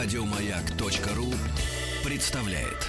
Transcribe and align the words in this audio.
Радиомаяк.ру 0.00 1.26
представляет. 2.04 2.86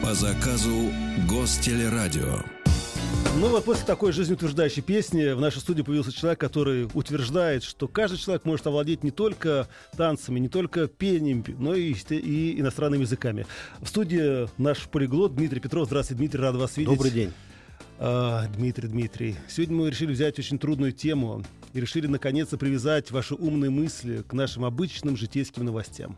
По 0.00 0.14
заказу 0.14 0.92
Гостелерадио. 1.28 2.44
Ну 3.40 3.48
вот 3.48 3.64
после 3.64 3.84
такой 3.84 4.12
жизнеутверждающей 4.12 4.82
песни 4.82 5.32
в 5.32 5.40
нашей 5.40 5.58
студии 5.58 5.82
появился 5.82 6.12
человек, 6.12 6.38
который 6.38 6.88
утверждает, 6.94 7.64
что 7.64 7.88
каждый 7.88 8.18
человек 8.18 8.44
может 8.44 8.68
овладеть 8.68 9.02
не 9.02 9.10
только 9.10 9.66
танцами, 9.96 10.38
не 10.38 10.48
только 10.48 10.86
пением, 10.86 11.44
но 11.58 11.74
и, 11.74 11.92
и 12.10 12.60
иностранными 12.60 13.02
языками. 13.02 13.46
В 13.80 13.88
студии 13.88 14.48
наш 14.62 14.86
полиглот 14.88 15.34
Дмитрий 15.34 15.58
Петров. 15.58 15.86
Здравствуйте, 15.86 16.18
Дмитрий, 16.18 16.40
рад 16.40 16.54
вас 16.54 16.76
видеть. 16.76 16.92
Добрый 16.92 17.10
день. 17.10 17.32
Дмитрий, 17.98 18.88
Дмитрий, 18.88 19.36
сегодня 19.48 19.76
мы 19.76 19.90
решили 19.90 20.12
взять 20.12 20.38
очень 20.38 20.58
трудную 20.60 20.92
тему 20.92 21.42
и 21.72 21.80
решили 21.80 22.06
наконец-то 22.06 22.56
привязать 22.56 23.10
ваши 23.10 23.34
умные 23.34 23.70
мысли 23.70 24.22
к 24.22 24.32
нашим 24.34 24.64
обычным 24.64 25.16
житейским 25.16 25.64
новостям. 25.64 26.16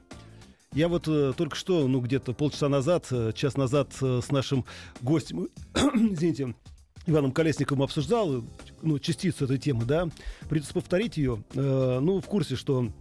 Я 0.75 0.89
вот 0.89 1.09
э, 1.09 1.33
только 1.35 1.57
что, 1.57 1.89
ну 1.89 2.01
где-то 2.01 2.35
полчаса 2.35 2.69
назад, 2.69 3.07
э, 3.11 3.33
час 3.35 3.57
назад 3.57 3.93
э, 4.03 4.21
с 4.23 4.31
нашим 4.31 4.67
гостем, 5.01 5.49
извините, 5.75 6.55
Иваном 7.07 7.33
Колесниковым 7.33 7.83
обсуждал 7.83 8.45
ну, 8.83 8.99
частицу 8.99 9.47
этой 9.47 9.57
темы, 9.57 9.87
да. 9.87 10.09
Придется 10.51 10.75
повторить 10.75 11.17
ее. 11.17 11.43
Ну, 11.55 12.21
в 12.21 12.27
курсе, 12.27 12.57
что 12.57 12.93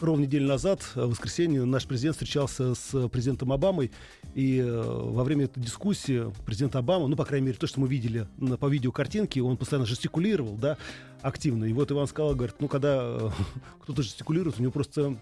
ровно 0.00 0.24
неделю 0.24 0.48
назад, 0.48 0.82
в 0.94 1.08
воскресенье, 1.08 1.64
наш 1.64 1.86
президент 1.86 2.16
встречался 2.16 2.74
с 2.74 3.08
президентом 3.08 3.52
Обамой, 3.52 3.92
и 4.34 4.58
э, 4.58 4.82
во 4.82 5.22
время 5.22 5.44
этой 5.44 5.60
дискуссии 5.60 6.32
президент 6.44 6.74
Обама, 6.76 7.06
ну, 7.06 7.16
по 7.16 7.24
крайней 7.24 7.46
мере, 7.46 7.58
то, 7.58 7.66
что 7.66 7.80
мы 7.80 7.88
видели 7.88 8.26
на, 8.36 8.56
по 8.56 8.66
видеокартинке, 8.66 9.40
он 9.42 9.56
постоянно 9.56 9.86
жестикулировал, 9.86 10.56
да, 10.56 10.76
активно. 11.22 11.64
И 11.64 11.72
вот 11.72 11.90
Иван 11.92 12.08
сказал, 12.08 12.34
говорит, 12.34 12.56
ну, 12.58 12.68
когда 12.68 12.98
э, 13.02 13.30
кто-то 13.82 14.02
жестикулирует, 14.02 14.58
у 14.58 14.62
него 14.62 14.72
просто 14.72 15.16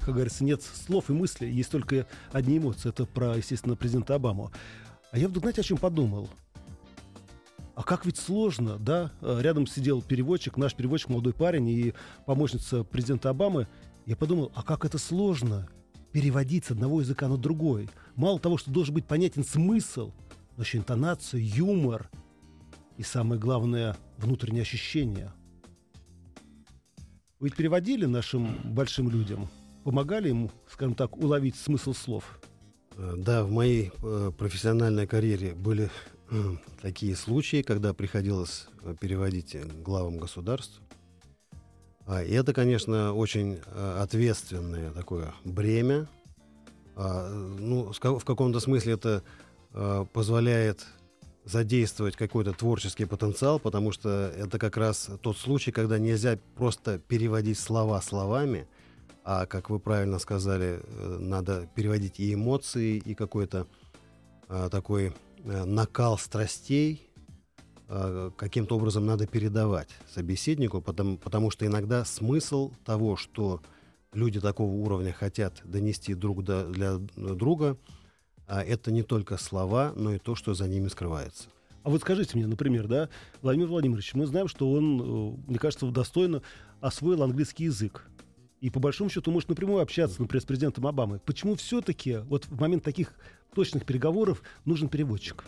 как 0.00 0.14
говорится, 0.14 0.44
нет 0.44 0.62
слов 0.62 1.10
и 1.10 1.12
мыслей, 1.12 1.52
есть 1.52 1.70
только 1.70 2.06
одни 2.32 2.56
эмоции. 2.56 2.88
Это 2.88 3.04
про, 3.04 3.36
естественно, 3.36 3.76
президента 3.76 4.14
Обаму. 4.14 4.50
А 5.12 5.18
я 5.18 5.28
вдруг, 5.28 5.42
знаете, 5.44 5.60
о 5.60 5.64
чем 5.64 5.76
подумал? 5.76 6.30
А 7.74 7.82
как 7.82 8.06
ведь 8.06 8.16
сложно, 8.16 8.78
да? 8.78 9.10
Э, 9.20 9.40
рядом 9.40 9.66
сидел 9.66 10.02
переводчик, 10.02 10.56
наш 10.56 10.74
переводчик, 10.74 11.10
молодой 11.10 11.34
парень 11.34 11.68
и 11.68 11.94
помощница 12.26 12.84
президента 12.84 13.28
Обамы. 13.28 13.66
Я 14.06 14.16
подумал, 14.16 14.52
а 14.54 14.62
как 14.62 14.84
это 14.84 14.98
сложно 14.98 15.68
переводить 16.12 16.64
с 16.64 16.70
одного 16.70 17.00
языка 17.00 17.28
на 17.28 17.36
другой? 17.36 17.88
Мало 18.16 18.38
того, 18.38 18.58
что 18.58 18.70
должен 18.70 18.94
быть 18.94 19.06
понятен 19.06 19.44
смысл, 19.44 20.12
но 20.56 20.62
еще 20.62 20.78
интонация, 20.78 21.40
юмор 21.40 22.10
и, 22.96 23.02
самое 23.02 23.40
главное, 23.40 23.96
внутреннее 24.18 24.62
ощущение. 24.62 25.32
Вы 27.38 27.48
ведь 27.48 27.56
переводили 27.56 28.04
нашим 28.04 28.54
большим 28.74 29.08
людям? 29.08 29.48
Помогали 29.84 30.28
им, 30.28 30.50
скажем 30.68 30.94
так, 30.94 31.16
уловить 31.16 31.56
смысл 31.56 31.94
слов? 31.94 32.40
Э, 32.96 33.14
да, 33.16 33.44
в 33.44 33.50
моей 33.50 33.92
э, 34.02 34.32
профессиональной 34.36 35.06
карьере 35.06 35.54
были 35.54 35.90
такие 36.80 37.16
случаи, 37.16 37.62
когда 37.62 37.92
приходилось 37.92 38.68
э, 38.82 38.94
переводить 39.00 39.56
главам 39.82 40.18
государств. 40.18 40.80
А, 42.06 42.22
и 42.22 42.32
это, 42.32 42.52
конечно, 42.52 43.12
очень 43.14 43.60
э, 43.64 43.98
ответственное 44.00 44.90
такое 44.90 45.34
бремя. 45.44 46.08
А, 46.96 47.28
ну, 47.30 47.92
в 47.92 48.24
каком-то 48.24 48.60
смысле 48.60 48.94
это 48.94 49.22
э, 49.72 50.04
позволяет 50.12 50.86
задействовать 51.44 52.16
какой-то 52.16 52.52
творческий 52.52 53.06
потенциал, 53.06 53.58
потому 53.58 53.92
что 53.92 54.32
это 54.36 54.58
как 54.58 54.76
раз 54.76 55.10
тот 55.22 55.38
случай, 55.38 55.72
когда 55.72 55.98
нельзя 55.98 56.38
просто 56.56 56.98
переводить 56.98 57.58
слова 57.58 58.00
словами, 58.00 58.68
а, 59.24 59.46
как 59.46 59.70
вы 59.70 59.78
правильно 59.78 60.18
сказали, 60.18 60.80
надо 61.18 61.68
переводить 61.74 62.20
и 62.20 62.34
эмоции, 62.34 62.96
и 62.98 63.14
какой-то 63.14 63.66
такой 64.70 65.14
Э, 65.44 65.64
накал 65.64 66.18
страстей 66.18 67.08
э, 67.09 67.09
каким-то 68.36 68.76
образом 68.76 69.04
надо 69.04 69.26
передавать 69.26 69.88
собеседнику, 70.14 70.80
потому, 70.80 71.16
потому 71.16 71.50
что 71.50 71.66
иногда 71.66 72.04
смысл 72.04 72.72
того, 72.84 73.16
что 73.16 73.60
люди 74.12 74.40
такого 74.40 74.72
уровня 74.72 75.12
хотят 75.12 75.60
донести 75.64 76.14
друг 76.14 76.44
до, 76.44 76.66
для 76.66 76.98
друга, 77.16 77.76
а 78.46 78.62
это 78.62 78.90
не 78.90 79.02
только 79.02 79.36
слова, 79.38 79.92
но 79.96 80.14
и 80.14 80.18
то, 80.18 80.34
что 80.34 80.54
за 80.54 80.68
ними 80.68 80.88
скрывается. 80.88 81.48
А 81.82 81.90
вот 81.90 82.02
скажите 82.02 82.36
мне, 82.36 82.46
например, 82.46 82.86
да, 82.88 83.08
Владимир 83.42 83.68
Владимирович, 83.68 84.14
мы 84.14 84.26
знаем, 84.26 84.48
что 84.48 84.70
он, 84.70 85.00
э, 85.00 85.36
мне 85.48 85.58
кажется, 85.58 85.86
достойно 85.90 86.42
освоил 86.80 87.22
английский 87.22 87.64
язык. 87.64 88.06
И 88.60 88.68
по 88.68 88.78
большому 88.80 89.08
счету 89.08 89.30
может 89.30 89.48
напрямую 89.48 89.80
общаться, 89.80 90.20
например, 90.20 90.42
с 90.42 90.44
президентом 90.44 90.86
Обамой. 90.86 91.20
Почему 91.20 91.54
все-таки 91.54 92.18
вот 92.18 92.44
в 92.44 92.60
момент 92.60 92.84
таких 92.84 93.14
точных 93.54 93.86
переговоров 93.86 94.42
нужен 94.66 94.88
переводчик? 94.88 95.44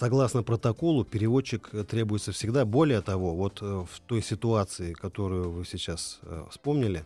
Согласно 0.00 0.42
протоколу, 0.42 1.04
переводчик 1.04 1.70
требуется 1.86 2.32
всегда. 2.32 2.64
Более 2.64 3.02
того, 3.02 3.34
вот 3.34 3.58
э, 3.60 3.66
в 3.66 4.00
той 4.06 4.22
ситуации, 4.22 4.94
которую 4.94 5.50
вы 5.50 5.66
сейчас 5.66 6.20
э, 6.22 6.46
вспомнили, 6.50 7.04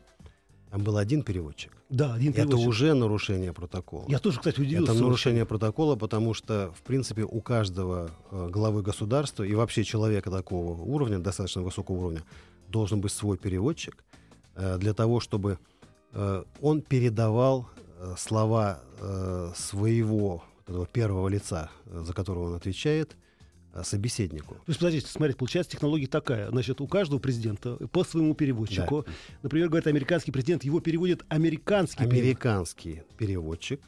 там 0.70 0.84
был 0.84 0.96
один 0.96 1.22
переводчик. 1.22 1.72
Да, 1.90 2.14
один 2.14 2.32
переводчик. 2.32 2.60
Это 2.60 2.68
уже 2.68 2.94
нарушение 2.94 3.52
протокола. 3.52 4.04
Я 4.06 4.20
тоже, 4.20 4.38
кстати, 4.38 4.60
удивился. 4.60 4.92
Это 4.92 5.02
нарушение 5.02 5.44
протокола, 5.44 5.96
потому 5.96 6.34
что, 6.34 6.72
в 6.76 6.82
принципе, 6.82 7.24
у 7.24 7.40
каждого 7.40 8.12
э, 8.30 8.48
главы 8.48 8.82
государства 8.82 9.42
и 9.42 9.54
вообще 9.54 9.82
человека 9.82 10.30
такого 10.30 10.80
уровня, 10.80 11.18
достаточно 11.18 11.62
высокого 11.62 11.96
уровня, 11.96 12.22
должен 12.68 13.00
быть 13.00 13.10
свой 13.10 13.36
переводчик 13.36 14.04
для 14.56 14.94
того, 14.94 15.18
чтобы 15.18 15.58
он 16.60 16.80
передавал 16.80 17.68
Э, 18.04 18.14
слова 18.18 18.80
э, 19.00 19.52
своего 19.54 20.42
этого 20.64 20.86
первого 20.86 21.28
лица, 21.28 21.70
э, 21.86 22.02
за 22.04 22.12
которого 22.12 22.48
он 22.48 22.54
отвечает, 22.54 23.16
собеседнику. 23.82 24.54
То 24.54 24.62
есть, 24.68 24.78
подождите, 24.78 25.08
смотрите, 25.08 25.36
получается 25.36 25.72
технология 25.72 26.06
такая. 26.06 26.48
Значит, 26.48 26.80
у 26.80 26.86
каждого 26.86 27.18
президента 27.18 27.74
по 27.88 28.04
своему 28.04 28.34
переводчику. 28.34 29.02
Да. 29.04 29.12
Например, 29.42 29.68
говорит 29.68 29.88
американский 29.88 30.30
президент, 30.30 30.62
его 30.62 30.78
переводит 30.78 31.24
американский 31.28 32.04
Американский 32.04 33.02
переводчик. 33.18 33.80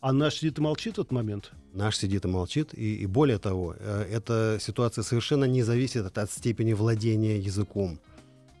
А 0.00 0.12
наш 0.12 0.36
сидит 0.36 0.58
и 0.58 0.60
молчит 0.60 0.98
в 0.98 1.00
этот 1.00 1.10
момент? 1.10 1.50
Наш 1.72 1.96
сидит 1.96 2.24
и 2.24 2.28
молчит. 2.28 2.72
И, 2.72 2.94
и 2.94 3.06
более 3.06 3.38
того, 3.38 3.74
эта 3.74 4.58
ситуация 4.60 5.02
совершенно 5.02 5.46
не 5.46 5.64
зависит 5.64 6.06
от, 6.06 6.16
от 6.16 6.30
степени 6.30 6.72
владения 6.72 7.40
языком. 7.40 7.98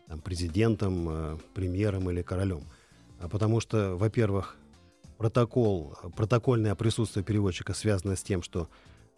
Там, 0.08 0.20
президентом, 0.20 1.38
премьером 1.54 2.10
или 2.10 2.22
королем. 2.22 2.64
А 3.20 3.28
потому 3.28 3.60
что, 3.60 3.94
во-первых, 3.94 4.56
протокол, 5.20 5.98
протокольное 6.16 6.74
присутствие 6.74 7.22
переводчика 7.22 7.74
связано 7.74 8.16
с 8.16 8.22
тем, 8.22 8.42
что 8.42 8.70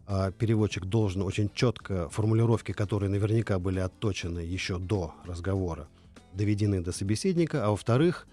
а, 0.04 0.32
переводчик 0.32 0.84
должен 0.84 1.22
очень 1.22 1.48
четко 1.54 2.08
формулировки, 2.08 2.72
которые 2.72 3.08
наверняка 3.08 3.60
были 3.60 3.78
отточены 3.78 4.40
еще 4.40 4.78
до 4.78 5.14
разговора, 5.24 5.86
доведены 6.32 6.80
до 6.80 6.90
собеседника. 6.90 7.64
А 7.64 7.70
во-вторых, 7.70 8.26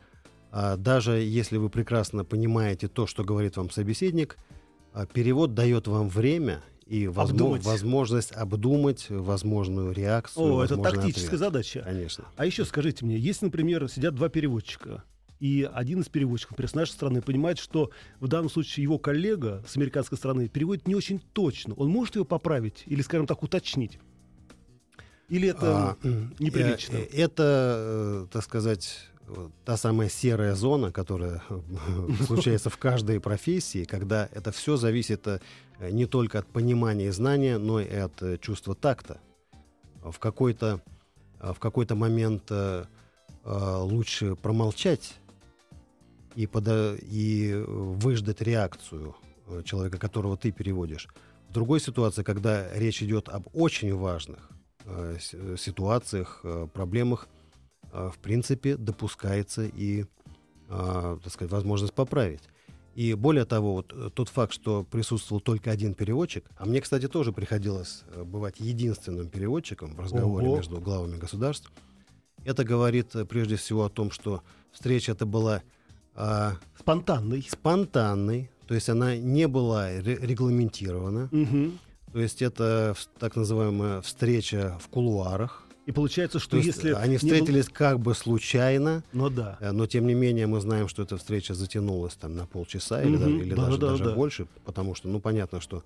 а, 0.52 0.78
даже 0.78 1.20
если 1.20 1.58
вы 1.58 1.70
прекрасно 1.70 2.26
понимаете 2.26 2.88
то, 2.88 3.06
что 3.06 3.24
говорит 3.24 3.56
вам 3.56 3.70
собеседник, 3.70 4.38
а, 4.92 5.06
перевод 5.06 5.54
дает 5.54 5.86
вам 5.88 6.10
время 6.10 6.64
и 6.88 7.08
возможно, 7.08 7.70
возможность 7.70 8.32
обдумать 8.32 9.12
возможную 9.12 9.92
реакцию. 9.92 10.56
О, 10.56 10.64
это 10.64 10.76
тактическая 10.76 11.28
ответ. 11.28 11.40
задача. 11.40 11.82
Конечно. 11.84 12.26
А 12.36 12.48
еще 12.48 12.66
скажите 12.66 13.06
мне, 13.06 13.16
если, 13.20 13.46
например, 13.46 13.88
сидят 13.88 14.16
два 14.16 14.28
переводчика, 14.28 15.04
и 15.40 15.70
один 15.74 16.02
из 16.02 16.10
переводчиков, 16.10 16.52
например, 16.52 16.70
с 16.70 16.76
нашей 16.76 16.92
стороны, 16.92 17.22
понимает, 17.22 17.60
что 17.60 17.92
в 18.20 18.28
данном 18.28 18.50
случае 18.50 18.84
его 18.84 19.00
коллега 19.00 19.64
с 19.68 19.78
американской 19.78 20.18
стороны 20.18 20.50
переводит 20.50 20.88
не 20.88 20.96
очень 20.96 21.20
точно. 21.34 21.74
Он 21.76 21.90
может 21.90 22.16
его 22.16 22.26
поправить 22.26 22.84
или, 22.88 23.02
скажем 23.02 23.26
так, 23.26 23.42
уточнить? 23.42 24.00
Или 25.30 25.50
это 25.50 25.92
а, 25.92 25.98
неприлично? 26.40 26.98
Э, 26.98 27.06
это, 27.14 28.24
э, 28.26 28.28
так 28.32 28.44
сказать, 28.44 29.08
та 29.64 29.78
самая 29.78 30.10
серая 30.10 30.56
зона, 30.56 30.92
которая 30.92 31.42
случается 32.26 32.70
в 32.70 32.78
каждой 32.78 33.22
профессии, 33.22 33.86
когда 33.86 34.28
это 34.34 34.52
все 34.52 34.76
зависит 34.76 35.26
э, 35.28 35.40
не 35.80 36.06
только 36.06 36.40
от 36.40 36.48
понимания 36.48 37.08
и 37.08 37.12
знания, 37.12 37.60
но 37.60 37.80
и 37.80 37.96
от 37.96 38.42
чувства 38.42 38.76
такта. 38.76 39.22
В 40.02 40.18
какой-то 40.20 40.82
в 41.40 41.58
какой-то 41.60 41.96
момент 41.96 42.52
лучше 43.46 44.36
промолчать 44.36 45.19
и, 46.36 46.46
пода- 46.48 46.96
и 47.02 47.54
выждать 47.68 48.42
реакцию 48.42 49.16
э, 49.48 49.64
человека, 49.64 49.98
которого 49.98 50.38
ты 50.38 50.52
переводишь. 50.52 51.08
В 51.50 51.54
другой 51.54 51.80
ситуации, 51.80 52.24
когда 52.24 52.72
речь 52.74 53.02
идет 53.02 53.30
об 53.30 53.48
очень 53.54 53.96
важных 53.96 54.50
э, 54.86 55.18
э, 55.34 55.56
ситуациях, 55.58 56.42
э, 56.44 56.68
проблемах, 56.74 57.28
э, 57.92 58.10
в 58.14 58.20
принципе, 58.20 58.78
допускается 58.78 59.64
и, 59.66 60.06
э, 60.70 61.18
так 61.24 61.34
сказать, 61.34 61.52
возможность 61.52 61.94
поправить. 61.94 62.42
И 62.96 63.14
более 63.14 63.46
того, 63.46 63.74
вот 63.74 63.94
э, 63.94 64.10
тот 64.14 64.30
факт, 64.30 64.54
что 64.54 64.84
присутствовал 64.84 65.40
только 65.42 65.72
один 65.72 65.94
переводчик, 65.94 66.46
а 66.58 66.66
мне, 66.66 66.82
кстати, 66.82 67.08
тоже 67.08 67.32
приходилось 67.32 68.04
э, 68.12 68.24
бывать 68.24 68.60
единственным 68.60 69.30
переводчиком 69.30 69.96
в 69.96 70.00
разговоре 70.00 70.48
Ого. 70.48 70.58
между 70.58 70.82
главами 70.82 71.18
государств, 71.18 71.72
это 72.46 72.64
говорит 72.64 73.16
э, 73.16 73.26
прежде 73.26 73.56
всего 73.56 73.86
о 73.86 73.90
том, 73.90 74.12
что 74.12 74.44
встреча 74.72 75.14
это 75.14 75.26
была 75.26 75.62
а, 76.20 76.54
Спонтанный. 76.78 77.48
спонтанной, 77.50 78.50
то 78.68 78.76
есть 78.76 78.90
она 78.90 79.16
не 79.16 79.48
была 79.48 79.90
ре- 79.90 80.20
регламентирована, 80.22 81.30
Мгм. 81.32 81.80
то 82.14 82.20
есть 82.20 82.42
это 82.42 82.96
так 83.20 83.36
называемая 83.36 84.02
встреча 84.02 84.78
в 84.84 84.88
кулуарах. 84.90 85.64
И 85.86 85.92
получается, 85.92 86.38
что 86.38 86.52
То 86.52 86.58
если... 86.58 86.92
они 86.92 87.18
встретились 87.18 87.68
как 87.68 88.00
бы 88.00 88.14
случайно, 88.14 89.02
был- 89.12 89.22
Ну 89.24 89.30
да. 89.30 89.58
Э, 89.60 89.72
Но 89.72 89.88
тем 89.88 90.06
не 90.06 90.14
менее 90.14 90.46
мы 90.46 90.60
знаем, 90.62 90.88
что 90.88 91.02
эта 91.02 91.18
встреча 91.18 91.56
затянулась 91.56 92.14
там 92.14 92.36
на 92.36 92.46
полчаса 92.46 93.02
или, 93.02 93.16
Мгм. 93.16 93.20
даже, 93.20 93.36
или 93.38 93.54
Да, 93.56 93.66
даже, 93.66 93.78
да, 93.80 93.88
даже 93.88 94.04
да. 94.04 94.12
больше, 94.14 94.46
потому 94.66 94.94
что, 94.94 95.08
ну, 95.08 95.20
понятно, 95.20 95.62
что 95.62 95.84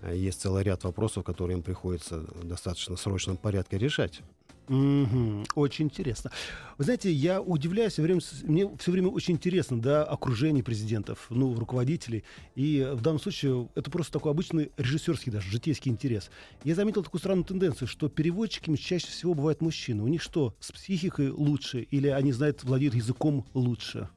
э, 0.00 0.16
есть 0.16 0.40
целый 0.40 0.64
ряд 0.64 0.84
вопросов, 0.84 1.22
которые 1.24 1.56
им 1.58 1.62
приходится 1.62 2.20
в 2.20 2.44
достаточно 2.48 2.96
срочном 2.96 3.36
порядке 3.36 3.76
решать. 3.78 4.20
Мгм. 4.68 5.44
Очень 5.54 5.86
интересно. 5.86 6.30
Вы 6.78 6.84
знаете, 6.84 7.12
я 7.12 7.40
удивляюсь, 7.42 7.94
всё 7.94 8.02
время, 8.02 8.20
мне 8.44 8.70
все 8.78 8.92
время 8.92 9.08
очень 9.08 9.34
интересно, 9.34 9.80
да, 9.80 10.04
окружение 10.04 10.62
президентов, 10.62 11.26
ну, 11.30 11.54
руководителей. 11.58 12.24
И 12.54 12.88
в 12.94 13.00
данном 13.02 13.20
случае 13.20 13.68
это 13.74 13.90
просто 13.90 14.12
такой 14.12 14.30
обычный 14.32 14.70
режиссерский 14.76 15.32
даже, 15.32 15.50
житейский 15.50 15.90
интерес. 15.90 16.30
Я 16.64 16.74
заметил 16.74 17.02
такую 17.02 17.18
странную 17.18 17.44
тенденцию, 17.44 17.88
что 17.88 18.08
переводчиками 18.08 18.76
чаще 18.76 19.08
всего 19.08 19.34
бывают 19.34 19.60
мужчины. 19.60 20.02
У 20.02 20.08
них 20.08 20.22
что, 20.22 20.54
с 20.60 20.72
психикой 20.72 21.30
лучше 21.30 21.80
или 21.82 22.08
они 22.08 22.32
знают, 22.32 22.62
владеют 22.64 22.94
языком 22.94 23.44
лучше? 23.54 24.08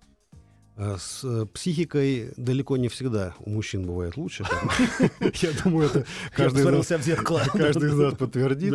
Э, 0.78 0.98
С 1.00 1.24
э, 1.24 1.46
психикой 1.54 2.34
далеко 2.38 2.78
не 2.78 2.88
всегда 2.90 3.34
у 3.40 3.50
мужчин 3.50 3.86
бывает 3.86 4.16
лучше. 4.18 4.46
Я 5.42 5.52
думаю, 5.64 5.88
это 5.90 6.06
Каждый 6.36 6.62
из 6.62 7.96
нас- 7.98 8.14
подтвердит. 8.18 8.74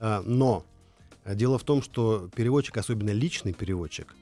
А, 0.00 0.22
Но 0.26 0.64
дело 1.24 1.58
в 1.58 1.64
том, 1.64 1.82
что 1.82 2.28
переводчик, 2.34 2.76
особенно 2.76 3.10
личный 3.10 3.52
переводчик, 3.52 4.14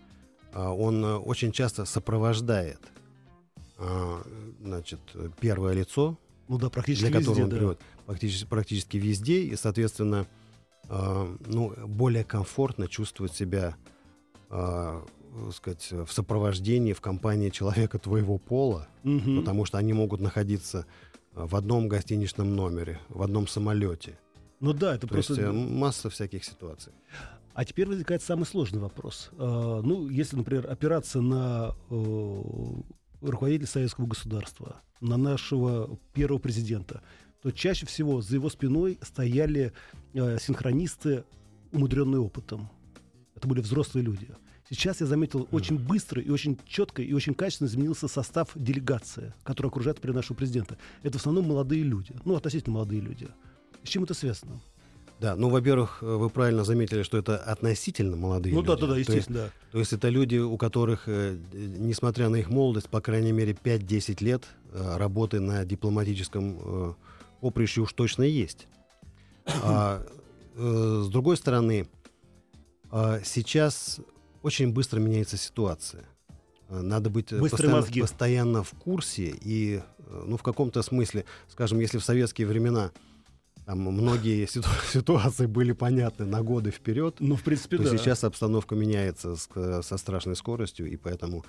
а, 0.52 0.72
он 0.72 1.04
э, 1.04 1.16
очень 1.16 1.52
часто 1.52 1.84
сопровождает 1.84 2.81
а, 3.78 4.22
значит, 4.60 5.00
э, 5.14 5.28
первое 5.40 5.72
лицо, 5.75 6.16
Ну 6.49 6.58
да, 6.58 6.70
практически 6.70 7.06
для 7.06 7.19
которого 7.19 7.34
везде, 7.34 7.44
он 7.44 7.50
да. 7.50 7.56
переводит, 7.56 7.81
практически, 8.06 8.46
практически 8.46 8.96
везде, 8.99 9.43
и, 9.43 9.56
соответственно, 9.56 10.26
а, 10.88 11.34
ну, 11.46 11.72
более 11.87 12.25
комфортно 12.25 12.87
чувствовать 12.88 13.34
себя 13.34 13.76
так 14.50 15.55
сказать, 15.55 15.90
в 15.90 16.12
сопровождении, 16.12 16.93
в 16.93 17.00
компании 17.00 17.48
человека 17.48 17.98
твоего 17.98 18.37
пола, 18.37 18.87
Мгм. 19.02 19.38
потому 19.38 19.64
что 19.64 19.78
они 19.78 19.94
могут 19.94 20.20
находиться 20.20 20.84
в 21.32 21.56
одном 21.56 21.88
гостиничном 21.88 22.55
номере, 22.55 23.00
в 23.08 23.22
одном 23.22 23.48
самолете. 23.48 24.19
Ну 24.62 24.73
да, 24.73 24.94
это 24.94 25.09
То 25.09 25.17
есть 25.17 25.26
просто... 25.26 25.44
э, 25.44 25.53
масса 25.53 26.09
всяких 26.09 26.44
ситуаций. 26.44 26.93
А 27.53 27.64
теперь 27.64 27.88
возникает 27.88 28.23
самый 28.23 28.44
сложный 28.44 28.79
вопрос. 28.79 29.31
А, 29.37 29.82
ну, 29.82 30.09
если, 30.09 30.37
например, 30.37 30.70
опираться 30.70 31.20
на 31.20 31.75
э, 31.91 32.43
руководителя 33.20 33.67
советского 33.67 34.06
государства, 34.06 34.81
на 35.00 35.17
нашего 35.17 35.99
первого 36.14 36.38
президента, 36.38 37.03
то 37.43 37.50
чаще 37.50 37.87
всего 37.87 38.23
за 38.23 38.37
его 38.37 38.49
спиной 38.49 39.00
стояли 39.03 39.73
э, 40.14 40.38
синхронисты, 40.41 41.25
умудренные 41.73 42.20
опытом. 42.20 42.70
Это 43.35 43.49
были 43.49 43.61
взрослые 43.61 44.05
люди. 44.05 44.29
Сейчас 44.70 45.00
я 45.00 45.06
заметил, 45.06 45.49
очень 45.50 45.76
быстро 45.76 46.23
и 46.23 46.31
очень 46.31 46.56
четко 46.67 47.03
и 47.03 47.12
очень 47.12 47.35
качественно 47.35 47.67
изменился 47.67 48.06
состав 48.06 48.53
делегации, 48.55 49.35
которая 49.43 49.70
окружает, 49.70 49.97
например, 49.97 50.15
нашего 50.15 50.37
президента. 50.37 50.79
Это 51.03 51.19
в 51.19 51.20
основном 51.20 51.49
молодые 51.49 51.82
люди, 51.82 52.15
ну, 52.25 52.37
относительно 52.37 52.75
молодые 52.75 53.00
люди. 53.00 53.29
С 53.84 53.88
чем 53.88 54.05
это 54.05 54.14
связано? 54.14 54.61
Да, 55.20 55.37
ну, 55.37 55.50
во-первых, 55.50 55.99
э, 56.02 56.06
вы 56.06 56.31
правильно 56.31 56.64
заметили, 56.64 57.05
что 57.05 57.17
это 57.17 57.37
относительно 57.37 58.17
молодые 58.17 58.52
ну 58.55 58.61
люди. 58.61 58.67
да, 58.70 58.75
да, 58.76 58.81
да, 58.81 58.93
То 58.94 58.99
есть- 58.99 59.08
естественно, 59.08 59.38
да. 59.38 59.50
То 59.70 59.79
есть 59.79 59.93
это 59.93 60.08
люди, 60.08 60.37
у 60.37 60.56
которых, 60.56 61.05
э, 61.06 61.38
несмотря 61.52 62.29
на 62.29 62.37
их 62.37 62.50
молодость, 62.50 62.88
по 62.88 63.00
крайней 63.00 63.31
мере 63.31 63.52
5-10 63.52 64.20
лет 64.20 64.44
э, 64.73 64.96
работы 64.96 65.38
на 65.38 65.64
дипломатическом 65.64 66.96
поприще 67.40 67.82
уж 67.82 67.93
точно 67.93 68.23
есть. 68.23 68.67
А, 69.46 70.05
с 70.56 71.08
другой 71.08 71.37
стороны, 71.37 71.88
а, 72.90 73.20
сейчас 73.25 74.00
очень 74.43 74.73
быстро 74.73 75.00
меняется 75.00 75.37
ситуация. 75.37 76.05
Надо 76.69 77.11
быть 77.11 77.31
Быстрые 77.31 77.50
постоянно, 77.50 77.76
мозги. 77.76 78.00
постоянно 78.00 78.62
в 78.62 78.70
курсе. 78.70 79.34
И, 79.43 79.82
ну, 80.08 80.37
в 80.37 80.43
каком-то 80.43 80.82
смысле, 80.82 81.25
скажем, 81.49 81.81
если 81.81 81.99
в 81.99 82.05
советские 82.05 82.46
времена 82.46 82.93
там, 83.72 83.80
многие 83.80 84.46
ситу- 84.54 84.69
ситуации 84.92 85.46
были 85.46 85.72
понятны 85.72 86.26
на 86.26 86.42
годы 86.42 86.70
вперед, 86.70 87.16
Ну, 87.20 87.36
в 87.36 87.42
принципе, 87.42 87.78
то 87.78 87.84
да. 87.84 87.96
сейчас 87.96 88.22
обстановка 88.24 88.74
меняется 88.74 89.34
с- 89.36 89.46
к- 89.46 89.82
со 89.82 89.96
страшной 89.96 90.36
скоростью, 90.36 90.90
и 90.90 90.96
поэтому 90.96 91.44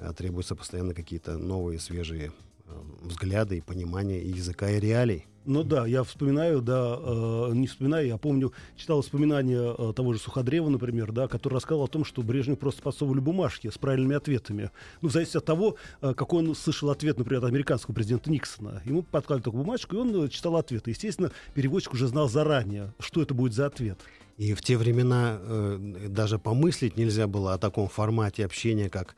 э, 0.00 0.12
требуются 0.16 0.54
постоянно 0.56 0.94
какие-то 0.94 1.36
новые, 1.36 1.78
свежие 1.78 2.32
э, 2.66 2.70
взгляды 3.02 3.58
и 3.58 3.60
понимания 3.60 4.20
и 4.22 4.30
языка, 4.30 4.70
и 4.70 4.80
реалий. 4.80 5.26
Ну 5.46 5.62
да, 5.62 5.86
я 5.86 6.02
вспоминаю, 6.02 6.60
да, 6.60 6.98
э, 6.98 7.50
не 7.52 7.68
вспоминаю, 7.68 8.08
я 8.08 8.18
помню, 8.18 8.52
читал 8.76 8.98
воспоминания 8.98 9.74
э, 9.78 9.92
того 9.94 10.12
же 10.12 10.18
Суходрева, 10.18 10.68
например, 10.68 11.12
да, 11.12 11.28
который 11.28 11.54
рассказал 11.54 11.84
о 11.84 11.86
том, 11.86 12.04
что 12.04 12.22
Брежнев 12.22 12.58
просто 12.58 12.82
подсовывали 12.82 13.20
бумажки 13.20 13.70
с 13.70 13.78
правильными 13.78 14.16
ответами. 14.16 14.72
Ну, 15.02 15.08
в 15.08 15.12
зависимости 15.12 15.38
от 15.38 15.44
того, 15.44 15.76
э, 16.02 16.14
какой 16.14 16.46
он 16.46 16.54
слышал 16.56 16.90
ответ, 16.90 17.16
например, 17.18 17.44
от 17.44 17.50
американского 17.50 17.94
президента 17.94 18.28
Никсона. 18.28 18.82
Ему 18.84 19.02
подкладывали 19.04 19.44
такую 19.44 19.62
бумажку, 19.62 19.94
и 19.94 19.98
он 20.00 20.24
э, 20.24 20.28
читал 20.28 20.56
ответы. 20.56 20.90
Естественно, 20.90 21.30
переводчик 21.54 21.92
уже 21.92 22.08
знал 22.08 22.28
заранее, 22.28 22.92
что 22.98 23.22
это 23.22 23.32
будет 23.32 23.52
за 23.52 23.66
ответ. 23.66 24.00
И 24.38 24.52
в 24.52 24.62
те 24.62 24.76
времена 24.76 25.38
э, 25.40 26.08
даже 26.08 26.40
помыслить 26.40 26.96
нельзя 26.96 27.28
было 27.28 27.54
о 27.54 27.58
таком 27.58 27.88
формате 27.88 28.44
общения, 28.44 28.90
как 28.90 29.14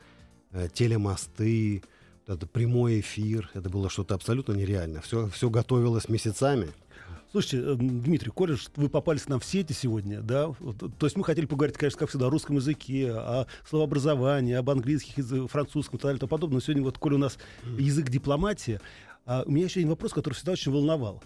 э, 0.51 0.69
телемосты, 0.71 1.81
это 2.29 2.47
прямой 2.47 2.99
эфир. 2.99 3.49
Это 3.53 3.69
было 3.69 3.89
что-то 3.89 4.15
абсолютно 4.15 4.53
нереально. 4.53 5.01
Все, 5.01 5.27
все 5.29 5.49
готовилось 5.49 6.09
месяцами. 6.09 6.69
Слушайте, 7.31 7.57
э, 7.57 7.75
Дмитрий, 7.75 8.31
коль 8.31 8.57
вы 8.75 8.89
попались 8.89 9.27
нам 9.27 9.39
в 9.39 9.45
сети 9.45 9.73
сегодня, 9.73 10.21
да, 10.21 10.51
то 10.97 11.05
есть 11.05 11.15
мы 11.15 11.23
хотели 11.23 11.45
поговорить, 11.45 11.77
конечно, 11.77 11.99
как 11.99 12.09
всегда, 12.09 12.25
о 12.25 12.29
русском 12.31 12.55
языке, 12.55 13.11
о 13.11 13.45
словообразовании, 13.67 14.55
об 14.55 14.67
английских, 14.69 15.23
французском 15.47 15.97
и 15.97 15.99
так 15.99 16.09
далее 16.09 16.17
и 16.17 16.19
тому 16.19 16.29
подобное. 16.29 16.55
Но 16.55 16.61
сегодня 16.61 16.83
вот, 16.83 16.97
коль 16.97 17.13
у 17.13 17.17
нас 17.19 17.37
язык 17.77 18.09
дипломатии, 18.09 18.79
а, 19.25 19.43
у 19.45 19.51
меня 19.51 19.65
еще 19.65 19.79
один 19.79 19.91
вопрос, 19.91 20.11
который 20.11 20.33
всегда 20.33 20.53
очень 20.53 20.71
волновал. 20.71 21.23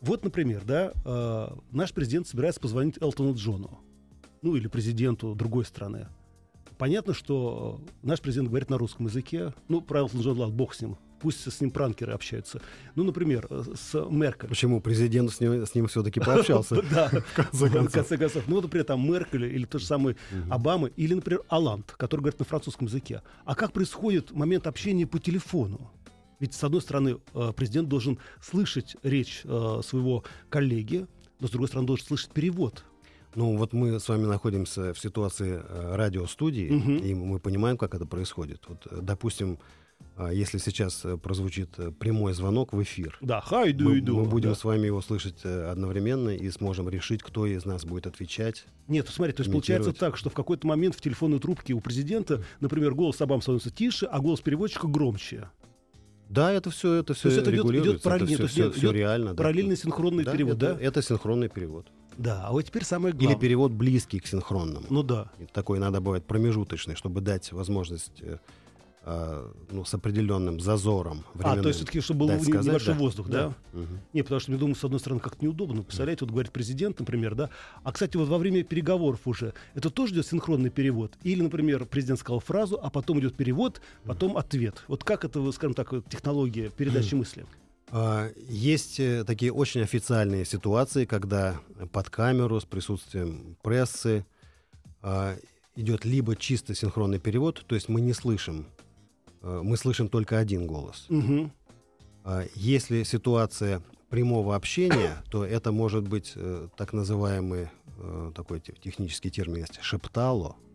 Вот, 0.00 0.24
например, 0.24 0.62
да, 0.64 0.92
э, 1.04 1.48
наш 1.70 1.92
президент 1.92 2.26
собирается 2.26 2.60
позвонить 2.60 3.00
Элтону 3.00 3.34
Джону, 3.34 3.78
ну 4.42 4.56
или 4.56 4.66
президенту 4.66 5.34
другой 5.36 5.64
страны. 5.64 6.08
Понятно, 6.78 7.14
что 7.14 7.80
э, 7.86 7.90
наш 8.02 8.20
президент 8.20 8.48
говорит 8.48 8.70
на 8.70 8.78
русском 8.78 9.06
языке. 9.06 9.54
Ну, 9.68 9.84
Элтона 9.88 10.22
Джона, 10.22 10.40
ладно, 10.40 10.54
бог 10.54 10.74
с 10.74 10.82
ним. 10.82 10.96
Пусть 11.20 11.50
с 11.50 11.60
ним 11.60 11.70
пранкеры 11.70 12.12
общаются. 12.12 12.60
Ну, 12.94 13.04
например, 13.04 13.46
э, 13.48 13.64
с 13.74 13.94
Меркель. 14.10 14.48
Почему 14.48 14.80
президент 14.80 15.32
с 15.32 15.40
ним, 15.40 15.64
с 15.64 15.74
ним 15.74 15.86
все-таки 15.86 16.20
пообщался? 16.20 16.82
Да, 16.90 17.10
В 17.52 17.70
конце 17.90 18.18
концов. 18.18 18.44
Ну, 18.46 18.60
например, 18.60 18.84
там 18.84 19.10
Меркель 19.10 19.44
или 19.44 19.64
тот 19.64 19.80
же 19.80 19.86
самый 19.86 20.16
Обама, 20.50 20.88
или, 20.88 21.14
например, 21.14 21.42
Аланд, 21.48 21.92
который 21.92 22.20
говорит 22.20 22.38
на 22.38 22.44
французском 22.44 22.86
языке. 22.86 23.22
А 23.44 23.54
как 23.54 23.72
происходит 23.72 24.32
момент 24.32 24.66
общения 24.66 25.06
по 25.06 25.18
телефону? 25.18 25.90
Ведь, 26.38 26.52
с 26.54 26.62
одной 26.62 26.82
стороны, 26.82 27.18
э, 27.34 27.52
президент 27.56 27.88
должен 27.88 28.18
слышать 28.42 28.96
речь 29.02 29.40
э, 29.44 29.80
своего 29.82 30.24
коллеги, 30.50 31.06
но, 31.40 31.48
с 31.48 31.50
другой 31.50 31.68
стороны, 31.68 31.86
должен 31.86 32.06
слышать 32.06 32.30
перевод. 32.32 32.84
Ну, 33.36 33.54
вот 33.58 33.74
мы 33.74 34.00
с 34.00 34.08
вами 34.08 34.24
находимся 34.24 34.94
в 34.94 34.98
ситуации 34.98 35.60
э, 35.62 35.94
радиостудии, 35.94 36.70
Мгм. 36.70 36.96
и 36.96 37.14
мы 37.14 37.38
понимаем, 37.38 37.76
как 37.76 37.94
это 37.94 38.06
происходит. 38.06 38.62
Вот, 38.66 38.86
э, 38.90 38.98
допустим, 39.02 39.58
а, 40.16 40.30
если 40.32 40.56
сейчас 40.56 41.04
э, 41.04 41.18
прозвучит 41.18 41.68
прямой 41.98 42.32
звонок 42.32 42.72
в 42.72 42.82
эфир, 42.82 43.18
Да, 43.20 43.42
хай, 43.42 43.74
ду, 43.74 43.90
мы, 43.90 43.98
иду. 43.98 44.16
мы 44.16 44.24
будем 44.24 44.50
да. 44.50 44.54
с 44.54 44.64
вами 44.64 44.86
его 44.86 45.02
слышать 45.02 45.44
одновременно 45.44 46.30
и 46.30 46.48
сможем 46.50 46.88
решить, 46.88 47.22
кто 47.22 47.44
из 47.44 47.66
нас 47.66 47.84
будет 47.84 48.06
отвечать. 48.06 48.64
Нет, 48.88 49.06
смотри, 49.10 49.34
то 49.34 49.42
есть 49.42 49.52
получается 49.52 49.92
так, 49.92 50.16
что 50.16 50.30
в 50.30 50.34
какой-то 50.34 50.66
момент 50.66 50.94
в 50.94 51.02
телефонной 51.02 51.38
трубке 51.38 51.74
у 51.74 51.80
президента, 51.80 52.42
например, 52.60 52.94
голос 52.94 53.20
Обамы 53.20 53.42
становится 53.42 53.70
тише, 53.70 54.06
а 54.06 54.18
голос 54.20 54.40
переводчика 54.40 54.86
громче. 54.88 55.50
Да, 56.30 56.50
это 56.52 56.70
все, 56.70 56.94
это 56.94 57.12
все 57.14 57.28
есть 57.28 57.40
это 57.42 57.54
идет- 57.54 57.66
идет 57.66 58.02
параллельно, 58.02 58.30
это 58.32 58.36
то 58.38 58.42
есть 58.44 58.54
все, 58.74 58.80
идет 58.80 58.92
реально. 58.92 59.30
да. 59.30 59.36
Параллельный 59.36 59.76
синхронный 59.76 60.24
Да, 60.24 60.32
перевод, 60.32 60.56
это, 60.56 60.74
да? 60.74 60.80
Это 60.80 61.02
синхронный 61.02 61.48
перевод. 61.48 61.86
Да, 62.16 62.46
а 62.46 62.52
вот 62.52 62.62
теперь 62.62 62.84
самое 62.84 63.14
Или 63.14 63.24
главное. 63.24 63.40
перевод 63.40 63.72
близкий 63.72 64.20
к 64.20 64.26
синхронному. 64.26 64.86
Ну 64.88 65.02
да. 65.02 65.30
И 65.38 65.46
Такой 65.46 65.78
иногда 65.78 66.00
бывает 66.00 66.24
промежуточный, 66.24 66.94
чтобы 66.94 67.20
дать 67.20 67.52
возможность 67.52 68.20
э, 68.20 68.38
а, 69.08 69.52
ну, 69.70 69.84
с 69.84 69.94
определенным 69.94 70.58
зазором. 70.58 71.24
А, 71.38 71.56
то 71.56 71.68
есть 71.68 71.78
все-таки, 71.78 72.00
чтобы 72.00 72.26
был 72.26 72.42
сказать, 72.42 72.66
небольшой 72.66 72.94
да. 72.94 73.00
воздух, 73.00 73.28
да? 73.28 73.54
да? 73.72 73.78
Угу. 73.78 73.88
Не, 74.14 74.22
потому 74.22 74.40
что, 74.40 74.50
мне 74.50 74.58
думаю, 74.58 74.74
с 74.74 74.82
одной 74.82 74.98
стороны, 74.98 75.20
как-то 75.20 75.44
неудобно. 75.44 75.84
Представляете, 75.84 76.24
вот 76.24 76.32
говорит 76.32 76.50
президент, 76.50 76.98
например, 76.98 77.36
да? 77.36 77.50
А, 77.84 77.92
кстати, 77.92 78.16
вот 78.16 78.28
во 78.28 78.36
время 78.36 78.64
переговоров 78.64 79.20
уже, 79.26 79.54
это 79.74 79.90
тоже 79.90 80.14
идет 80.14 80.26
синхронный 80.26 80.70
перевод? 80.70 81.12
Или, 81.22 81.40
например, 81.42 81.84
президент 81.86 82.18
сказал 82.18 82.40
фразу, 82.40 82.80
а 82.82 82.90
потом 82.90 83.20
идет 83.20 83.36
перевод, 83.36 83.80
потом 84.04 84.36
ответ. 84.36 84.82
Вот 84.88 85.04
как 85.04 85.24
это, 85.24 85.52
скажем 85.52 85.74
так, 85.74 85.90
технология 86.08 86.70
передачи 86.70 87.14
мысли? 87.14 87.46
А, 87.92 88.30
Есть 88.48 89.00
э, 89.00 89.24
такие 89.24 89.52
очень 89.52 89.82
официальные 89.82 90.44
ситуации, 90.44 91.04
когда 91.04 91.60
под 91.92 92.10
камеру 92.10 92.60
с 92.60 92.64
присутствием 92.64 93.56
прессы 93.62 94.24
а, 95.02 95.36
идет 95.76 96.04
либо 96.04 96.34
чисто 96.34 96.74
синхронный 96.74 97.18
перевод, 97.20 97.64
то 97.66 97.74
есть 97.74 97.88
мы 97.88 98.00
не 98.00 98.12
слышим, 98.12 98.66
э, 99.42 99.60
мы 99.62 99.76
слышим 99.76 100.08
только 100.08 100.38
один 100.38 100.66
голос. 100.66 101.06
Угу. 101.08 101.50
А 102.24 102.44
Если 102.54 103.04
ситуация 103.04 103.82
прямого 104.08 104.56
общения, 104.56 105.22
то 105.30 105.44
это 105.44 105.70
может 105.70 106.08
быть 106.08 106.32
э, 106.34 106.68
так 106.76 106.92
называемый 106.92 107.68
э, 107.98 108.32
такой 108.34 108.60
те- 108.60 108.72
технический 108.72 109.30
термин 109.30 109.58
есть 109.58 109.80
шептало. 109.82 110.56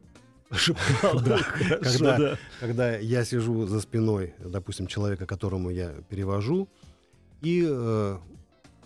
Да. 2.00 2.38
Когда 2.60 2.98
я 2.98 3.26
сижу 3.26 3.66
за 3.68 3.82
спиной, 3.82 4.34
допустим, 4.40 4.88
человека, 4.88 5.26
которому 5.26 5.70
я 5.72 5.90
перевожу, 6.10 6.70
и 7.42 7.66
э, 7.68 8.18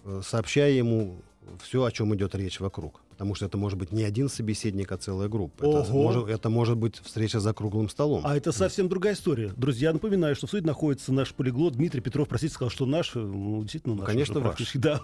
э, 0.06 0.22
сообщаю 0.24 0.76
ему 0.76 1.22
все, 1.62 1.84
о 1.84 1.92
чем 1.92 2.16
идет 2.16 2.36
речь 2.36 2.60
вокруг. 2.60 3.02
Потому 3.16 3.34
что 3.34 3.46
это 3.46 3.58
может 3.58 3.80
быть 3.80 3.94
не 3.94 4.04
один 4.04 4.28
собеседник, 4.28 4.92
а 4.92 4.98
целая 4.98 5.30
группа. 5.30 5.64
Это 5.64 5.90
Ого. 5.90 6.04
может, 6.04 6.28
это 6.28 6.50
может 6.50 6.76
быть 6.76 6.98
встреча 6.98 7.40
за 7.40 7.54
круглым 7.54 7.88
столом. 7.88 8.22
А 8.26 8.36
это 8.36 8.52
совсем 8.52 8.90
другая 8.90 9.14
история. 9.14 9.54
Друзья, 9.56 9.94
напоминаю, 9.94 10.36
что 10.36 10.48
в 10.48 10.50
студии 10.50 10.66
находится 10.66 11.14
наш 11.14 11.34
полиглот 11.34 11.76
Дмитрий 11.76 12.02
Петров. 12.02 12.28
Простите, 12.28 12.54
сказал, 12.54 12.72
что 12.72 12.86
наш. 12.86 13.16
Ну, 13.16 13.62
действительно, 13.62 13.96
наш. 13.96 14.06
конечно, 14.06 14.42
ваш. 14.42 14.58
Да. 14.76 15.00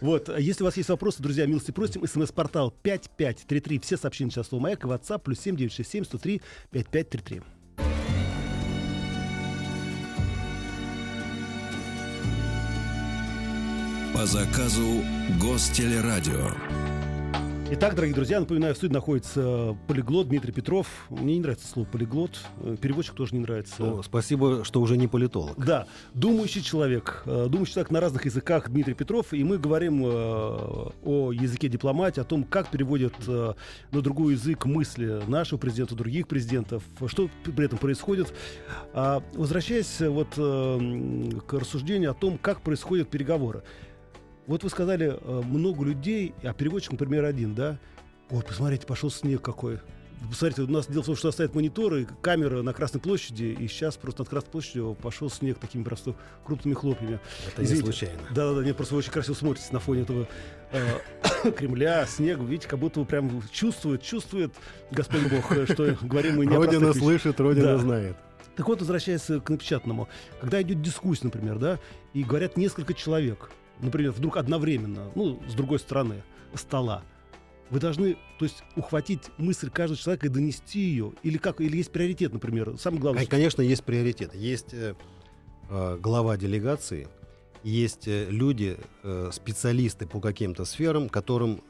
Вот. 0.00 0.30
Если 0.38 0.62
у 0.62 0.66
вас 0.66 0.76
есть 0.76 0.88
вопросы, 0.88 1.20
друзья, 1.20 1.46
милости 1.46 1.72
просим. 1.72 2.06
СМС-портал 2.06 2.72
5533. 2.82 3.80
Все 3.80 3.96
сообщения 3.96 4.30
сейчас 4.30 4.46
слово 4.46 4.62
«Маяк» 4.62 4.84
и 4.84 4.86
WhatsApp 4.86 5.22
плюс 5.24 5.40
7967 5.40 6.04
103 6.04 6.42
5533. 6.70 7.42
По 14.16 14.24
заказу 14.24 15.04
Гостелерадио. 15.38 16.50
Итак, 17.68 17.96
дорогие 17.96 18.14
друзья, 18.14 18.40
напоминаю, 18.40 18.74
в 18.74 18.76
студии 18.78 18.94
находится 18.94 19.76
полиглот 19.88 20.28
Дмитрий 20.28 20.52
Петров. 20.52 20.86
Мне 21.10 21.34
не 21.34 21.40
нравится 21.40 21.66
слово 21.66 21.84
полиглот. 21.86 22.38
Э, 22.60 22.76
Переводчик 22.80 23.14
тоже 23.14 23.34
не 23.34 23.40
нравится. 23.40 23.74
Ну, 23.80 24.02
спасибо, 24.04 24.64
что 24.64 24.80
уже 24.80 24.96
не 24.96 25.08
политолог. 25.08 25.58
Да, 25.58 25.86
думающий 26.14 26.62
человек. 26.62 27.24
э, 27.26 27.48
Думающий 27.50 27.74
человек 27.74 27.90
на 27.90 28.00
разных 28.00 28.24
языках 28.24 28.70
Дмитрий 28.70 28.94
Петров. 28.94 29.34
И 29.34 29.42
мы 29.42 29.58
говорим 29.58 30.02
э, 30.06 30.08
о 30.08 31.32
языке 31.32 31.68
дипломатии, 31.68 32.20
о 32.20 32.24
том, 32.24 32.44
как 32.44 32.70
переводят 32.70 33.14
на 33.26 33.54
другой 34.00 34.34
язык 34.34 34.64
мысли 34.64 35.20
нашего 35.26 35.58
президента, 35.58 35.94
других 35.96 36.28
президентов, 36.28 36.84
что 37.08 37.28
при 37.44 37.66
этом 37.66 37.78
происходит. 37.78 38.32
А, 38.94 39.22
возвращаясь 39.34 40.00
вот 40.00 40.28
к 40.36 41.52
рассуждению 41.52 42.12
о 42.12 42.14
том, 42.14 42.38
как 42.38 42.62
происходят 42.62 43.10
переговоры. 43.10 43.64
Вот 44.46 44.62
вы 44.62 44.70
сказали, 44.70 45.18
э, 45.20 45.42
много 45.44 45.84
людей, 45.84 46.34
а 46.42 46.52
переводчик, 46.52 46.92
например, 46.92 47.24
один, 47.24 47.54
да? 47.54 47.78
Ой, 48.30 48.42
посмотрите, 48.42 48.86
пошел 48.86 49.10
снег 49.10 49.42
какой. 49.42 49.80
Посмотрите, 50.30 50.62
у 50.62 50.66
нас 50.68 50.86
дело 50.86 51.02
в 51.02 51.06
том, 51.06 51.14
что 51.16 51.30
стоят 51.30 51.54
мониторы, 51.54 52.06
камера 52.22 52.62
на 52.62 52.72
Красной 52.72 53.00
площади, 53.00 53.44
и 53.58 53.68
сейчас 53.68 53.96
просто 53.96 54.22
над 54.22 54.30
Красной 54.30 54.50
площадью 54.50 54.96
пошел 55.00 55.28
снег 55.30 55.58
такими 55.58 55.82
просто 55.82 56.14
крупными 56.44 56.74
хлопьями. 56.74 57.20
Это 57.46 57.60
не 57.60 57.66
Извините. 57.66 57.84
случайно. 57.92 58.22
Да-да-да, 58.34 58.60
мне 58.62 58.72
просто 58.72 58.96
очень 58.96 59.12
красиво 59.12 59.34
смотрится 59.34 59.72
на 59.74 59.78
фоне 59.80 60.02
этого 60.02 60.26
э, 60.72 61.50
Кремля, 61.56 62.06
снега. 62.06 62.42
Видите, 62.44 62.66
как 62.68 62.78
будто 62.78 63.00
вы 63.00 63.06
прям 63.06 63.42
чувствует, 63.52 64.02
чувствует 64.02 64.52
Господь 64.90 65.28
Бог, 65.30 65.52
э, 65.52 65.66
что 65.66 65.96
говорим 66.02 66.36
мы 66.36 66.46
не 66.46 66.56
Родина 66.56 66.92
слышит, 66.94 67.38
Родина 67.38 67.74
Да. 67.74 67.78
знает. 67.78 68.16
Так 68.56 68.66
вот, 68.68 68.80
возвращаясь 68.80 69.20
к 69.26 69.50
напечатанному. 69.50 70.08
Когда 70.40 70.62
идет 70.62 70.80
дискуссия, 70.80 71.24
например, 71.24 71.58
да, 71.58 71.78
и 72.14 72.24
говорят 72.24 72.56
несколько 72.56 72.94
человек, 72.94 73.50
например, 73.80 74.12
вдруг 74.12 74.36
одновременно, 74.36 75.10
ну, 75.14 75.40
с 75.48 75.54
другой 75.54 75.78
стороны 75.78 76.22
стола, 76.54 77.02
вы 77.70 77.80
должны, 77.80 78.16
то 78.38 78.44
есть, 78.44 78.62
ухватить 78.76 79.22
мысль 79.38 79.70
каждого 79.70 79.98
человека 79.98 80.26
и 80.26 80.30
донести 80.30 80.78
ее, 80.80 81.12
или 81.24 81.36
как, 81.36 81.60
или 81.60 81.76
есть 81.78 81.90
приоритет, 81.90 82.32
например, 82.32 82.76
самое 82.78 83.00
главное. 83.02 83.22
Кон- 83.24 83.30
Конечно, 83.30 83.62
есть 83.62 83.82
приоритет. 83.84 84.34
Есть 84.34 84.72
э, 84.72 84.94
э, 85.68 85.98
глава 86.00 86.36
делегации, 86.36 87.08
есть 87.64 88.06
э, 88.06 88.26
люди, 88.30 88.76
э, 89.02 89.30
специалисты 89.32 90.06
по 90.06 90.20
каким-то 90.20 90.64
сферам, 90.64 91.08
которым 91.08 91.60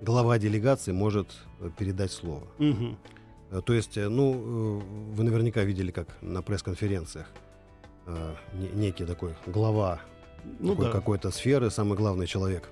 глава 0.00 0.38
делегации 0.38 0.92
может 0.92 1.28
э, 1.58 1.68
передать 1.76 2.12
слово. 2.12 2.46
Э, 3.50 3.60
То 3.60 3.72
есть, 3.74 3.96
ну, 3.96 4.80
вы 5.12 5.24
наверняка 5.24 5.64
видели, 5.64 5.90
как 5.90 6.06
на 6.22 6.42
пресс-конференциях 6.42 7.26
не- 8.54 8.68
некий 8.86 9.04
такой 9.04 9.34
глава 9.46 10.00
Ну 10.58 10.74
да. 10.74 10.90
какой-то 10.90 11.30
сферы, 11.30 11.70
самый 11.70 11.96
главный 11.96 12.26
человек 12.26 12.68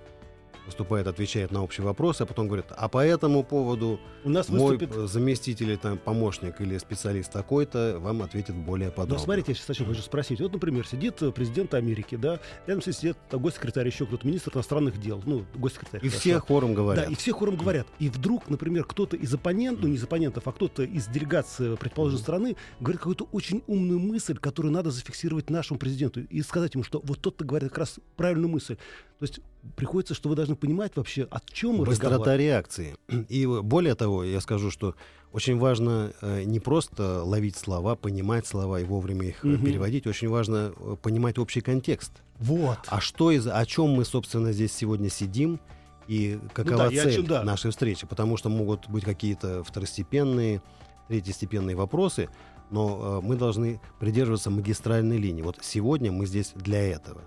выступает, 0.68 1.06
отвечает 1.06 1.50
на 1.50 1.62
общий 1.62 1.82
вопрос, 1.82 2.20
а 2.20 2.26
потом 2.26 2.46
говорит, 2.46 2.66
а 2.70 2.88
по 2.88 3.04
этому 3.04 3.42
поводу 3.42 3.98
У 4.24 4.30
нас 4.30 4.48
мой 4.48 4.76
выступит 4.76 4.96
э, 4.96 5.06
заместитель, 5.06 5.76
там, 5.76 5.98
помощник 5.98 6.60
или 6.60 6.78
специалист 6.78 7.32
такой-то 7.32 7.98
вам 8.00 8.22
ответит 8.22 8.54
более 8.54 8.90
подробно. 8.90 9.16
Ну, 9.16 9.20
смотрите, 9.20 9.52
я 9.52 9.54
сейчас 9.54 9.66
хочу 9.66 9.84
хочу 9.84 10.02
спросить. 10.02 10.40
Вот, 10.40 10.52
например, 10.52 10.86
сидит 10.86 11.20
э, 11.22 11.32
президент 11.32 11.74
Америки, 11.74 12.16
да, 12.16 12.38
рядом 12.66 12.82
сидит 12.82 13.16
э, 13.30 13.36
госсекретарь, 13.36 13.86
еще 13.86 14.06
кто-то, 14.06 14.26
министр 14.26 14.52
иностранных 14.54 15.00
дел, 15.00 15.22
ну, 15.26 15.44
госсекретарь. 15.54 16.00
И 16.04 16.08
хорошо. 16.08 16.20
все 16.20 16.40
хором 16.40 16.70
Да, 16.70 16.76
говорят. 16.76 17.10
и 17.10 17.14
все 17.14 17.32
хором 17.32 17.56
говорят. 17.56 17.86
И 17.98 18.08
вдруг, 18.08 18.48
например, 18.48 18.84
кто-то 18.84 19.16
из 19.16 19.32
оппонентов, 19.34 19.82
ну 19.82 19.88
не 19.88 19.96
из 19.96 20.04
оппонентов, 20.04 20.46
а 20.46 20.52
кто-то 20.52 20.82
из 20.82 21.06
делегации 21.06 21.76
предположенной 21.76 22.20
страны 22.20 22.56
говорит 22.80 23.00
какую-то 23.00 23.28
очень 23.32 23.62
умную 23.66 23.98
мысль, 23.98 24.36
которую 24.36 24.72
надо 24.72 24.90
зафиксировать 24.90 25.50
нашему 25.50 25.78
президенту 25.78 26.20
и 26.20 26.42
сказать 26.42 26.74
ему, 26.74 26.84
что 26.84 27.00
вот 27.02 27.20
тот-то 27.20 27.44
говорит 27.44 27.70
как 27.70 27.78
раз 27.78 27.98
правильную 28.16 28.50
мысль. 28.50 28.76
То 29.18 29.24
есть 29.24 29.40
приходится, 29.76 30.14
что 30.14 30.28
вы 30.28 30.36
должны 30.36 30.56
понимать 30.56 30.92
вообще, 30.96 31.26
о 31.30 31.40
чем 31.52 31.76
мы 31.76 31.84
Быстрота 31.84 32.36
реакции. 32.36 32.96
И 33.28 33.46
более 33.46 33.94
того, 33.94 34.24
я 34.24 34.40
скажу, 34.40 34.70
что 34.70 34.94
очень 35.32 35.58
важно 35.58 36.12
э, 36.22 36.44
не 36.44 36.58
просто 36.60 37.22
ловить 37.22 37.56
слова, 37.56 37.96
понимать 37.96 38.46
слова 38.46 38.80
и 38.80 38.84
вовремя 38.84 39.28
их 39.28 39.44
Мгм. 39.44 39.64
переводить, 39.64 40.06
очень 40.06 40.28
важно 40.28 40.72
э, 40.74 40.96
понимать 41.02 41.38
общий 41.38 41.60
контекст. 41.60 42.12
Вот. 42.38 42.78
А 42.86 43.00
что 43.00 43.30
из, 43.30 43.46
о 43.46 43.66
чем 43.66 43.90
мы, 43.90 44.04
собственно, 44.04 44.52
здесь 44.52 44.72
сегодня 44.72 45.10
сидим 45.10 45.60
и 46.06 46.38
какова 46.54 46.84
Ну 46.84 46.90
да, 46.90 47.02
цель 47.02 47.14
чем, 47.14 47.26
да. 47.26 47.42
нашей 47.42 47.70
встречи? 47.70 48.06
Потому 48.06 48.36
что 48.38 48.48
могут 48.48 48.88
быть 48.88 49.04
какие-то 49.04 49.62
второстепенные, 49.64 50.62
третьестепенные 51.08 51.76
вопросы, 51.76 52.30
но 52.70 53.20
э, 53.22 53.26
мы 53.26 53.36
должны 53.36 53.80
придерживаться 54.00 54.50
магистральной 54.50 55.18
линии. 55.18 55.42
Вот 55.42 55.58
сегодня 55.60 56.10
мы 56.10 56.24
здесь 56.26 56.52
для 56.54 56.80
этого. 56.80 57.20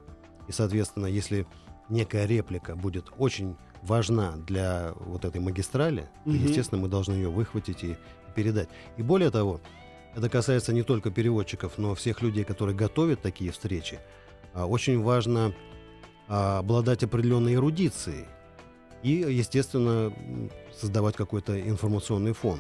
И, 0.48 0.52
соответственно, 0.52 1.06
если 1.06 1.46
некая 1.92 2.26
реплика 2.26 2.76
будет 2.76 3.12
очень 3.18 3.56
важна 3.84 4.34
для 4.48 4.94
вот 4.96 5.26
этой 5.26 5.42
магистрали, 5.42 6.10
то, 6.24 6.30
Мгм. 6.32 6.44
естественно, 6.46 6.82
мы 6.82 6.88
должны 6.88 7.14
ее 7.14 7.30
выхватить 7.30 7.84
и 7.84 7.96
передать. 8.36 8.70
И 8.98 9.04
более 9.04 9.30
того, 9.32 9.60
это 10.16 10.30
касается 10.30 10.74
не 10.74 10.84
только 10.84 11.10
переводчиков, 11.12 11.78
но 11.78 11.94
всех 11.96 12.22
людей, 12.22 12.44
которые 12.44 12.76
готовят 12.76 13.22
такие 13.22 13.52
встречи. 13.52 14.00
А, 14.54 14.66
Очень 14.66 15.02
важно 15.02 15.54
а, 16.28 16.60
обладать 16.60 17.04
определенной 17.04 17.56
эрудицией 17.56 18.26
и, 19.04 19.12
естественно, 19.12 20.14
создавать 20.80 21.16
какой-то 21.16 21.60
информационный 21.60 22.34
фон. 22.34 22.60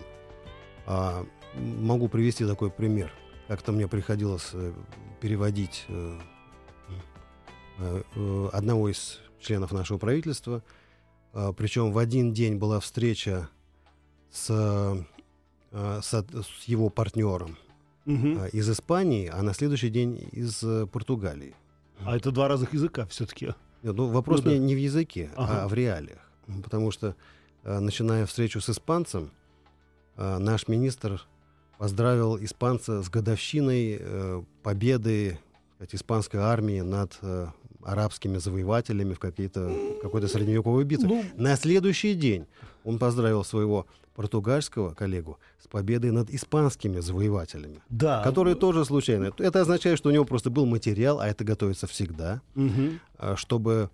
А, 0.86 1.26
Могу 1.56 2.08
привести 2.08 2.46
такой 2.46 2.72
пример. 2.72 3.12
Как-то 3.50 3.74
мне 3.74 3.86
приходилось 3.90 4.52
э, 4.54 4.72
переводить 5.20 5.84
э, 5.90 6.18
одного 8.54 8.90
из 8.90 9.20
членов 9.40 9.72
нашего 9.72 9.98
правительства. 9.98 10.64
А, 11.34 11.52
Причем 11.54 11.92
в 11.92 11.98
один 11.98 12.34
день 12.34 12.58
была 12.58 12.80
встреча 12.80 13.50
с, 14.32 14.48
э, 15.72 16.00
с, 16.02 16.14
с 16.14 16.64
его 16.66 16.90
партнером 16.90 17.58
Мгм. 18.06 18.40
а, 18.42 18.48
из 18.48 18.70
Испании, 18.70 19.28
а 19.34 19.42
на 19.42 19.54
следующий 19.54 19.90
день 19.90 20.28
из 20.32 20.64
э, 20.64 20.86
Португалии. 20.88 21.56
А 22.04 22.16
это 22.18 22.32
два 22.32 22.48
разных 22.48 22.74
языка 22.74 23.06
все-таки. 23.08 23.54
Нет, 23.84 23.96
ну, 23.96 24.08
вопрос 24.08 24.40
Ну 24.44 24.46
да. 24.46 24.52
не, 24.54 24.60
не 24.60 24.76
в 24.76 24.80
языке, 24.80 25.32
Ага. 25.36 25.64
а 25.64 25.68
в 25.68 25.74
реалиях. 25.74 26.20
Потому 26.64 26.92
что, 26.92 27.16
э, 27.64 27.80
начиная 27.80 28.26
встречу 28.26 28.60
с 28.62 28.70
испанцем, 28.70 29.32
э, 30.18 30.38
наш 30.40 30.68
министр 30.68 31.22
поздравил 31.78 32.38
испанца 32.44 33.02
с 33.02 33.10
годовщиной 33.10 33.98
э, 34.00 34.44
победы 34.64 35.40
сказать, 35.76 35.96
испанской 35.96 36.40
армии 36.40 36.82
над 36.82 37.18
э, 37.22 37.48
арабскими 37.86 38.38
завоевателями 38.38 39.14
в 39.14 39.20
какие-то, 39.20 39.72
какой-то 40.02 40.28
средневековой 40.28 40.84
битве. 40.84 41.08
Ну, 41.08 41.24
На 41.38 41.56
следующий 41.56 42.14
день 42.14 42.46
он 42.84 42.98
поздравил 43.00 43.44
своего 43.44 43.86
португальского 44.16 44.94
коллегу 44.94 45.38
с 45.64 45.68
победой 45.68 46.12
над 46.12 46.30
испанскими 46.30 47.00
завоевателями, 47.00 47.82
Да. 47.90 48.22
которые 48.24 48.56
тоже 48.56 48.84
случайно. 48.86 49.32
Это 49.38 49.62
означает, 49.62 49.98
что 49.98 50.10
у 50.10 50.12
него 50.12 50.26
просто 50.26 50.50
был 50.50 50.66
материал, 50.66 51.20
а 51.20 51.28
это 51.28 51.44
готовится 51.44 51.88
всегда, 51.88 52.42
а, 53.18 53.36
чтобы 53.36 53.90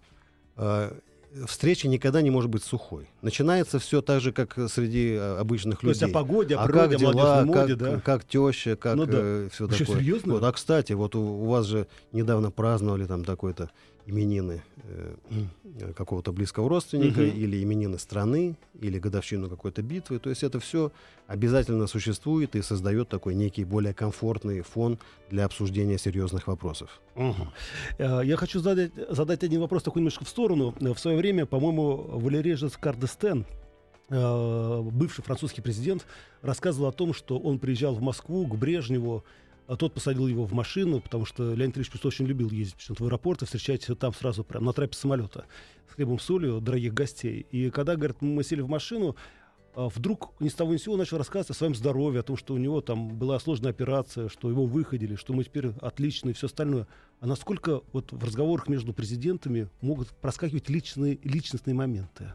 а, 0.56 0.98
встреча 1.46 1.88
никогда 1.88 2.22
не 2.22 2.30
может 2.30 2.50
быть 2.50 2.64
сухой. 2.64 3.10
Начинается 3.22 3.80
все 3.80 4.02
так 4.02 4.22
же, 4.22 4.32
как 4.32 4.58
среди 4.70 5.16
а, 5.20 5.40
обычных 5.40 5.80
То 5.80 5.90
есть 5.90 6.02
людей. 6.02 6.12
о 6.12 6.14
погоде, 6.14 6.56
о 6.56 6.62
а 6.62 6.66
природе, 6.66 6.98
как 6.98 7.02
о 7.02 7.04
молодежной 7.04 7.24
дела, 7.24 7.46
моде, 7.46 7.76
как, 7.76 7.78
да? 7.78 8.00
как 8.00 8.26
теща, 8.26 8.76
как 8.76 8.96
Ну 8.96 9.06
да. 9.06 9.50
все 9.52 9.68
Вы 9.68 9.74
что, 9.76 9.86
такое. 9.86 10.00
серьезно? 10.00 10.34
Вот, 10.34 10.44
а 10.44 10.52
кстати, 10.52 10.94
вот 10.94 11.16
у, 11.16 11.20
у 11.22 11.46
вас 11.46 11.66
же 11.66 11.88
недавно 12.12 12.52
праздновали 12.52 13.06
там 13.06 13.24
такой-то 13.24 13.70
именины 14.08 14.64
э, 14.84 15.16
какого-то 15.96 16.32
близкого 16.32 16.70
родственника, 16.70 17.20
Мгм. 17.22 17.30
или 17.38 17.62
именины 17.64 18.00
страны, 18.00 18.56
или 18.82 18.98
годовщину 19.00 19.50
какой-то 19.50 19.82
битвы. 19.82 20.18
То 20.20 20.30
есть 20.30 20.44
это 20.44 20.60
все 20.60 20.92
обязательно 21.28 21.88
существует 21.88 22.56
и 22.56 22.62
создает 22.62 23.10
такой 23.10 23.36
некий 23.36 23.66
более 23.66 23.94
комфортный 23.94 24.62
фон 24.62 24.98
для 25.30 25.46
обсуждения 25.46 25.98
серьезных 25.98 26.48
вопросов. 26.48 27.02
Э, 27.98 28.22
Я 28.24 28.38
хочу 28.38 28.60
задать, 28.60 28.92
задать 29.10 29.44
один 29.44 29.62
вопрос 29.62 29.84
такой 29.84 30.00
немножко 30.02 30.26
в 30.26 30.30
сторону. 30.30 30.74
Э, 30.80 30.94
В 30.94 31.00
свое 31.00 31.18
время, 31.18 31.46
по-моему, 31.46 31.96
Валерий 32.20 32.56
Жескар 32.56 32.96
д'Эстен, 32.96 33.44
э, 34.10 34.82
бывший 34.92 35.22
французский 35.24 35.62
президент, 35.62 36.06
рассказывал 36.42 36.88
о 36.88 36.92
том, 36.94 37.14
что 37.14 37.38
он 37.38 37.60
приезжал 37.60 37.94
в 37.96 38.02
Москву 38.02 38.48
к 38.48 38.56
Брежневу, 38.56 39.24
а 39.68 39.76
тот 39.76 39.94
посадил 39.94 40.28
его 40.28 40.46
в 40.46 40.54
машину, 40.54 41.02
потому 41.02 41.26
что 41.26 41.54
Леонид 41.54 41.78
Ильич 41.78 41.90
просто 41.90 42.08
очень 42.08 42.26
любил 42.26 42.50
ездить 42.50 42.82
в 42.88 43.04
аэропорт 43.04 43.42
и 43.42 43.46
встречать 43.46 43.86
там 44.00 44.14
сразу 44.14 44.44
прям 44.44 44.64
на 44.64 44.74
трапе 44.74 44.94
самолета 44.94 45.46
с 45.90 45.94
хлебом 45.94 46.20
солью 46.20 46.62
дорогих 46.62 46.94
гостей. 46.94 47.46
И 47.52 47.70
когда, 47.70 47.96
говорит, 47.96 48.22
мы 48.22 48.44
сели 48.44 48.62
в 48.62 48.70
машину, 48.70 49.18
а, 49.76 49.90
вдруг 49.90 50.32
ни 50.40 50.48
с 50.48 50.54
того 50.54 50.74
ни 50.74 50.78
с 50.78 50.84
сего 50.84 50.96
начал 50.96 51.18
рассказывать 51.18 51.52
о 51.52 51.54
своем 51.54 51.76
здоровье, 51.76 52.22
о 52.22 52.24
том, 52.24 52.38
что 52.38 52.54
у 52.54 52.58
него 52.58 52.80
там 52.80 53.10
была 53.10 53.40
сложная 53.40 53.72
операция, 53.72 54.30
что 54.30 54.50
его 54.50 54.66
выходили, 54.66 55.16
что 55.16 55.34
мы 55.34 55.44
теперь 55.44 55.68
отличны 55.82 56.30
и 56.30 56.34
все 56.34 56.48
остальное. 56.48 56.88
А 57.20 57.28
насколько 57.28 57.82
вот 57.92 58.14
в 58.14 58.24
разговорах 58.24 58.70
между 58.70 58.94
президентами 58.94 59.70
могут 59.82 60.10
проскакивать 60.10 60.70
личные, 60.70 61.20
личностные 61.24 61.74
моменты? 61.74 62.34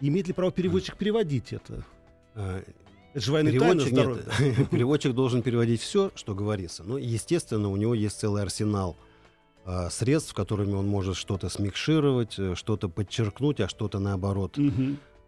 Имеет 0.00 0.28
ли 0.28 0.34
право 0.34 0.52
переводчик 0.52 0.96
переводить 0.96 1.52
это? 1.52 1.84
А, 3.18 3.20
Это 3.20 3.26
же 3.26 3.32
военная 3.32 3.58
тайна 3.58 3.84
Переводчик, 3.84 3.92
здоровья. 3.92 4.24
нет, 4.58 4.70
переводчик 4.70 5.12
должен 5.14 5.42
переводить 5.42 5.80
все, 5.80 6.10
что 6.14 6.34
говорится. 6.34 6.84
Ну, 6.84 6.96
естественно, 6.96 7.68
у 7.68 7.76
него 7.76 7.94
есть 7.94 8.18
целый 8.20 8.42
арсенал 8.42 8.96
а, 9.64 9.90
средств, 9.90 10.34
которыми 10.34 10.72
он 10.74 10.86
может 10.86 11.16
что-то 11.16 11.48
смикшировать, 11.48 12.38
э, 12.38 12.54
что-то 12.54 12.88
подчеркнуть, 12.88 13.60
а 13.60 13.68
что-то 13.68 13.98
наоборот, 13.98 14.56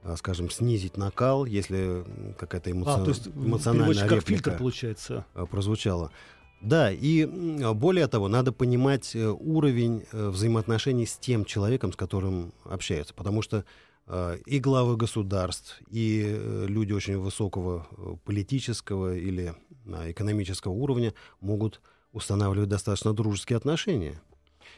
а, 0.03 0.17
скажем, 0.17 0.51
снизить 0.51 0.97
накал, 0.97 1.45
если 1.45 2.05
какая-то 2.39 2.71
эмоци- 2.71 3.01
А, 3.03 3.05
то 3.05 3.11
есть 3.11 3.27
эмоциональная 3.29 4.09
как 4.09 4.27
фильтр 4.27 4.57
получается. 4.57 5.27
а, 5.35 5.47
прозвучала. 5.47 6.11
Да, 6.63 6.91
и 6.93 7.25
более 7.75 8.07
того, 8.07 8.29
надо 8.29 8.53
понимать 8.53 9.17
э, 9.17 9.27
уровень 9.29 10.05
э, 10.13 10.29
взаимоотношений 10.29 11.07
с 11.07 11.17
тем 11.17 11.45
человеком, 11.47 11.93
с 11.93 11.97
которым 11.97 12.53
общается, 12.65 13.15
потому 13.15 13.41
что 13.43 13.59
э, 13.59 13.63
и 14.47 14.59
главы 14.59 14.97
государств, 14.97 15.81
и 15.89 16.25
э, 16.27 16.67
люди 16.67 16.93
очень 16.93 17.19
высокого 17.19 17.87
э, 17.91 18.17
политического 18.25 19.17
или 19.17 19.55
экономического 19.87 20.73
уровня 20.73 21.15
могут 21.41 21.81
устанавливать 22.13 22.69
достаточно 22.69 23.13
дружеские 23.13 23.57
отношения. 23.57 24.21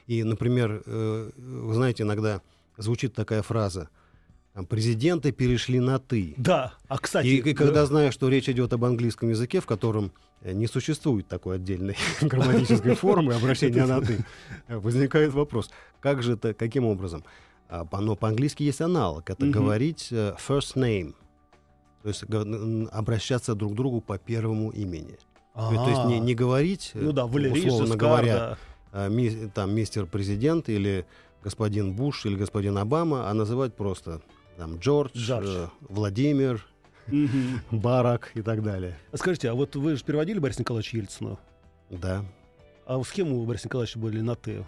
И, 0.06 0.22
например, 0.22 0.82
э, 0.84 1.30
вы 1.36 1.74
знаете, 1.74 2.02
иногда 2.02 2.42
звучит 2.76 3.14
такая 3.14 3.42
фраза 3.42 3.88
там, 4.54 4.66
«президенты 4.66 5.32
перешли 5.32 5.80
на 5.80 5.98
«ты». 5.98 6.34
Да, 6.36 6.74
а 6.88 6.98
кстати... 6.98 7.26
И, 7.26 7.36
и 7.38 7.42
да, 7.42 7.54
когда 7.54 7.86
знаешь, 7.86 8.12
что 8.14 8.28
речь 8.28 8.48
идет 8.48 8.72
об 8.72 8.84
английском 8.84 9.30
языке, 9.30 9.60
в 9.60 9.66
котором 9.66 10.12
э, 10.42 10.52
не 10.52 10.66
существует 10.66 11.26
такой 11.26 11.56
отдельной 11.56 11.96
грамматической 12.20 12.94
формы 12.94 13.34
обращения 13.34 13.86
на 13.86 14.00
«ты», 14.00 14.24
э, 14.68 14.76
возникает 14.78 15.32
вопрос, 15.32 15.70
как 16.00 16.22
же 16.22 16.34
это, 16.34 16.52
каким 16.52 16.84
образом? 16.84 17.24
А, 17.74 17.86
Но 18.00 18.16
по-английски 18.16 18.64
есть 18.64 18.82
аналог, 18.82 19.30
это 19.30 19.46
Мгм. 19.46 19.52
говорить 19.52 20.08
э, 20.10 20.34
first 20.46 20.74
name, 20.76 21.14
то 22.02 22.08
есть 22.08 22.22
обращаться 22.92 23.54
друг 23.54 23.72
к 23.72 23.74
другу 23.76 24.02
по 24.02 24.18
первому 24.18 24.70
имени. 24.70 25.16
То 25.54 25.70
есть- 25.72 25.84
То 25.84 25.90
есть 25.90 26.04
не, 26.04 26.16
А, 26.16 26.18
не 26.18 26.34
говорить, 26.34 26.90
э, 26.94 27.00
Ну 27.00 27.12
да, 27.12 27.24
Валерий 27.26 27.66
условно 27.68 27.86
Жескар, 27.86 27.98
говоря, 28.08 28.34
да. 28.34 28.58
а, 28.92 29.08
ми- 29.08 29.48
там 29.54 29.74
мистер 29.74 30.04
президент 30.06 30.68
или 30.68 31.06
господин 31.42 31.94
Буш 31.94 32.26
или 32.26 32.36
господин 32.36 32.76
Обама, 32.76 33.30
а 33.30 33.34
называть 33.34 33.74
просто 33.74 34.20
там 34.58 34.76
Джордж, 34.76 35.12
Джордж. 35.16 35.46
э, 35.48 35.68
Владимир, 35.88 36.66
Мгм. 37.06 37.60
Барак 37.70 38.32
и 38.34 38.42
так 38.42 38.62
далее. 38.62 38.98
А 39.12 39.16
Скажите, 39.16 39.48
а 39.48 39.54
вот 39.54 39.76
вы 39.76 39.96
же 39.96 40.04
переводили 40.04 40.38
Бориса 40.38 40.60
Николаевича 40.60 40.98
Ельцина? 40.98 41.38
Да. 41.88 42.22
А 42.84 43.02
с 43.02 43.10
кем 43.10 43.32
у 43.32 43.46
Бориса 43.46 43.68
Николаевича 43.68 43.98
были 43.98 44.20
на 44.20 44.34
«ты»? 44.34 44.62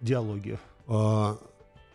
Диалоги. 0.00 0.58
А, 0.86 1.36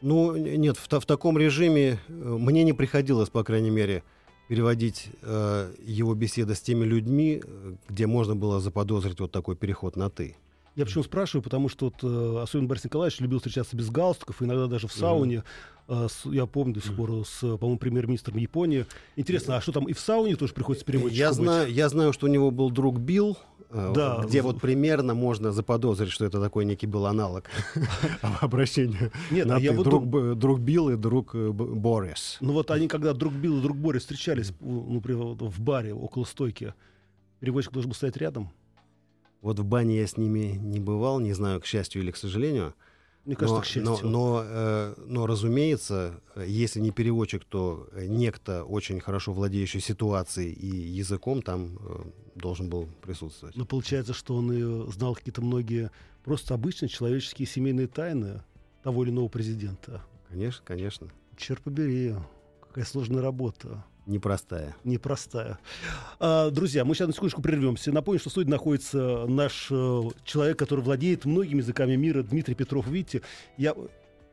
ну, 0.04 0.36
нет, 0.36 0.78
в, 0.78 0.88
в 0.88 1.06
таком 1.06 1.38
режиме 1.38 1.98
э, 2.08 2.14
мне 2.14 2.64
не 2.64 2.74
приходилось, 2.74 3.30
по 3.30 3.44
крайней 3.44 3.70
мере, 3.70 4.04
переводить 4.50 5.08
э, 5.22 5.74
его 5.84 6.14
беседы 6.14 6.56
с 6.56 6.62
теми 6.62 6.84
людьми, 6.84 7.42
э, 7.42 7.76
где 7.88 8.06
можно 8.06 8.36
было 8.36 8.60
заподозрить 8.60 9.22
вот 9.22 9.32
такой 9.32 9.56
переход 9.56 9.96
на 9.96 10.10
«ты». 10.10 10.36
Я 10.76 10.86
почему 10.86 11.04
спрашиваю, 11.04 11.44
потому 11.44 11.70
что 11.70 11.86
вот, 11.86 11.96
э, 12.04 12.42
особенно 12.44 12.68
Борис 12.68 12.84
Николаевич 12.84 13.20
любил 13.20 13.38
встречаться 13.40 13.76
без 13.78 13.90
галстуков, 13.92 14.42
иногда 14.42 14.68
даже 14.68 14.88
в 14.88 14.94
сауне. 14.94 15.44
с- 15.88 16.26
я 16.26 16.46
помню 16.46 16.76
до 16.76 16.82
сих 16.82 16.96
пор 16.96 17.26
с, 17.28 17.40
по-моему, 17.42 17.78
премьер-министром 17.78 18.38
Японии. 18.38 18.86
Интересно, 19.18 19.58
а 19.58 19.62
что 19.62 19.74
там 19.74 19.86
и 19.90 19.92
в 19.94 20.00
сауне 20.00 20.38
тоже 20.38 20.54
приходится 20.54 20.86
переводчиком 20.86 21.20
Я 21.20 21.28
быть? 21.30 21.38
знаю, 21.38 21.72
я 21.74 21.90
знаю, 21.90 22.14
что 22.14 22.26
у 22.26 22.30
него 22.30 22.52
был 22.52 22.72
друг 22.72 23.00
Билл, 23.00 23.38
э, 23.70 23.92
Да. 23.94 24.22
где 24.26 24.42
вот 24.42 24.62
примерно 24.62 25.14
можно 25.14 25.52
заподозрить, 25.52 26.10
что 26.12 26.24
это 26.24 26.40
такой 26.40 26.64
некий 26.64 26.88
был 26.88 27.06
аналог 27.06 27.50
обращения 28.42 29.12
Нет, 29.32 29.46
на 29.46 29.58
а 29.58 29.60
я 29.60 29.74
вот 29.74 29.84
друг, 29.84 30.10
дум- 30.10 30.40
друг 30.40 30.60
Билл 30.62 30.90
и 30.90 30.96
друг 30.96 31.36
э, 31.36 31.50
Борис. 31.52 32.38
Ну 32.42 32.54
вот 32.54 32.72
они, 32.72 32.88
когда 32.88 33.14
друг 33.14 33.34
Билл 33.34 33.60
и 33.60 33.62
друг 33.62 33.78
Борис 33.78 34.02
встречались 34.04 34.54
ну, 34.62 34.94
например, 34.94 35.24
вот 35.24 35.42
в 35.42 35.60
баре 35.62 35.94
около 35.94 36.24
стойки, 36.24 36.74
переводчик 37.42 37.72
должен 37.74 37.90
был 37.90 37.96
стоять 37.96 38.18
рядом. 38.18 38.50
Вот 39.44 39.60
в 39.60 39.66
бане 39.66 40.00
я 40.00 40.08
с 40.08 40.16
ними 40.16 40.58
не 40.58 40.80
бывал, 40.80 41.20
не 41.20 41.34
знаю, 41.34 41.60
к 41.60 41.66
счастью 41.66 42.02
или 42.02 42.12
к 42.12 42.18
сожалению. 42.18 42.74
Мне 43.26 43.36
кажется, 43.36 43.56
но, 43.56 43.62
к 43.62 43.66
счастью. 43.66 44.10
но, 44.10 44.10
но, 44.10 44.44
э, 44.46 44.96
но, 45.06 45.28
разумеется, 45.28 46.22
если 46.36 46.80
не 46.80 46.92
переводчик, 46.92 47.44
то 47.44 47.90
некто, 47.94 48.64
очень 48.64 49.02
хорошо 49.02 49.34
владеющий 49.34 49.82
ситуацией 49.82 50.54
и 50.54 50.68
языком, 50.68 51.42
там 51.42 51.78
э, 51.78 52.04
должен 52.36 52.70
был 52.70 52.88
присутствовать. 53.02 53.56
Но 53.58 53.66
получается, 53.66 54.14
что 54.14 54.36
он 54.36 54.52
и 54.54 54.92
знал 54.92 55.14
какие-то 55.14 55.42
многие 55.42 55.92
просто 56.24 56.54
обычные 56.54 56.88
человеческие 56.88 57.46
семейные 57.46 57.88
тайны 57.88 58.44
того 58.82 59.04
или 59.04 59.12
иного 59.12 59.28
президента. 59.28 60.02
Конечно, 60.30 60.64
конечно. 60.66 61.08
Черт 61.36 61.62
побери, 61.62 62.16
какая 62.62 62.86
сложная 62.86 63.22
работа. 63.22 63.84
Непростая. 64.06 64.76
непростая. 64.84 65.60
А, 66.20 66.50
друзья, 66.50 66.84
мы 66.84 66.94
сейчас 66.94 67.08
на 67.08 67.14
секундочку 67.14 67.42
прервемся. 67.42 67.92
Напомню, 67.92 68.20
что 68.20 68.30
в 68.30 68.34
студии 68.34 68.50
находится 68.50 69.26
наш 69.28 69.68
э, 69.72 70.02
человек, 70.26 70.60
который 70.60 70.82
владеет 70.82 71.24
многими 71.24 71.60
языками 71.60 71.96
мира, 71.96 72.22
Дмитрий 72.22 72.56
Петров. 72.56 72.88
Видите, 72.88 73.22
я... 73.58 73.74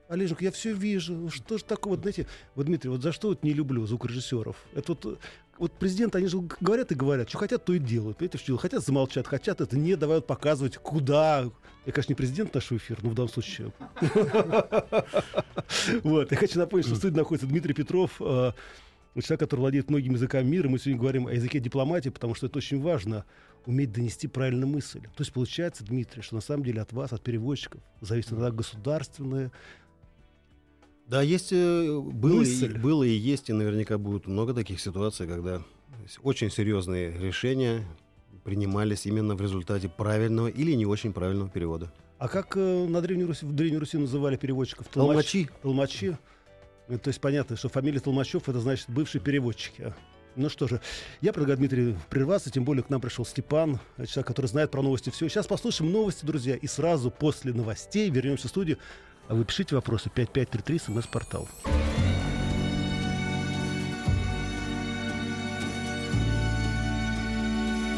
Олежек, 0.08 0.42
я 0.42 0.50
все 0.50 0.72
вижу. 0.72 1.30
Что 1.30 1.56
же 1.56 1.62
такое? 1.62 1.92
Вот, 1.92 2.00
знаете, 2.00 2.26
вот, 2.56 2.66
Дмитрий, 2.66 2.90
вот 2.90 3.00
за 3.00 3.12
что 3.12 3.28
вот 3.28 3.44
не 3.44 3.52
люблю 3.52 3.86
звукорежиссеров? 3.86 4.56
Это 4.74 4.92
вот, 4.92 5.20
вот 5.56 5.72
президенты, 5.74 6.18
они 6.18 6.26
же 6.26 6.40
говорят 6.60 6.90
и 6.90 6.96
говорят, 6.96 7.28
что 7.28 7.38
хотят, 7.38 7.64
то 7.64 7.72
и 7.72 7.78
делают. 7.78 8.18
Понимаете, 8.18 8.38
что 8.38 8.56
хотят, 8.56 8.84
замолчат, 8.84 9.28
хотят, 9.28 9.60
это 9.60 9.78
не 9.78 9.94
давают 9.94 10.26
показывать, 10.26 10.78
куда. 10.78 11.48
Я, 11.86 11.92
конечно, 11.92 12.10
не 12.10 12.16
президент 12.16 12.52
нашего 12.52 12.78
эфира, 12.78 12.98
но 13.02 13.10
в 13.10 13.14
данном 13.14 13.30
случае. 13.30 13.72
Вот, 16.02 16.30
я 16.30 16.36
хочу 16.36 16.58
напомнить, 16.58 16.86
что 16.86 16.96
в 16.96 16.98
студии 16.98 17.16
находится 17.16 17.46
Дмитрий 17.46 17.74
Петров, 17.74 18.20
э, 18.20 18.52
человек, 19.16 19.40
который 19.40 19.60
владеет 19.60 19.90
многими 19.90 20.14
языками 20.14 20.48
мира. 20.48 20.68
Мы 20.68 20.78
сегодня 20.78 21.00
говорим 21.00 21.26
о 21.26 21.32
языке 21.32 21.58
дипломатии, 21.60 22.08
потому 22.10 22.34
что 22.34 22.46
это 22.46 22.58
очень 22.58 22.80
важно 22.80 23.24
уметь 23.66 23.92
донести 23.92 24.28
правильную 24.28 24.68
мысль. 24.68 25.00
То 25.00 25.20
есть 25.20 25.32
получается, 25.32 25.84
Дмитрий, 25.84 26.22
что 26.22 26.36
на 26.36 26.40
самом 26.40 26.64
деле 26.64 26.80
от 26.80 26.92
вас, 26.92 27.12
от 27.12 27.22
переводчиков, 27.22 27.80
зависит 28.00 28.32
иногда 28.32 28.50
государственное. 28.50 29.50
Да, 31.06 31.22
есть, 31.22 31.52
э, 31.52 32.00
было, 32.00 32.36
и, 32.36 32.38
Мысль. 32.38 32.78
было 32.78 33.02
и 33.02 33.10
есть, 33.10 33.50
и 33.50 33.52
наверняка 33.52 33.98
будет 33.98 34.28
много 34.28 34.54
таких 34.54 34.80
ситуаций, 34.80 35.26
когда 35.26 35.60
очень 36.22 36.50
серьезные 36.50 37.10
решения 37.18 37.84
принимались 38.44 39.06
именно 39.06 39.34
в 39.34 39.42
результате 39.42 39.88
правильного 39.88 40.46
или 40.46 40.72
не 40.72 40.86
очень 40.86 41.12
правильного 41.12 41.50
перевода. 41.50 41.92
А 42.18 42.28
как 42.28 42.56
э, 42.56 42.86
на 42.86 43.00
Древней 43.00 43.24
Руси, 43.24 43.44
в 43.44 43.52
Древней 43.52 43.78
Руси 43.78 43.98
называли 43.98 44.36
переводчиков? 44.36 44.86
Толмач- 44.86 44.94
Толмачи. 44.94 45.48
Толмачи. 45.62 46.16
Э, 46.90 46.98
то 46.98 47.08
есть 47.08 47.20
понятно, 47.20 47.56
что 47.56 47.68
фамилия 47.68 48.00
Толмачев 48.00 48.48
это 48.48 48.60
значит 48.60 48.86
бывший 48.88 49.20
переводчик. 49.20 49.72
А. 49.80 49.94
Ну 50.36 50.48
что 50.48 50.68
же, 50.68 50.80
я 51.20 51.32
предлагаю 51.32 51.58
Дмитрию 51.58 51.98
прерваться, 52.08 52.50
тем 52.50 52.64
более 52.64 52.82
к 52.82 52.90
нам 52.90 53.00
пришел 53.00 53.24
Степан, 53.24 53.80
э, 53.96 54.06
человек, 54.06 54.26
который 54.26 54.46
знает 54.46 54.70
про 54.70 54.82
новости 54.82 55.10
все. 55.10 55.28
Сейчас 55.28 55.46
послушаем 55.46 55.92
новости, 55.92 56.24
друзья, 56.26 56.56
и 56.56 56.66
сразу 56.66 57.10
после 57.10 57.52
новостей 57.52 58.10
вернемся 58.10 58.48
в 58.48 58.50
студию. 58.50 58.78
А 59.28 59.34
вы 59.34 59.44
пишите 59.44 59.76
вопросы 59.76 60.10
5533 60.10 60.78
смс-портал. 60.78 61.48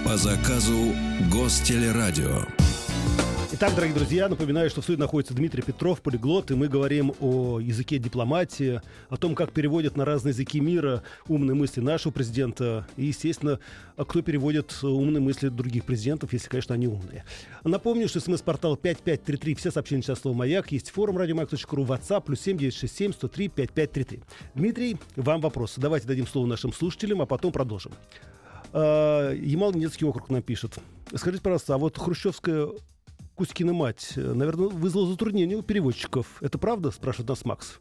По 0.05 0.17
заказу 0.19 0.93
Гостелерадио. 1.31 2.62
Итак, 3.63 3.77
дорогие 3.77 3.95
друзья, 3.95 4.29
напоминаю, 4.29 4.69
что 4.71 4.81
в 4.81 4.85
студии 4.85 4.99
находится 4.99 5.35
Дмитрий 5.35 5.63
Петров, 5.63 6.03
полиглот, 6.03 6.51
и 6.51 6.57
мы 6.57 6.67
говорим 6.67 7.15
о 7.21 7.61
языке 7.61 7.99
дипломатии, 7.99 8.81
о 9.09 9.17
том, 9.17 9.37
как 9.37 9.53
переводят 9.53 9.97
на 9.97 10.05
разные 10.05 10.33
языки 10.33 10.59
мира 10.59 11.05
умные 11.29 11.55
мысли 11.55 11.81
нашего 11.81 12.11
президента, 12.11 12.89
и, 12.97 13.05
естественно, 13.05 13.61
кто 13.97 14.21
переводит 14.21 14.77
умные 14.83 15.21
мысли 15.21 15.49
других 15.49 15.85
президентов, 15.85 16.33
если, 16.33 16.49
конечно, 16.49 16.75
они 16.75 16.89
умные. 16.89 17.25
Напомню, 17.63 18.09
что 18.09 18.19
смс-портал 18.19 18.77
5533, 18.77 19.55
все 19.55 19.71
сообщения 19.71 20.03
сейчас 20.03 20.19
слово 20.19 20.39
«Маяк», 20.39 20.73
есть 20.73 20.91
форум 20.91 21.19
радиомаяк.ру, 21.19 21.85
WhatsApp, 21.85 22.25
плюс 22.25 22.41
7967 22.41 23.13
103 23.13 23.49
5533. 23.49 24.23
Дмитрий, 24.57 24.97
вам 25.15 25.41
вопрос. 25.41 25.75
Давайте 25.77 26.09
дадим 26.09 26.27
слово 26.27 26.47
нашим 26.47 26.73
слушателям, 26.73 27.23
а 27.23 27.27
потом 27.27 27.53
продолжим. 27.53 27.93
А, 28.73 29.33
Ямал-Ненецкий 29.33 30.05
округ 30.05 30.31
напишет. 30.31 30.79
Скажите, 31.15 31.45
пожалуйста, 31.45 31.75
а 31.75 31.79
вот 31.79 31.97
хрущевская 31.97 32.71
Кузькина 33.35 33.73
мать, 33.73 34.13
э, 34.17 34.33
наверное, 34.33 34.69
вызвала 34.69 35.07
затруднение 35.09 35.57
у 35.57 35.63
переводчиков. 35.63 36.27
Это 36.41 36.59
правда, 36.59 36.91
спрашивает 36.91 37.29
нас 37.29 37.45
Макс? 37.45 37.81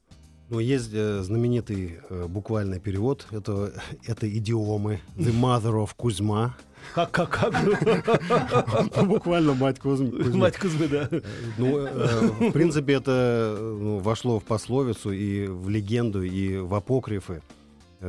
Ну, 0.51 0.59
есть 0.59 0.89
э, 0.93 1.21
знаменитый 1.21 1.99
э, 2.09 2.27
буквальный 2.27 2.81
перевод. 2.81 3.25
Это, 3.31 3.73
это 4.05 4.29
идиомы. 4.29 4.99
The 5.15 5.33
mother 5.33 5.83
of 5.83 5.91
Кузьма. 5.95 6.57
Как, 6.93 7.11
как, 7.11 7.29
как? 7.29 9.07
Буквально 9.07 9.53
мать 9.53 9.79
Кузьмы. 9.79 10.11
Мать 10.35 10.57
Кузьмы, 10.57 10.89
да. 10.89 11.09
Ну, 11.57 11.77
э, 11.85 12.49
в 12.49 12.51
принципе, 12.51 12.95
это 12.95 13.57
вошло 14.01 14.39
в 14.39 14.43
пословицу 14.43 15.13
и 15.13 15.47
в 15.47 15.69
легенду, 15.69 16.21
и 16.21 16.57
в 16.57 16.73
апокрифы 16.73 17.35
э, 17.35 17.60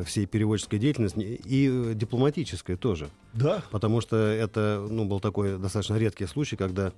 всей 0.04 0.26
переводческой 0.26 0.78
деятельности, 0.78 1.18
и 1.18 1.68
э, 1.70 1.94
дипломатической 1.94 2.76
тоже. 2.76 3.10
Да? 3.34 3.62
Потому 3.70 4.00
что 4.00 4.16
это 4.16 4.86
ну, 4.88 5.04
был 5.04 5.20
такой 5.20 5.58
достаточно 5.58 5.96
редкий 5.96 6.26
случай, 6.26 6.56
когда 6.56 6.92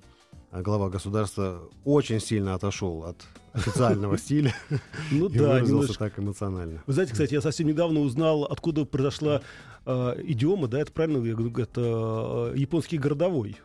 глава 0.51 0.89
государства 0.89 1.61
очень 1.83 2.19
сильно 2.19 2.55
отошел 2.55 3.03
от 3.03 3.17
официального 3.53 4.17
стиля 4.17 4.53
Ну 5.11 5.27
и 5.27 5.37
да, 5.37 5.53
выразился 5.53 5.71
немножко. 5.71 6.03
так 6.05 6.19
эмоционально. 6.19 6.83
Вы 6.87 6.93
знаете, 6.93 7.13
кстати, 7.13 7.33
я 7.33 7.41
совсем 7.41 7.67
недавно 7.67 7.99
узнал, 7.99 8.45
откуда 8.45 8.85
произошла 8.85 9.41
э, 9.85 10.15
идиома, 10.23 10.67
да, 10.67 10.79
это 10.79 10.91
правильно, 10.91 11.25
я 11.25 11.35
говорю, 11.35 11.53
это 11.57 12.51
э, 12.53 12.57
японский 12.57 12.97
городовой. 12.97 13.57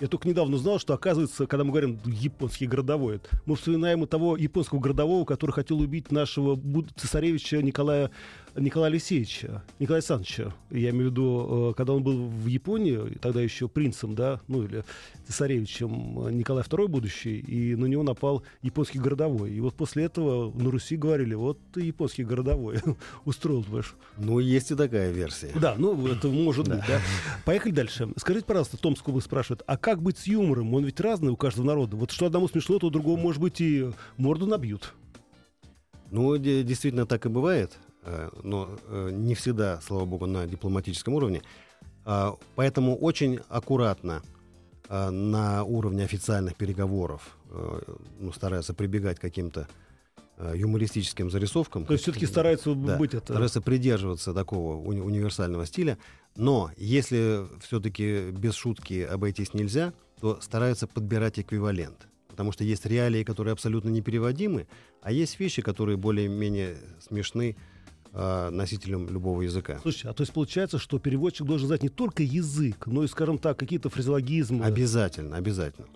Я 0.00 0.06
только 0.06 0.28
недавно 0.28 0.54
узнал, 0.54 0.78
что, 0.78 0.94
оказывается, 0.94 1.48
когда 1.48 1.64
мы 1.64 1.70
говорим 1.70 1.98
японский 2.04 2.68
городовой, 2.68 3.20
мы 3.46 3.56
вспоминаем 3.56 4.04
и 4.04 4.06
того 4.06 4.36
японского 4.36 4.78
городового, 4.78 5.24
который 5.24 5.50
хотел 5.50 5.80
убить 5.80 6.12
нашего 6.12 6.56
цесаревича 6.94 7.60
Николая, 7.62 8.12
Николая 8.54 8.92
Алексеевича, 8.92 9.64
Николая 9.80 9.98
Александровича. 9.98 10.54
Я 10.70 10.90
имею 10.90 11.08
в 11.08 11.10
виду, 11.10 11.70
э, 11.70 11.74
когда 11.74 11.94
он 11.94 12.04
был 12.04 12.28
в 12.28 12.46
Японии, 12.46 13.18
тогда 13.20 13.40
еще 13.40 13.66
принцем, 13.68 14.14
да, 14.14 14.40
ну 14.46 14.62
или 14.62 14.84
цесаревичем 15.26 16.28
э, 16.28 16.30
Николай 16.30 16.62
II 16.62 16.86
будущий, 16.86 17.40
и 17.40 17.74
на 17.74 17.86
него 17.86 18.04
напал 18.04 18.44
японский 18.62 19.00
городовой. 19.00 19.50
И 19.50 19.58
вот 19.58 19.74
после 19.74 20.04
этого 20.04 20.56
на 20.56 20.70
Руси 20.70 20.96
говорили, 20.96 21.34
вот 21.34 21.58
японский 21.74 22.22
городовой 22.22 22.78
устроил, 23.24 23.64
понимаешь. 23.64 23.96
Ну, 24.16 24.38
есть 24.38 24.70
и 24.70 24.76
такая 24.76 25.10
версия. 25.10 25.50
Да, 25.60 25.74
ну 25.76 26.06
это 26.06 26.28
может 26.28 26.68
быть, 26.68 26.86
да. 26.86 27.00
Поехали 27.44 27.72
дальше. 27.72 28.08
Скажите, 28.16 28.46
пожалуйста, 28.46 28.76
Томск 28.76 29.08
область 29.08 29.26
спрашивает, 29.26 29.64
а 29.66 29.76
как 29.76 29.87
быть 29.96 30.18
с 30.18 30.26
юмором? 30.26 30.74
Он 30.74 30.84
ведь 30.84 31.00
разный 31.00 31.30
у 31.30 31.36
каждого 31.36 31.66
народа. 31.66 31.96
Вот 31.96 32.10
что 32.10 32.26
одному 32.26 32.48
смешно, 32.48 32.78
то 32.78 32.90
другому, 32.90 33.22
может 33.22 33.40
быть, 33.40 33.60
и 33.60 33.90
морду 34.16 34.46
набьют. 34.46 34.94
Ну, 36.10 36.36
де- 36.36 36.62
действительно 36.62 37.06
так 37.06 37.26
и 37.26 37.28
бывает, 37.28 37.78
э, 38.02 38.30
но 38.42 38.68
э, 38.88 39.10
не 39.12 39.34
всегда, 39.34 39.80
слава 39.80 40.04
богу, 40.04 40.26
на 40.26 40.46
дипломатическом 40.46 41.14
уровне. 41.14 41.42
А, 42.04 42.36
Поэтому 42.54 42.96
очень 42.96 43.40
аккуратно 43.48 44.22
а, 44.88 45.10
на 45.10 45.64
уровне 45.64 46.04
официальных 46.04 46.56
переговоров 46.56 47.36
э, 47.50 47.80
ну, 48.18 48.32
стараются 48.32 48.72
прибегать 48.72 49.18
к 49.18 49.20
каким-то 49.22 49.60
э, 49.60 49.87
юмористическим 50.54 51.30
зарисовкам. 51.30 51.84
То 51.84 51.92
есть 51.94 52.02
все-таки 52.02 52.26
стараются 52.26 52.74
Да, 52.74 52.96
быть 52.96 53.14
это... 53.14 53.32
стараются 53.32 53.60
придерживаться 53.60 54.32
такого 54.32 54.76
уни- 54.76 55.00
универсального 55.00 55.66
стиля. 55.66 55.98
Но 56.36 56.70
если 56.76 57.46
все-таки 57.60 58.30
без 58.30 58.54
шутки 58.54 59.02
обойтись 59.02 59.54
нельзя, 59.54 59.92
то 60.20 60.40
стараются 60.40 60.86
подбирать 60.86 61.38
эквивалент. 61.38 62.08
Потому 62.28 62.52
что 62.52 62.62
есть 62.62 62.86
реалии, 62.86 63.24
которые 63.24 63.52
абсолютно 63.52 63.88
непереводимы, 63.88 64.68
а 65.02 65.10
есть 65.10 65.40
вещи, 65.40 65.60
которые 65.60 65.96
более-менее 65.96 66.76
смешны 67.00 67.56
а, 68.12 68.50
носителям 68.50 69.08
любого 69.08 69.42
языка. 69.42 69.78
Слушайте, 69.82 70.08
а 70.08 70.12
то 70.12 70.22
есть 70.22 70.32
получается, 70.32 70.78
что 70.78 70.98
переводчик 70.98 71.46
должен 71.46 71.66
знать 71.66 71.82
не 71.82 71.88
только 71.88 72.22
язык, 72.22 72.86
но 72.86 73.04
и, 73.04 73.08
скажем 73.08 73.38
так, 73.38 73.58
какие-то 73.58 73.90
фразеологизмы. 73.90 74.64
Обязательно, 74.64 75.36
обязательно. 75.36 75.88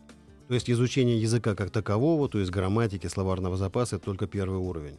То 0.52 0.56
есть 0.56 0.68
изучение 0.68 1.18
языка 1.18 1.54
как 1.54 1.70
такового, 1.70 2.28
то 2.28 2.38
есть 2.38 2.50
грамматики, 2.50 3.06
словарного 3.06 3.56
запаса, 3.56 3.96
это 3.96 4.04
только 4.04 4.26
первый 4.26 4.58
уровень. 4.58 4.98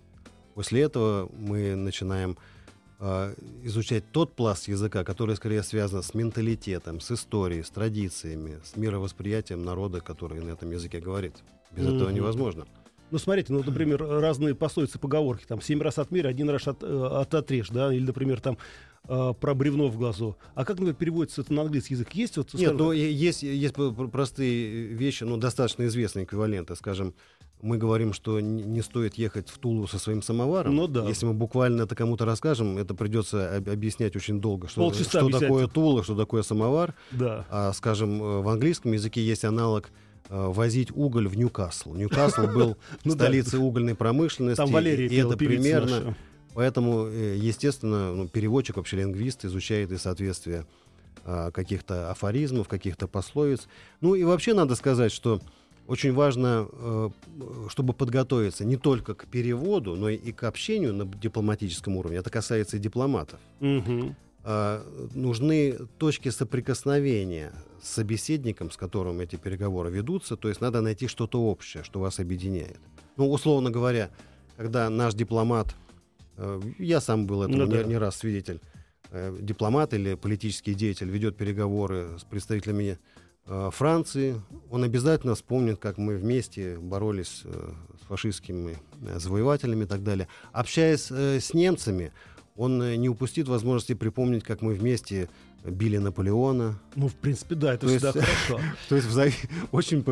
После 0.55 0.81
этого 0.81 1.29
мы 1.37 1.75
начинаем 1.75 2.39
а, 2.99 3.35
изучать 3.61 4.03
тот 4.11 4.35
пласт 4.35 4.67
языка, 4.67 5.03
который 5.03 5.35
скорее 5.35 5.61
связан 5.61 6.01
с 6.01 6.15
менталитетом, 6.15 6.99
с 6.99 7.11
историей, 7.11 7.61
с 7.61 7.69
традициями, 7.69 8.61
с 8.63 8.75
мировосприятием 8.75 9.63
народа, 9.63 10.01
который 10.01 10.41
на 10.41 10.49
этом 10.53 10.71
языке 10.71 10.99
говорит. 10.99 11.35
Без 11.69 11.85
этого 11.85 12.07
Мгм. 12.07 12.15
невозможно. 12.15 12.65
Ну, 13.11 13.19
смотрите, 13.19 13.53
ну, 13.53 13.61
например, 13.63 14.03
разные 14.03 14.55
пословицы, 14.55 14.97
поговорки, 14.97 15.45
там, 15.47 15.61
семь 15.61 15.83
раз 15.83 15.99
отмерь, 15.99 16.25
один 16.25 16.49
раз 16.49 16.67
от, 16.67 16.81
э, 16.81 16.87
от- 16.87 17.35
отрежь, 17.35 17.69
да, 17.69 17.93
или, 17.93 18.03
например, 18.03 18.41
там, 18.41 18.57
э, 19.07 19.33
про 19.39 19.53
бревно 19.53 19.87
в 19.87 19.97
глазу. 19.97 20.37
А 20.55 20.65
как, 20.65 20.77
например, 20.77 20.95
переводится 20.95 21.41
это 21.41 21.53
на 21.53 21.63
английский 21.63 21.95
язык? 21.95 22.13
Есть 22.13 22.37
вот, 22.37 22.53
Нет, 22.53 22.61
скажем 22.61 22.77
ну 22.77 22.91
есть, 22.91 23.43
есть 23.43 23.75
простые 24.11 24.87
вещи, 24.87 25.23
ну 25.23 25.37
достаточно 25.37 25.85
известные 25.85 26.25
эквиваленты. 26.25 26.75
Скажем, 26.75 27.13
мы 27.63 27.77
говорим, 27.77 28.11
что 28.11 28.41
не 28.41 28.81
стоит 28.81 29.15
ехать 29.15 29.49
в 29.49 29.57
Тулу 29.57 29.87
со 29.87 29.97
своим 29.97 30.21
самоваром. 30.21 30.75
Ну 30.75 30.87
да. 30.87 31.07
Если 31.07 31.25
мы 31.25 31.33
буквально 31.33 31.83
это 31.83 31.95
кому-то 31.95 32.25
расскажем, 32.25 32.77
это 32.77 32.93
придется 32.93 33.55
об- 33.55 33.69
объяснять 33.69 34.15
очень 34.17 34.41
долго, 34.41 34.67
что, 34.67 34.81
Полчаса 34.81 35.21
что 35.21 35.39
такое 35.39 35.67
Тула, 35.67 36.03
что 36.03 36.15
такое 36.15 36.43
самовар. 36.43 36.93
Да. 37.11 37.45
А, 37.49 37.71
скажем, 37.71 38.21
э, 38.21 38.41
в 38.41 38.49
английском 38.49 38.91
языке 38.91 39.25
есть 39.25 39.45
аналог 39.45 39.91
э, 40.29 40.47
возить 40.47 40.91
уголь 40.93 41.29
в 41.29 41.37
Ньюкасл. 41.37 41.93
Ньюкасл 41.93 42.47
был 42.47 42.77
Ну 43.05 43.13
столицей 43.13 43.59
угольной 43.59 43.95
промышленности. 43.95 44.57
Там 44.57 44.69
Валерия 44.69 45.07
и 45.07 45.15
это 45.15 45.37
примерно. 45.37 46.15
Поэтому, 46.53 47.07
э, 47.07 47.35
естественно, 47.37 48.13
ну, 48.13 48.27
переводчик, 48.27 48.77
вообще 48.77 48.97
лингвист, 48.97 49.45
изучает 49.45 49.91
и 49.91 49.97
соответствие 49.97 50.65
а, 51.25 51.51
каких-то 51.51 52.11
афоризмов, 52.11 52.67
каких-то 52.67 53.07
пословиц. 53.07 53.67
Ну 54.01 54.13
и 54.13 54.23
вообще 54.23 54.53
надо 54.53 54.75
сказать, 54.75 55.11
что 55.11 55.39
очень 55.87 56.13
важно, 56.13 56.67
э, 56.71 57.09
чтобы 57.69 57.93
подготовиться 57.93 58.65
не 58.65 58.77
только 58.77 59.13
к 59.13 59.25
переводу, 59.27 59.95
но 59.95 60.09
и 60.09 60.31
к 60.31 60.43
общению 60.43 60.93
на 60.93 61.05
дипломатическом 61.05 61.97
уровне. 61.97 62.17
Это 62.17 62.29
касается 62.29 62.77
и 62.77 62.79
дипломатов. 62.79 63.39
А, 64.45 64.85
Нужны 65.13 65.77
точки 65.97 66.29
соприкосновения 66.29 67.53
с 67.81 67.89
собеседником, 67.89 68.71
с 68.71 68.77
которым 68.77 69.21
эти 69.21 69.37
переговоры 69.37 69.89
ведутся. 69.89 70.35
То 70.35 70.49
есть 70.49 70.59
надо 70.59 70.81
найти 70.81 71.07
что-то 71.07 71.41
общее, 71.41 71.83
что 71.83 71.99
вас 71.99 72.19
объединяет. 72.19 72.79
Ну, 73.15 73.31
условно 73.31 73.71
говоря, 73.71 74.09
когда 74.57 74.89
наш 74.89 75.13
дипломат, 75.13 75.75
я 76.79 77.01
сам 77.01 77.27
был 77.27 77.43
этому 77.43 77.57
Ну 77.57 77.65
не, 77.65 77.77
да. 77.77 77.83
не 77.83 77.97
раз 77.97 78.17
свидетель, 78.17 78.59
э, 79.11 79.35
дипломат 79.39 79.93
или 79.93 80.15
политический 80.15 80.73
деятель 80.73 81.09
ведет 81.09 81.37
переговоры 81.37 82.17
с 82.19 82.23
представителями 82.23 82.97
э, 83.45 83.69
Франции, 83.71 84.41
он 84.69 84.83
обязательно 84.83 85.35
вспомнит, 85.35 85.79
как 85.79 85.97
мы 85.97 86.15
вместе 86.17 86.77
боролись 86.77 87.41
э, 87.45 87.71
с 88.01 88.05
фашистскими 88.07 88.77
э, 89.01 89.19
завоевателями 89.19 89.83
и 89.83 89.87
так 89.87 90.03
далее. 90.03 90.27
Общаясь 90.51 91.11
э, 91.11 91.39
с 91.39 91.53
немцами, 91.53 92.11
он 92.55 92.81
э, 92.81 92.95
не 92.95 93.09
упустит 93.09 93.47
возможности 93.47 93.93
припомнить, 93.93 94.43
как 94.43 94.61
мы 94.61 94.73
вместе 94.73 95.29
били 95.65 95.97
Наполеона. 95.97 96.79
Ну, 96.95 97.07
в 97.07 97.15
принципе, 97.15 97.55
да, 97.55 97.73
это 97.73 97.87
То 97.87 97.87
всегда 97.87 98.07
есть- 98.09 98.19
хорошо. 98.19 98.59
То 98.89 98.95
есть 98.95 99.07
взаи- 99.07 99.33
очень 99.71 100.03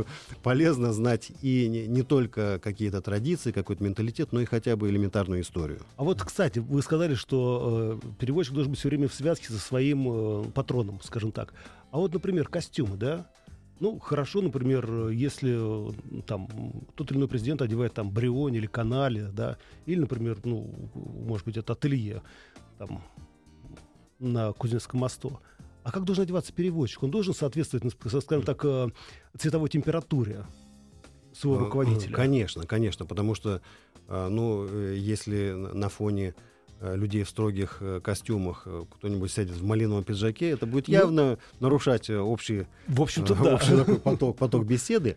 полезно 0.43 0.93
знать 0.93 1.31
и 1.41 1.67
не, 1.67 1.87
не 1.87 2.03
только 2.03 2.59
какие-то 2.59 3.01
традиции, 3.01 3.51
какой-то 3.51 3.83
менталитет, 3.83 4.31
но 4.31 4.41
и 4.41 4.45
хотя 4.45 4.75
бы 4.75 4.89
элементарную 4.89 5.41
историю. 5.41 5.81
А 5.97 6.03
вот, 6.03 6.21
кстати, 6.21 6.59
вы 6.59 6.81
сказали, 6.81 7.15
что 7.15 7.99
э, 8.03 8.07
переводчик 8.19 8.53
должен 8.53 8.71
быть 8.71 8.79
все 8.79 8.89
время 8.89 9.07
в 9.07 9.13
связке 9.13 9.47
со 9.47 9.59
своим 9.59 10.07
э, 10.09 10.43
патроном, 10.53 10.99
скажем 11.03 11.31
так. 11.31 11.53
А 11.91 11.97
вот, 11.97 12.13
например, 12.13 12.47
костюмы, 12.47 12.95
да? 12.97 13.27
Ну, 13.81 13.97
хорошо, 13.99 14.41
например, 14.41 15.09
если 15.09 15.57
э, 15.57 16.21
там 16.27 16.47
тот 16.95 17.11
или 17.11 17.17
иной 17.17 17.27
президент 17.27 17.61
одевает 17.61 17.93
там 17.93 18.11
Брионе 18.11 18.59
или 18.59 18.67
Канале, 18.67 19.25
да, 19.33 19.57
или, 19.85 19.99
например, 19.99 20.37
ну, 20.43 20.89
может 20.93 21.45
быть, 21.45 21.57
это 21.57 21.73
ателье 21.73 22.21
там 22.77 23.03
на 24.21 24.53
Кузнецком 24.53 25.01
мосту. 25.01 25.39
А 25.83 25.91
как 25.91 26.03
должен 26.03 26.23
одеваться 26.23 26.53
переводчик? 26.53 27.03
Он 27.03 27.11
должен 27.11 27.33
соответствовать, 27.33 27.83
ну, 27.83 28.21
скажем 28.21 28.43
так, 28.43 28.63
э, 28.63 28.89
цветовой 29.37 29.67
температуре 29.69 30.45
своего 31.33 31.61
Э, 31.61 31.63
руководителя. 31.65 32.13
Конечно, 32.13 32.65
конечно, 32.65 33.05
потому 33.05 33.33
что, 33.35 33.61
э, 34.07 34.27
ну, 34.29 34.67
э, 34.69 34.95
если 34.97 35.51
на- 35.51 35.89
фоне 35.89 36.35
людей 36.81 37.23
в 37.23 37.29
строгих 37.29 37.79
костюмах, 38.03 38.65
кто-нибудь 38.95 39.31
сядет 39.31 39.55
в 39.55 39.63
малиновом 39.63 40.03
пиджаке, 40.03 40.49
это 40.49 40.65
будет 40.65 40.87
ну, 40.87 40.93
явно 40.95 41.37
нарушать 41.59 42.09
э, 42.09 42.17
общий, 42.17 42.65
в 42.87 42.99
общем-то, 43.03 43.35
да. 43.35 43.53
общий 43.53 43.75
такой 43.75 43.99
поток, 43.99 44.35
поток 44.39 44.65
беседы. 44.65 45.15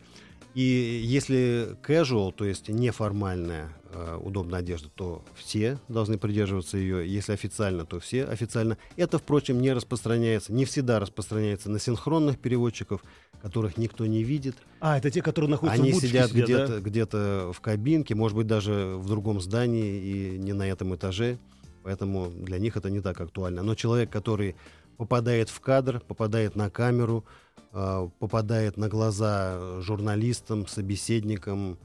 И 0.54 0.60
если 1.02 1.74
casual, 1.82 2.32
то 2.32 2.44
есть 2.44 2.68
неформальная 2.68 3.70
э, 3.94 4.18
удобная 4.22 4.60
одежда, 4.60 4.88
то 4.94 5.24
все 5.34 5.78
должны 5.88 6.18
придерживаться 6.18 6.76
ее. 6.76 7.08
Если 7.08 7.32
официально, 7.32 7.86
то 7.86 8.00
все 8.00 8.24
официально. 8.24 8.76
Это, 8.96 9.18
впрочем, 9.18 9.60
не 9.60 9.72
распространяется, 9.72 10.52
не 10.52 10.64
всегда 10.64 10.98
распространяется 11.00 11.70
на 11.70 11.78
синхронных 11.78 12.38
переводчиков, 12.38 13.02
которых 13.40 13.76
никто 13.76 14.06
не 14.06 14.22
видит. 14.24 14.56
А, 14.80 14.98
это 14.98 15.10
те, 15.10 15.22
которые 15.22 15.50
находятся 15.50 15.82
Они 15.82 15.92
в 15.92 15.96
сидят, 15.96 16.30
сидят 16.30 16.44
где-то, 16.44 16.68
да? 16.68 16.80
где-то 16.80 17.52
в 17.54 17.60
кабинке, 17.60 18.14
может 18.14 18.36
быть, 18.36 18.46
даже 18.46 18.96
в 18.96 19.06
другом 19.06 19.40
здании 19.40 20.00
и 20.00 20.38
не 20.38 20.52
на 20.52 20.66
этом 20.66 20.94
этаже. 20.94 21.38
Поэтому 21.82 22.30
для 22.30 22.58
них 22.58 22.76
это 22.76 22.90
не 22.90 23.00
так 23.00 23.20
актуально. 23.20 23.62
Но 23.62 23.74
человек, 23.74 24.10
который 24.10 24.56
попадает 24.96 25.50
в 25.50 25.60
кадр, 25.60 26.00
попадает 26.00 26.56
на 26.56 26.70
камеру, 26.70 27.24
э, 27.72 28.08
попадает 28.18 28.76
на 28.76 28.88
глаза 28.88 29.80
журналистам, 29.80 30.66
собеседникам 30.66 31.78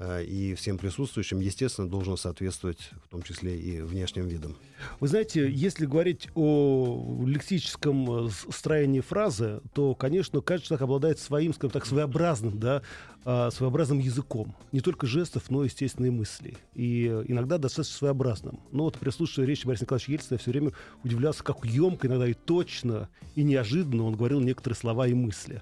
и 0.00 0.54
всем 0.54 0.78
присутствующим, 0.78 1.40
естественно, 1.40 1.88
должен 1.88 2.16
соответствовать 2.16 2.90
в 3.04 3.08
том 3.08 3.22
числе 3.22 3.58
и 3.58 3.80
внешним 3.80 4.28
видам. 4.28 4.56
Вы 5.00 5.08
знаете, 5.08 5.50
если 5.50 5.86
говорить 5.86 6.28
о 6.34 7.24
лексическом 7.26 8.26
э, 8.26 8.30
строении 8.50 9.00
фразы, 9.00 9.60
то, 9.74 9.94
конечно, 9.94 10.40
каждый 10.40 10.66
человек 10.66 10.82
обладает 10.82 11.18
своим, 11.18 11.52
скажем 11.52 11.72
так, 11.72 11.86
своеобразным, 11.86 12.60
да, 12.60 12.82
а, 13.24 13.50
своеобразным 13.50 13.98
языком. 13.98 14.54
Не 14.72 14.80
только 14.80 15.06
жестов, 15.06 15.50
но, 15.50 15.64
естественно, 15.64 16.06
и 16.06 16.10
мыслей. 16.10 16.56
И 16.74 17.06
иногда 17.26 17.58
достаточно 17.58 17.98
своеобразным. 17.98 18.60
Но 18.70 18.84
вот 18.84 18.98
при 18.98 19.10
слушании 19.10 19.48
речи 19.48 19.66
Бориса 19.66 19.84
Николаевича 19.84 20.12
Ельцина 20.12 20.34
я 20.34 20.38
все 20.38 20.50
время 20.50 20.72
удивлялся, 21.04 21.42
как 21.42 21.64
емко, 21.64 22.06
иногда 22.06 22.26
и 22.28 22.34
точно, 22.34 23.08
и 23.34 23.42
неожиданно 23.42 24.04
он 24.04 24.16
говорил 24.16 24.40
некоторые 24.40 24.76
слова 24.76 25.06
и 25.08 25.14
мысли. 25.14 25.60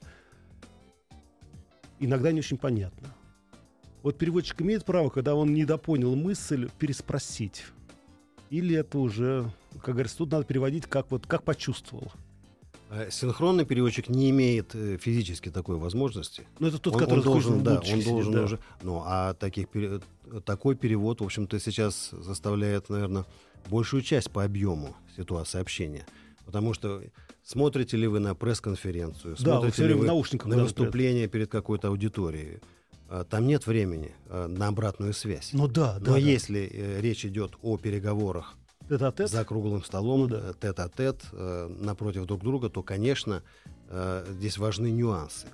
Иногда 1.99 2.31
не 2.31 2.41
очень 2.41 2.59
понятно. 2.59 3.15
Вот 4.07 4.19
переводчик 4.19 4.63
имеет 4.63 4.85
право, 4.85 5.09
когда 5.09 5.35
он 5.35 5.53
недопонял 5.53 6.15
мысль, 6.15 6.69
переспросить. 6.79 7.65
Или 8.51 8.77
это 8.77 9.01
уже, 9.01 9.51
как 9.83 9.95
говорится, 9.95 10.19
тут 10.19 10.31
надо 10.31 10.45
переводить, 10.45 10.87
как, 10.87 11.11
вот, 11.11 11.27
как 11.27 11.43
почувствовал. 11.43 12.13
А 12.89 13.11
Синхронный 13.11 13.65
переводчик 13.65 14.09
не 14.09 14.31
имеет 14.31 14.77
э, 14.77 14.97
физически 14.99 15.51
такой 15.51 15.77
возможности. 15.77 16.45
Ну, 16.61 16.69
это 16.69 16.79
тот, 16.79 16.95
он, 16.95 17.01
который 17.01 17.19
он 17.19 17.25
должен, 17.25 17.65
да, 17.65 17.83
он 17.93 18.01
должен 18.01 18.33
да. 18.33 18.43
уже. 18.45 18.61
Ну, 18.85 19.03
а 19.05 19.35
таких 19.35 19.67
такой 20.45 20.77
перевод, 20.77 21.21
в 21.21 21.25
общем-то, 21.25 21.59
сейчас 21.59 22.11
заставляет, 22.13 22.89
наверное, 22.89 23.25
большую 23.69 24.03
часть 24.03 24.31
по 24.31 24.45
объему 24.45 24.95
ситуации 25.17 25.61
общения. 25.61 26.07
Потому 26.45 26.75
что 26.75 27.03
смотрите 27.43 27.97
ли 27.97 28.07
вы 28.07 28.21
на 28.21 28.37
пресс-конференцию, 28.37 29.35
Да, 29.41 29.59
смотрите 29.59 29.85
ли 29.85 29.95
вы 29.95 30.07
наушниках. 30.07 30.47
на 30.47 30.63
выступление 30.63 31.27
перед 31.27 31.51
какой-то 31.51 31.89
аудиторией, 31.89 32.61
там 33.31 33.47
нет 33.47 33.67
времени 33.67 34.13
а, 34.29 34.47
на 34.49 34.69
обратную 34.69 35.13
связь. 35.13 35.51
Ну 35.53 35.69
да, 35.69 35.95
да. 35.99 36.07
Но 36.07 36.13
да. 36.13 36.19
если 36.19 36.69
э, 36.73 37.01
речь 37.01 37.25
идет 37.25 37.53
о 37.63 37.77
переговорах 37.79 38.55
Тет-а-тет. 38.89 39.31
за 39.31 39.45
круглым 39.45 39.85
столом, 39.85 40.21
Ну 40.23 40.27
да. 40.29 40.41
э, 40.51 40.55
тет-а-тет, 40.61 41.23
э, 41.33 41.69
напротив 41.81 42.27
друг 42.27 42.43
друга, 42.43 42.69
то, 42.69 42.83
конечно, 42.83 43.43
э, 43.89 44.27
здесь 44.31 44.59
важны 44.59 44.91
нюансы. 44.91 45.47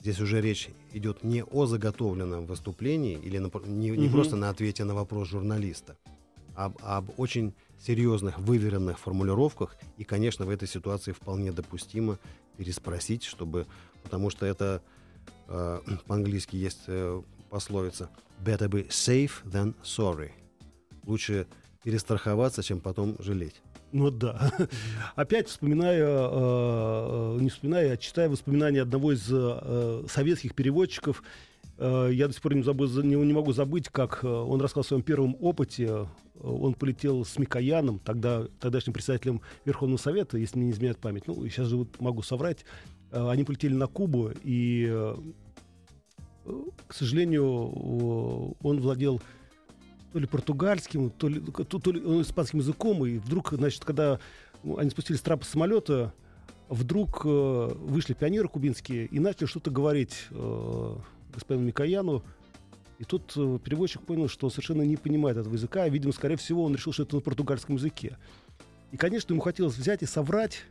Здесь 0.00 0.20
уже 0.20 0.40
речь 0.40 0.68
идет 0.92 1.24
не 1.24 1.42
о 1.44 1.66
заготовленном 1.66 2.46
выступлении 2.46 3.18
или 3.18 3.38
на- 3.38 3.50
не, 3.66 3.90
не 3.90 4.06
Мгм. 4.06 4.12
просто 4.12 4.36
на 4.36 4.48
ответе 4.48 4.84
на 4.84 4.94
вопрос 4.94 5.28
журналиста, 5.28 5.96
а 6.56 6.72
об 6.82 7.10
очень 7.18 7.54
серьезных, 7.78 8.38
выверенных 8.38 8.98
формулировках. 8.98 9.76
И, 9.98 10.04
конечно, 10.04 10.46
в 10.46 10.50
этой 10.50 10.68
ситуации 10.68 11.12
вполне 11.12 11.52
допустимо 11.52 12.18
переспросить, 12.56 13.24
чтобы, 13.24 13.66
потому 14.02 14.30
что 14.30 14.46
это 14.46 14.80
э, 14.86 14.99
по-английски 16.06 16.56
есть 16.56 16.82
э, 16.86 17.22
пословица 17.50 18.08
«better 18.44 18.68
be 18.68 18.88
safe 18.88 19.32
than 19.44 19.74
sorry». 19.82 20.30
Лучше 21.06 21.46
перестраховаться, 21.82 22.62
чем 22.62 22.80
потом 22.80 23.16
жалеть. 23.18 23.60
Ну 23.92 24.10
да. 24.10 24.52
Опять 25.16 25.48
вспоминая, 25.48 26.00
э, 26.00 26.28
э, 26.30 27.38
не 27.40 27.50
вспоминая, 27.50 27.92
а 27.92 27.96
читая 27.96 28.28
воспоминания 28.28 28.82
одного 28.82 29.12
из 29.12 29.26
э, 29.30 30.04
советских 30.08 30.54
переводчиков, 30.54 31.22
э, 31.78 32.10
я 32.12 32.28
до 32.28 32.32
сих 32.32 32.42
пор 32.42 32.54
не, 32.54 32.62
забыл, 32.62 32.88
не, 33.02 33.16
не 33.16 33.32
могу 33.32 33.52
забыть, 33.52 33.88
как 33.88 34.22
э, 34.22 34.28
он 34.28 34.60
рассказал 34.60 34.82
о 34.82 34.84
своем 34.84 35.02
первом 35.02 35.36
опыте. 35.40 35.86
Э, 35.86 36.06
Он 36.42 36.74
полетел 36.74 37.24
с 37.24 37.36
Микояном, 37.38 37.98
тогда, 37.98 38.46
тогдашним 38.60 38.92
председателем 38.92 39.40
Верховного 39.64 39.98
Совета, 39.98 40.38
если 40.38 40.58
мне 40.58 40.66
не 40.66 40.72
изменяет 40.72 40.98
память. 40.98 41.26
Ну, 41.26 41.34
сейчас 41.48 41.66
же 41.66 41.86
могу 41.98 42.22
соврать. 42.22 42.64
Э, 43.12 43.28
Они 43.30 43.44
полетели 43.44 43.74
на 43.74 43.86
Кубу, 43.86 44.30
и, 44.42 44.86
э, 44.88 45.16
к 46.86 46.94
сожалению, 46.94 48.56
он 48.62 48.80
владел 48.80 49.20
то 50.12 50.18
ли 50.18 50.26
португальским, 50.26 51.10
то 51.10 51.28
ли, 51.28 51.40
то, 51.40 51.78
то 51.78 51.92
ли 51.92 52.00
ну, 52.00 52.20
испанским 52.20 52.58
языком, 52.58 53.04
и 53.06 53.18
вдруг, 53.18 53.52
значит, 53.52 53.84
когда 53.84 54.18
они 54.76 54.90
спустились 54.90 55.20
с 55.20 55.22
трапа 55.22 55.44
самолета, 55.44 56.12
вдруг 56.68 57.22
э, 57.24 57.68
вышли 57.74 58.14
пионеры 58.14 58.48
кубинские 58.48 59.06
и 59.06 59.20
начали 59.20 59.46
что-то 59.46 59.70
говорить 59.70 60.26
господину 61.32 61.66
Микояну, 61.66 62.24
и 62.98 63.04
тут 63.04 63.32
переводчик 63.32 64.02
понял, 64.02 64.28
что 64.28 64.46
он 64.46 64.50
совершенно 64.50 64.82
не 64.82 64.96
понимает 64.96 65.36
этого 65.36 65.54
языка, 65.54 65.86
и, 65.86 65.90
видимо, 65.90 66.12
скорее 66.12 66.36
всего, 66.36 66.64
он 66.64 66.74
решил, 66.74 66.92
что 66.92 67.04
это 67.04 67.16
на 67.16 67.22
португальском 67.22 67.76
языке. 67.76 68.18
И, 68.92 68.96
конечно, 68.96 69.32
ему 69.32 69.40
хотелось 69.40 69.76
взять 69.76 70.02
и 70.02 70.06
соврать, 70.06 70.64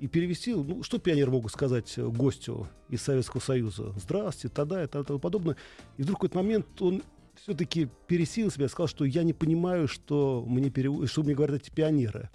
и 0.00 0.08
перевести, 0.08 0.54
ну, 0.54 0.82
что 0.82 0.98
пионеры 0.98 1.30
могут 1.30 1.52
сказать 1.52 1.92
э, 1.98 2.06
гостю 2.08 2.66
из 2.88 3.02
Советского 3.02 3.40
Союза? 3.40 3.92
Здравствуйте, 3.96 4.54
тогда 4.54 4.82
и 4.82 4.86
тому 4.86 5.18
подобное. 5.18 5.56
И 5.98 6.02
вдруг 6.02 6.18
в 6.18 6.20
какой-то 6.20 6.38
момент 6.38 6.66
он 6.80 7.02
все-таки 7.36 7.88
пересилил 8.06 8.50
себя 8.50 8.68
сказал, 8.68 8.88
что 8.88 9.04
я 9.04 9.22
не 9.22 9.32
понимаю, 9.32 9.88
что 9.88 10.44
мне, 10.46 10.70
перев... 10.70 11.08
что 11.10 11.22
мне 11.22 11.34
говорят 11.34 11.62
эти 11.62 11.70
пионеры. 11.70 12.30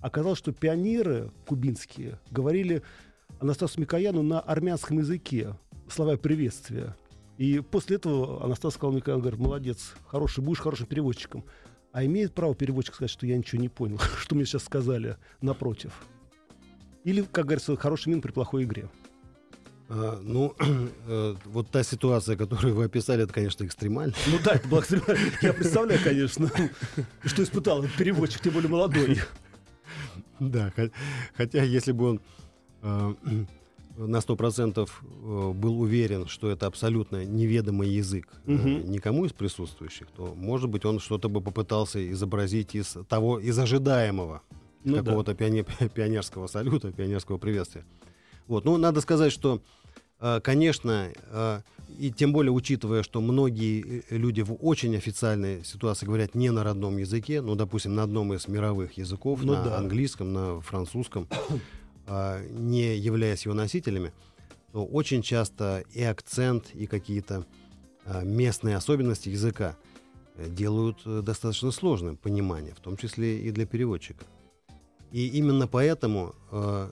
Оказалось, 0.00 0.38
что 0.38 0.52
пионеры 0.52 1.30
кубинские 1.46 2.18
говорили 2.30 2.82
Анастасу 3.38 3.80
Микояну 3.80 4.22
на 4.22 4.40
армянском 4.40 4.98
языке 4.98 5.54
слова 5.88 6.16
приветствия. 6.16 6.96
И 7.36 7.60
после 7.60 7.96
этого 7.96 8.42
Анастас 8.42 8.74
сказал 8.74 8.94
Микояну, 8.94 9.20
говорит, 9.20 9.40
молодец, 9.40 9.94
хороший, 10.06 10.42
будешь 10.42 10.60
хорошим 10.60 10.86
переводчиком. 10.86 11.44
А 11.92 12.04
имеет 12.04 12.32
право 12.34 12.54
переводчик 12.54 12.94
сказать, 12.94 13.10
что 13.10 13.26
я 13.26 13.36
ничего 13.36 13.60
не 13.60 13.68
понял, 13.68 13.98
что 14.18 14.34
мне 14.34 14.46
сейчас 14.46 14.64
сказали 14.64 15.16
напротив. 15.42 15.92
Или, 17.04 17.22
как 17.22 17.46
говорится, 17.46 17.76
хороший 17.76 18.10
мин 18.10 18.20
при 18.20 18.30
плохой 18.32 18.64
игре. 18.64 18.88
А, 19.88 20.20
ну, 20.22 20.54
э, 21.06 21.34
вот 21.46 21.68
та 21.70 21.82
ситуация, 21.82 22.36
которую 22.36 22.74
вы 22.74 22.84
описали, 22.84 23.24
это, 23.24 23.32
конечно, 23.32 23.64
экстремально. 23.64 24.14
Ну 24.28 24.38
да, 24.44 24.52
это 24.54 24.68
было 24.68 24.80
экстремально. 24.80 25.18
Я 25.42 25.52
представляю, 25.52 26.00
конечно, 26.04 26.50
что 27.24 27.42
испытал 27.42 27.84
переводчик, 27.98 28.42
тем 28.42 28.52
более 28.52 28.70
молодой. 28.70 29.18
Да, 30.38 30.72
хо- 30.76 30.90
хотя 31.36 31.62
если 31.64 31.92
бы 31.92 32.10
он 32.10 32.20
э, 32.82 33.14
на 33.96 34.20
сто 34.20 34.36
процентов 34.36 35.02
э, 35.02 35.52
был 35.54 35.80
уверен, 35.80 36.28
что 36.28 36.50
это 36.50 36.66
абсолютно 36.66 37.24
неведомый 37.24 37.88
язык 37.88 38.28
э, 38.46 38.50
Мгм. 38.52 38.90
никому 38.90 39.24
из 39.26 39.32
присутствующих, 39.32 40.06
то, 40.16 40.34
может 40.36 40.70
быть, 40.70 40.84
он 40.84 41.00
что-то 41.00 41.28
бы 41.28 41.40
попытался 41.40 41.98
изобразить 42.12 42.74
из 42.74 42.96
того, 43.08 43.38
из 43.40 43.58
ожидаемого 43.58 44.42
Ну 44.84 44.96
да. 44.96 45.02
какого-то 45.02 45.32
пионе- 45.32 45.66
пионерского 45.94 46.46
салюта, 46.46 46.92
пионерского 46.92 47.38
приветствия. 47.38 47.84
Вот, 48.46 48.64
ну, 48.64 48.76
надо 48.78 49.00
сказать, 49.00 49.32
что, 49.32 49.62
э, 50.20 50.40
конечно, 50.42 51.12
э, 51.30 51.60
и 51.98 52.10
тем 52.10 52.32
более 52.32 52.50
учитывая, 52.52 53.02
что 53.02 53.20
многие 53.20 54.02
э, 54.10 54.16
люди 54.16 54.40
в 54.40 54.54
очень 54.54 54.96
официальной 54.96 55.64
ситуации 55.64 56.06
говорят 56.06 56.34
не 56.34 56.50
на 56.50 56.64
родном 56.64 56.96
языке, 56.96 57.42
ну, 57.42 57.54
допустим, 57.54 57.94
на 57.94 58.02
одном 58.02 58.32
из 58.32 58.48
мировых 58.48 58.94
языков, 58.98 59.40
Ну 59.42 59.52
на 59.54 59.64
да. 59.64 59.78
английском, 59.78 60.32
на 60.32 60.60
французском, 60.60 61.28
а, 62.06 62.42
не 62.50 62.96
являясь 62.96 63.44
его 63.44 63.54
носителями, 63.54 64.12
то 64.72 64.84
очень 64.84 65.22
часто 65.22 65.84
и 65.92 66.02
акцент, 66.02 66.70
и 66.74 66.86
какие-то 66.86 67.44
местные 68.22 68.76
особенности 68.76 69.28
языка 69.28 69.76
делают 70.36 70.98
достаточно 71.04 71.70
сложным 71.70 72.16
понимание, 72.16 72.74
в 72.74 72.80
том 72.80 72.96
числе 72.96 73.40
и 73.40 73.50
для 73.50 73.66
переводчика. 73.66 74.24
И 75.12 75.26
именно 75.28 75.66
поэтому 75.66 76.34
э, 76.52 76.90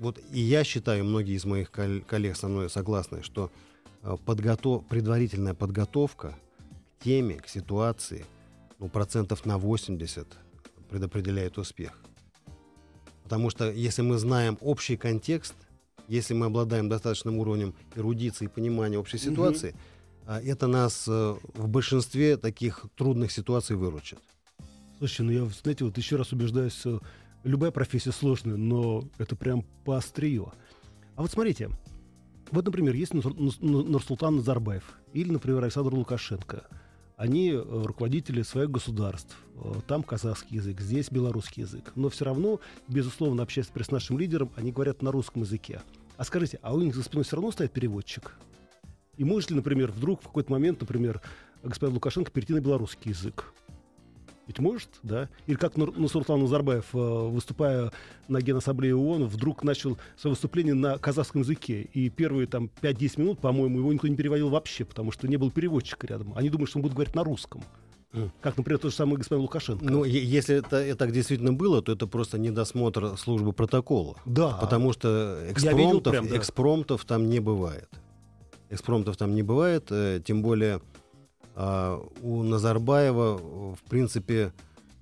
вот 0.00 0.18
и 0.32 0.40
я 0.40 0.64
считаю, 0.64 1.04
многие 1.04 1.36
из 1.36 1.44
моих 1.44 1.70
кол- 1.70 2.00
коллег 2.06 2.36
со 2.36 2.48
мной 2.48 2.70
согласны, 2.70 3.22
что 3.22 3.50
э, 4.02 4.16
подготов- 4.24 4.84
предварительная 4.88 5.54
подготовка 5.54 6.38
к 6.98 7.04
теме, 7.04 7.36
к 7.36 7.48
ситуации, 7.48 8.24
ну, 8.78 8.88
процентов 8.88 9.44
на 9.46 9.58
80 9.58 10.26
предопределяет 10.88 11.58
успех. 11.58 11.98
Потому 13.24 13.50
что 13.50 13.70
если 13.70 14.02
мы 14.02 14.18
знаем 14.18 14.58
общий 14.60 14.96
контекст, 14.96 15.54
если 16.08 16.34
мы 16.34 16.46
обладаем 16.46 16.88
достаточным 16.88 17.38
уровнем 17.38 17.74
эрудиции 17.94 18.46
и 18.46 18.48
понимания 18.48 18.98
общей 18.98 19.18
ситуации, 19.18 19.74
а, 20.26 20.40
это 20.40 20.66
нас 20.66 21.06
э, 21.06 21.36
в 21.54 21.68
большинстве 21.68 22.36
таких 22.36 22.86
трудных 22.96 23.30
ситуаций 23.30 23.76
выручит. 23.76 24.18
Слушайте, 25.00 25.22
ну 25.22 25.30
я, 25.30 25.46
знаете, 25.46 25.84
вот 25.86 25.96
еще 25.96 26.16
раз 26.16 26.30
убеждаюсь, 26.30 26.84
любая 27.42 27.70
профессия 27.70 28.12
сложная, 28.12 28.58
но 28.58 29.02
это 29.16 29.34
прям 29.34 29.64
по 29.86 29.96
острию. 29.96 30.52
А 31.16 31.22
вот 31.22 31.30
смотрите, 31.30 31.70
вот, 32.50 32.66
например, 32.66 32.94
есть 32.94 33.14
Нурсултан 33.14 34.36
Назарбаев 34.36 34.98
или, 35.14 35.30
например, 35.32 35.64
Александр 35.64 35.94
Лукашенко. 35.94 36.64
Они 37.16 37.50
э, 37.50 37.62
руководители 37.62 38.42
своих 38.42 38.70
государств. 38.70 39.38
Э, 39.54 39.72
там 39.86 40.02
казахский 40.02 40.56
язык, 40.56 40.82
здесь 40.82 41.10
белорусский 41.10 41.62
язык. 41.62 41.92
Но 41.94 42.10
все 42.10 42.26
равно, 42.26 42.60
безусловно, 42.86 43.42
общаясь 43.42 43.68
с 43.68 43.90
нашим 43.90 44.18
лидером, 44.18 44.50
они 44.54 44.70
говорят 44.70 45.00
на 45.00 45.12
русском 45.12 45.40
языке. 45.40 45.80
А 46.18 46.24
скажите, 46.24 46.58
а 46.60 46.74
у 46.74 46.80
них 46.82 46.94
за 46.94 47.02
спиной 47.02 47.24
все 47.24 47.36
равно 47.36 47.52
стоит 47.52 47.72
переводчик? 47.72 48.36
И 49.16 49.24
может 49.24 49.48
ли, 49.48 49.56
например, 49.56 49.92
вдруг 49.92 50.20
в 50.20 50.26
какой-то 50.26 50.52
момент, 50.52 50.82
например, 50.82 51.22
господин 51.62 51.94
Лукашенко 51.94 52.30
перейти 52.30 52.52
на 52.52 52.60
белорусский 52.60 53.12
язык? 53.12 53.54
Ведь 54.50 54.58
может, 54.58 54.88
да? 55.04 55.28
Или 55.46 55.54
как 55.54 55.76
Нурсултан 55.76 56.40
Назарбаев, 56.40 56.86
э, 56.92 56.98
выступая 56.98 57.92
на 58.26 58.40
Генассамблее 58.40 58.96
ООН, 58.96 59.26
вдруг 59.26 59.62
начал 59.62 59.96
свое 60.16 60.34
выступление 60.34 60.74
на 60.74 60.98
казахском 60.98 61.42
языке. 61.42 61.82
И 61.94 62.10
первые 62.10 62.48
там 62.48 62.68
5-10 62.82 63.20
минут, 63.20 63.38
по-моему, 63.38 63.78
его 63.78 63.92
никто 63.92 64.08
не 64.08 64.16
переводил 64.16 64.48
вообще, 64.48 64.84
потому 64.84 65.12
что 65.12 65.28
не 65.28 65.36
был 65.36 65.52
переводчика 65.52 66.04
рядом. 66.08 66.32
Они 66.34 66.50
думают, 66.50 66.68
что 66.68 66.80
он 66.80 66.82
будет 66.82 66.94
говорить 66.94 67.14
на 67.14 67.22
русском. 67.22 67.62
Как, 68.40 68.56
например, 68.56 68.80
тот 68.80 68.90
же 68.90 68.96
самый 68.96 69.18
господин 69.18 69.42
Лукашенко. 69.42 69.84
Ну, 69.84 70.02
если 70.02 70.56
это, 70.56 70.78
это 70.78 70.98
так 70.98 71.12
действительно 71.12 71.52
было, 71.52 71.80
то 71.80 71.92
это 71.92 72.08
просто 72.08 72.40
недосмотр 72.40 73.16
службы 73.16 73.52
протокола. 73.52 74.16
Да. 74.24 74.58
Потому 74.60 74.92
что 74.92 75.38
экспромтов, 75.48 76.12
прям, 76.12 76.26
да. 76.26 76.36
экспромтов 76.36 77.04
там 77.04 77.30
не 77.30 77.38
бывает. 77.38 77.88
Экспромтов 78.68 79.16
там 79.16 79.36
не 79.36 79.42
бывает, 79.44 79.86
э, 79.90 80.20
тем 80.24 80.42
более 80.42 80.80
а, 81.62 82.02
у 82.22 82.42
Назарбаева, 82.42 83.36
в 83.36 83.82
принципе, 83.90 84.54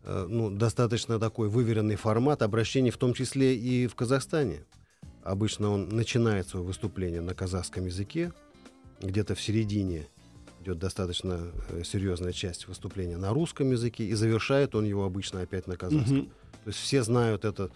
э, 0.02 0.26
ну, 0.28 0.50
достаточно 0.50 1.20
такой 1.20 1.48
выверенный 1.48 1.94
формат 1.94 2.42
обращений, 2.42 2.90
в 2.90 2.96
том 2.96 3.14
числе 3.14 3.54
и 3.56 3.86
в 3.86 3.94
Казахстане. 3.94 4.64
Обычно 5.22 5.70
он 5.70 5.88
начинает 5.90 6.48
свое 6.48 6.66
выступление 6.66 7.20
на 7.20 7.32
казахском 7.32 7.86
языке, 7.86 8.32
где-то 9.00 9.36
в 9.36 9.40
середине 9.40 10.08
идет 10.62 10.80
достаточно 10.80 11.52
э, 11.68 11.84
серьезная 11.84 12.32
часть 12.32 12.66
выступления 12.66 13.18
на 13.18 13.32
русском 13.32 13.70
языке, 13.70 14.06
и 14.06 14.14
завершает 14.14 14.74
он 14.74 14.84
его 14.84 15.04
обычно 15.04 15.42
опять 15.42 15.68
на 15.68 15.76
казахском. 15.76 16.16
Mm-hmm. 16.16 16.30
То 16.64 16.68
есть 16.70 16.80
все 16.80 17.04
знают 17.04 17.44
этот, 17.44 17.70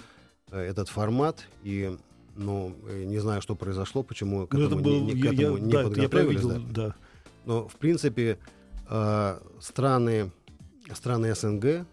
э, 0.51 0.59
этот 0.59 0.89
формат, 0.89 1.47
и 1.63 1.97
ну, 2.35 2.75
не 2.91 3.21
знаю, 3.21 3.43
что 3.43 3.55
произошло, 3.55 4.03
почему 4.03 4.49
к 4.49 4.55
ну, 4.55 4.67
этому, 4.67 4.83
был, 4.83 5.05
не, 5.05 5.13
не, 5.13 5.23
к 5.23 5.27
этому 5.27 5.57
я, 5.57 5.63
не 5.63 5.73
да, 5.73 5.83
подготовились. 5.85 6.43
Я 6.43 6.49
видел, 6.49 6.67
да. 6.73 6.95
Но, 7.45 7.69
в 7.69 7.77
принципе, 7.77 8.39
э, 8.41 8.62
страны, 9.61 10.31
страны 10.95 11.35
СНГ, 11.35 11.87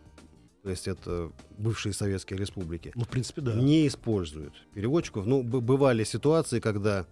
то 0.63 0.69
есть 0.69 0.88
это 0.88 1.32
бывшие 1.58 1.93
советские 1.93 2.38
республики, 2.38 2.91
ну, 2.95 3.06
в 3.06 3.08
принципе, 3.08 3.41
да. 3.41 3.54
не 3.54 3.88
используют 3.88 4.54
переводчиков. 4.73 5.25
Ну, 5.25 5.41
бывали 5.41 6.04
ситуации, 6.04 6.60
когда, 6.60 7.06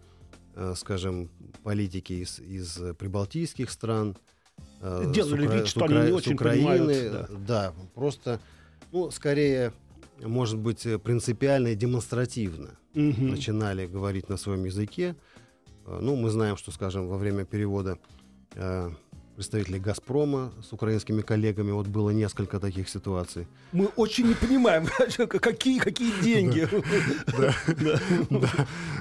э, 0.55 0.73
скажем, 0.75 1.29
политики 1.63 2.13
из, 2.13 2.39
из 2.39 2.77
прибалтийских 2.97 3.69
стран, 3.69 4.17
э, 4.81 5.11
Делали 5.13 5.45
Укра... 5.45 5.55
вид, 5.55 5.67
что 5.67 5.85
Укра... 5.85 5.95
они 5.95 6.07
не 6.07 6.13
очень 6.13 6.33
Украины, 6.33 6.67
понимают, 6.67 7.11
да. 7.11 7.27
да, 7.47 7.73
просто, 7.95 8.39
ну, 8.91 9.11
скорее, 9.11 9.71
может 10.21 10.57
быть, 10.57 10.85
принципиально 11.03 11.69
и 11.69 11.75
демонстративно 11.75 12.77
угу. 12.93 13.21
начинали 13.21 13.87
говорить 13.87 14.29
на 14.29 14.37
своем 14.37 14.65
языке. 14.65 15.15
Э, 15.85 15.99
ну, 16.01 16.15
мы 16.15 16.29
знаем, 16.31 16.57
что, 16.57 16.71
скажем, 16.71 17.07
во 17.07 17.17
время 17.17 17.45
перевода 17.45 17.97
э, 18.55 18.89
представителей 19.37 19.79
«Газпрома» 19.79 20.51
с 20.67 20.73
украинскими 20.73 21.21
коллегами. 21.21 21.69
Вот 21.69 21.85
было 21.85 22.09
несколько 22.09 22.59
таких 22.59 22.89
ситуаций. 22.89 23.45
Мы 23.71 23.85
очень 23.95 24.27
не 24.29 24.33
понимаем, 24.33 24.87
какие, 25.39 25.77
какие 25.77 26.11
деньги. 26.23 26.67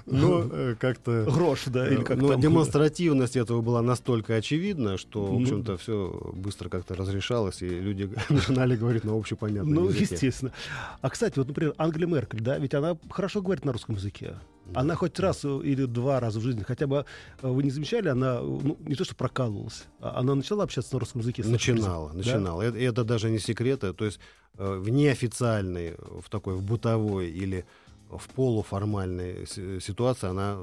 Ну, 0.05 0.77
как-то... 0.79 1.25
Грош, 1.25 1.65
да? 1.67 1.89
Но 2.17 2.35
демонстративность 2.35 3.37
этого 3.37 3.63
была 3.63 3.81
настолько 3.81 4.35
очевидна, 4.35 4.99
что, 4.99 5.25
в 5.25 5.41
общем-то, 5.41 5.79
все 5.79 6.33
быстро 6.35 6.69
как-то 6.69 6.95
разрешалось, 6.95 7.63
и 7.63 7.69
люди 7.69 8.11
начинали 8.29 8.77
говорить 8.77 9.05
на 9.05 9.17
общепонятном 9.17 9.75
Ну, 9.75 9.89
естественно. 9.89 10.53
А, 11.01 11.09
кстати, 11.09 11.39
вот, 11.39 11.49
например, 11.49 11.73
Ангела 11.79 12.05
Меркель, 12.05 12.41
да, 12.41 12.59
ведь 12.59 12.75
она 12.75 12.99
хорошо 13.09 13.41
говорит 13.41 13.65
на 13.65 13.73
русском 13.73 13.95
языке. 13.95 14.35
Она 14.75 14.95
хоть 14.95 15.19
раз 15.21 15.45
или 15.45 15.85
два 15.85 16.21
раза 16.21 16.39
в 16.39 16.43
жизни, 16.43 16.63
хотя 16.63 16.87
бы 16.87 17.05
э, 17.43 17.49
вы 17.49 17.63
не 17.63 17.71
замечали, 17.71 18.09
она 18.09 18.41
ну, 18.41 18.77
не 18.81 18.95
то 18.95 19.05
что 19.05 19.15
прокалывалась, 19.15 19.85
а 20.01 20.19
она 20.19 20.35
начала 20.35 20.65
общаться 20.65 20.95
на 20.95 21.01
русском 21.01 21.21
языке. 21.21 21.45
Начинала, 21.45 22.13
начинала. 22.13 22.63
Да? 22.63 22.69
Это, 22.69 22.79
это 22.79 23.05
даже 23.05 23.31
не 23.31 23.39
секрет, 23.39 23.81
то 23.81 24.05
есть 24.05 24.21
э, 24.59 24.77
в 24.77 24.89
неофициальной, 24.89 25.95
в 25.99 26.29
такой, 26.31 26.55
в 26.55 26.63
бытовой 26.63 27.31
или 27.31 27.65
в 28.11 28.29
полуформальной 28.31 29.47
ситуации 29.47 30.29
она 30.29 30.59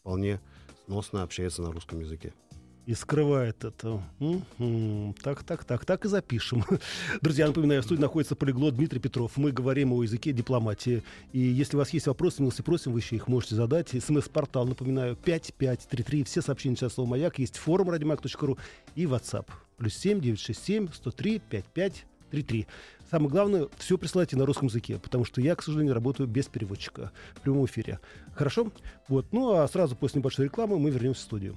вполне 0.00 0.40
сносно 0.86 1.22
общается 1.22 1.62
на 1.62 1.72
русском 1.72 2.00
языке 2.00 2.32
и 2.86 2.94
скрывает 2.94 3.64
это. 3.64 4.02
М-м-м. 4.20 5.14
Так, 5.22 5.44
так, 5.44 5.64
так, 5.64 5.84
так 5.84 6.04
и 6.04 6.08
запишем. 6.08 6.64
Друзья, 7.20 7.46
напоминаю, 7.46 7.82
в 7.82 7.84
студии 7.84 8.00
находится 8.00 8.34
полиглот 8.34 8.74
Дмитрий 8.74 8.98
Петров. 8.98 9.36
Мы 9.36 9.52
говорим 9.52 9.92
о 9.92 10.02
языке 10.02 10.32
дипломатии. 10.32 11.02
И 11.32 11.38
если 11.38 11.76
у 11.76 11.78
вас 11.78 11.90
есть 11.90 12.06
вопросы, 12.06 12.42
милости 12.42 12.62
просим, 12.62 12.92
вы 12.92 12.98
еще 12.98 13.16
их 13.16 13.28
можете 13.28 13.54
задать. 13.54 13.90
СМС-портал, 13.90 14.66
напоминаю, 14.66 15.16
5533. 15.16 16.24
Все 16.24 16.42
сообщения 16.42 16.76
сейчас 16.76 16.94
слово 16.94 17.10
«Маяк». 17.10 17.38
Есть 17.38 17.56
форум 17.56 17.90
радимак.ру 17.90 18.58
и 18.96 19.04
WhatsApp. 19.04 19.46
Плюс 19.76 19.94
7 19.94 20.20
967 20.20 20.88
103 20.92 21.38
5533. 21.38 22.66
Самое 23.10 23.30
главное, 23.30 23.68
все 23.76 23.98
присылайте 23.98 24.36
на 24.36 24.46
русском 24.46 24.68
языке, 24.68 24.98
потому 24.98 25.26
что 25.26 25.42
я, 25.42 25.54
к 25.54 25.62
сожалению, 25.62 25.94
работаю 25.94 26.26
без 26.26 26.46
переводчика 26.46 27.12
в 27.34 27.42
прямом 27.42 27.66
эфире. 27.66 28.00
Хорошо? 28.34 28.72
Вот. 29.06 29.32
Ну, 29.32 29.52
а 29.52 29.68
сразу 29.68 29.94
после 29.94 30.20
небольшой 30.20 30.46
рекламы 30.46 30.78
мы 30.78 30.90
вернемся 30.90 31.20
в 31.20 31.24
студию. 31.24 31.56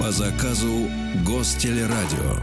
По 0.00 0.10
заказу 0.10 0.88
Гостелерадио. 1.26 2.40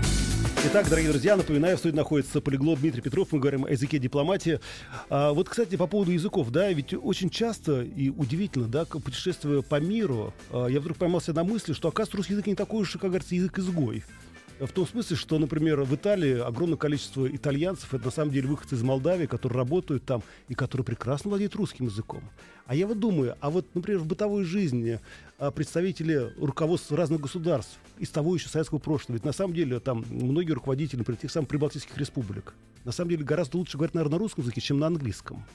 Итак, 0.67 0.87
дорогие 0.89 1.09
друзья, 1.09 1.35
напоминаю, 1.35 1.75
в 1.75 1.79
студии 1.79 1.95
находится 1.95 2.39
полиглот 2.39 2.79
Дмитрий 2.79 3.01
Петров. 3.01 3.31
Мы 3.31 3.39
говорим 3.39 3.65
о 3.65 3.71
языке 3.71 3.97
дипломатии. 3.97 4.59
А, 5.09 5.33
вот, 5.33 5.49
кстати, 5.49 5.75
по 5.75 5.87
поводу 5.87 6.11
языков, 6.11 6.51
да, 6.51 6.71
ведь 6.71 6.93
очень 6.93 7.31
часто 7.31 7.81
и 7.81 8.11
удивительно, 8.11 8.67
да, 8.67 8.85
путешествуя 8.85 9.63
по 9.63 9.79
миру, 9.79 10.35
а, 10.51 10.67
я 10.67 10.79
вдруг 10.79 10.97
поймался 10.97 11.33
на 11.33 11.43
мысли, 11.43 11.73
что, 11.73 11.87
оказывается, 11.87 12.17
русский 12.17 12.33
язык 12.33 12.45
не 12.45 12.53
такой 12.53 12.83
уж, 12.83 12.91
как 12.91 13.09
говорится, 13.09 13.33
язык-изгой. 13.33 14.03
В 14.59 14.71
том 14.71 14.87
смысле, 14.87 15.15
что, 15.15 15.37
например, 15.37 15.81
в 15.81 15.93
Италии 15.93 16.39
огромное 16.39 16.77
количество 16.77 17.27
итальянцев, 17.27 17.93
это 17.93 18.05
на 18.05 18.11
самом 18.11 18.31
деле 18.31 18.47
выходцы 18.47 18.73
из 18.73 18.81
Молдавии, 18.81 19.27
которые 19.27 19.57
работают 19.57 20.03
там 20.03 20.23
и 20.47 20.55
которые 20.55 20.83
прекрасно 20.83 21.29
владеют 21.29 21.53
русским 21.55 21.85
языком. 21.85 22.23
А 22.65 22.73
я 22.73 22.87
вот 22.87 22.99
думаю, 22.99 23.35
а 23.39 23.51
вот, 23.51 23.67
например, 23.75 23.99
в 23.99 24.07
бытовой 24.07 24.45
жизни 24.45 24.99
а, 25.37 25.51
представители 25.51 26.33
руководств 26.39 26.91
разных 26.91 27.21
государств 27.21 27.77
из 27.99 28.09
того 28.09 28.33
еще 28.33 28.49
советского 28.49 28.79
прошлого, 28.79 29.17
ведь 29.17 29.25
на 29.25 29.31
самом 29.31 29.53
деле 29.53 29.79
там 29.79 30.03
многие 30.09 30.53
руководители, 30.53 30.97
например, 30.97 31.21
тех 31.21 31.29
самых 31.29 31.49
прибалтийских 31.49 31.95
республик, 31.95 32.55
на 32.83 32.91
самом 32.91 33.11
деле 33.11 33.23
гораздо 33.23 33.57
лучше 33.57 33.77
говорят, 33.77 33.93
наверное, 33.93 34.13
на 34.13 34.19
русском 34.19 34.43
языке, 34.43 34.59
чем 34.59 34.79
на 34.79 34.87
английском. 34.87 35.45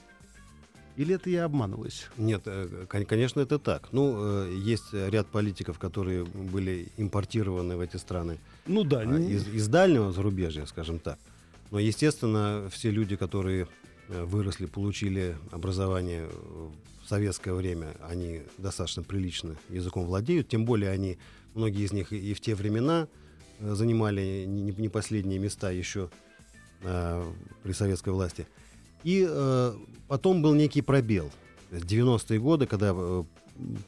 Или 0.96 1.14
это 1.14 1.30
я 1.30 1.44
обманываюсь? 1.44 2.08
Нет, 2.18 2.42
э, 2.44 2.86
конечно, 2.88 3.40
это 3.40 3.58
так. 3.58 3.88
Ну, 3.92 4.14
э, 4.18 4.54
есть 4.54 4.92
ряд 4.92 5.26
политиков, 5.26 5.78
которые 5.78 6.24
были 6.24 6.88
импортированы 6.98 7.76
в 7.76 7.80
эти 7.80 7.96
страны. 7.96 8.38
Ну 8.66 8.84
да. 8.84 9.00
А, 9.00 9.18
из, 9.18 9.48
из 9.48 9.68
дальнего 9.68 10.12
зарубежья, 10.12 10.66
скажем 10.66 10.98
так. 10.98 11.18
Но, 11.70 11.78
естественно, 11.78 12.68
все 12.70 12.90
люди, 12.90 13.16
которые 13.16 13.68
э, 14.08 14.24
выросли, 14.24 14.66
получили 14.66 15.34
образование 15.50 16.28
в 17.02 17.08
советское 17.08 17.54
время, 17.54 17.94
они 18.06 18.42
достаточно 18.58 19.02
прилично 19.02 19.56
языком 19.70 20.04
владеют. 20.04 20.48
Тем 20.48 20.66
более 20.66 20.90
они, 20.90 21.16
многие 21.54 21.84
из 21.84 21.92
них 21.92 22.12
и 22.12 22.34
в 22.34 22.40
те 22.40 22.54
времена 22.54 23.08
занимали 23.60 24.44
не 24.46 24.88
последние 24.88 25.38
места 25.38 25.70
еще 25.70 26.10
при 26.80 27.72
советской 27.72 28.12
власти. 28.12 28.46
И 29.04 29.26
э, 29.28 29.74
потом 30.08 30.42
был 30.42 30.54
некий 30.54 30.82
пробел. 30.82 31.30
90-е 31.70 32.38
годы, 32.38 32.66
когда 32.66 32.92
э, 32.94 33.24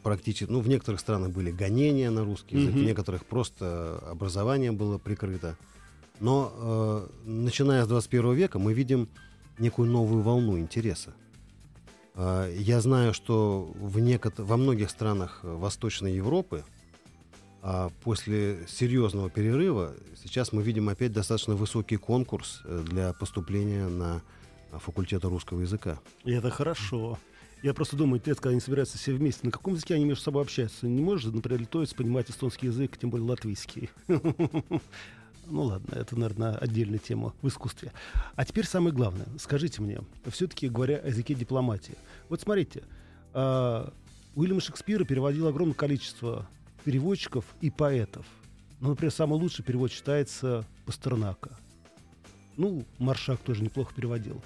практически, 0.03 0.51
ну, 0.51 0.61
в 0.61 0.69
некоторых 0.69 1.01
странах 1.01 1.31
были 1.31 1.51
гонения 1.51 2.11
на 2.11 2.25
русский 2.25 2.57
язык, 2.57 2.75
mm-hmm. 2.75 2.83
в 2.83 2.85
некоторых 2.85 3.27
просто 3.27 4.03
образование 4.11 4.73
было 4.73 4.99
прикрыто. 4.99 5.57
Но 6.21 6.53
э, 6.57 7.09
начиная 7.25 7.85
с 7.85 7.89
21 7.89 8.33
века 8.35 8.59
мы 8.59 8.73
видим 8.73 9.09
некую 9.59 9.91
новую 9.91 10.23
волну 10.23 10.59
интереса. 10.59 11.15
Э, 12.15 12.53
я 12.57 12.81
знаю, 12.81 13.15
что 13.15 13.73
в 13.75 13.99
некотор- 13.99 14.45
во 14.45 14.57
многих 14.57 14.91
странах 14.91 15.41
Восточной 15.43 16.15
Европы 16.15 16.65
а 17.67 17.91
после 18.03 18.59
серьезного 18.69 19.31
перерыва 19.31 19.95
сейчас 20.23 20.53
мы 20.53 20.63
видим 20.63 20.91
опять 20.91 21.13
достаточно 21.13 21.55
высокий 21.55 21.97
конкурс 21.97 22.61
э, 22.67 22.85
для 22.87 23.15
поступления 23.15 23.89
на 23.89 24.21
факультета 24.79 25.29
русского 25.29 25.61
языка. 25.61 25.99
И 26.25 26.33
это 26.33 26.51
хорошо. 26.51 27.19
Я 27.63 27.73
просто 27.73 27.97
думаю, 27.97 28.21
лет, 28.25 28.37
когда 28.37 28.51
они 28.51 28.61
собираются 28.61 28.99
все 28.99 29.13
вместе, 29.13 29.41
на 29.47 29.51
каком 29.51 29.75
языке 29.75 29.95
они 29.95 30.05
между 30.05 30.23
собой 30.23 30.43
общаются? 30.43 30.87
Не 30.87 31.01
может, 31.01 31.35
например, 31.35 31.61
литовец 31.61 31.95
понимать 31.95 32.31
эстонский 32.31 32.67
язык, 32.67 32.99
тем 32.99 33.11
более 33.11 33.27
латвийский. 33.27 33.91
Ну 35.47 35.65
ладно, 35.65 35.95
это, 35.95 36.17
наверное, 36.19 36.57
отдельная 36.57 36.99
тема 36.99 37.35
в 37.43 37.49
искусстве. 37.49 37.93
А 38.35 38.47
теперь 38.47 38.65
самое 38.65 38.95
главное. 38.95 39.27
Скажите 39.39 39.83
мне, 39.83 40.01
все-таки 40.31 40.71
говоря 40.71 40.97
о 40.97 41.09
языке 41.09 41.35
дипломатии. 41.35 41.97
Вот 42.31 42.41
смотрите, 42.41 42.83
э, 43.35 43.91
Уильям 44.35 44.61
Шекспира 44.61 45.05
переводил 45.05 45.47
огромное 45.47 45.75
количество 45.75 46.49
переводчиков 46.85 47.45
и 47.61 47.71
поэтов. 47.71 48.27
Ну, 48.81 48.91
например, 48.91 49.13
самый 49.13 49.39
лучший 49.39 49.65
перевод 49.65 49.93
считается 49.93 50.65
Пастернака. 50.87 51.51
Ну, 52.57 52.85
Маршак 52.99 53.41
тоже 53.41 53.63
неплохо 53.63 53.93
переводил. 53.95 54.43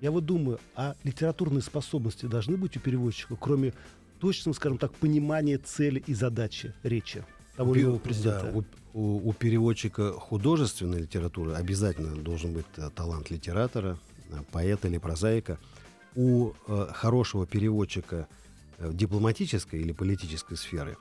Я 0.00 0.10
вот 0.10 0.24
думаю, 0.24 0.58
а 0.74 0.96
литературные 1.04 1.62
способности 1.62 2.26
должны 2.26 2.56
быть 2.56 2.76
у 2.76 2.80
переводчика, 2.80 3.36
кроме 3.36 3.74
точного, 4.18 4.54
скажем 4.54 4.78
так, 4.78 4.92
понимания 4.94 5.58
цели 5.58 6.02
и 6.06 6.14
задачи 6.14 6.72
речи 6.82 7.24
того 7.56 7.74
или 7.74 7.82
иного 7.82 7.98
президента? 7.98 8.50
Да, 8.50 8.58
у, 8.58 8.64
у, 8.94 9.28
у 9.28 9.32
переводчика 9.34 10.12
художественной 10.12 11.02
литературы 11.02 11.52
обязательно 11.52 12.16
должен 12.16 12.54
быть 12.54 12.66
э, 12.76 12.88
талант 12.94 13.30
литератора, 13.30 13.98
э, 14.30 14.38
поэта 14.52 14.88
или 14.88 14.98
прозаика. 14.98 15.58
У 16.14 16.52
э, 16.66 16.86
хорошего 16.94 17.46
переводчика 17.46 18.26
э, 18.78 18.90
дипломатической 18.92 19.80
или 19.80 19.92
политической 19.92 20.56
сферы 20.56 20.96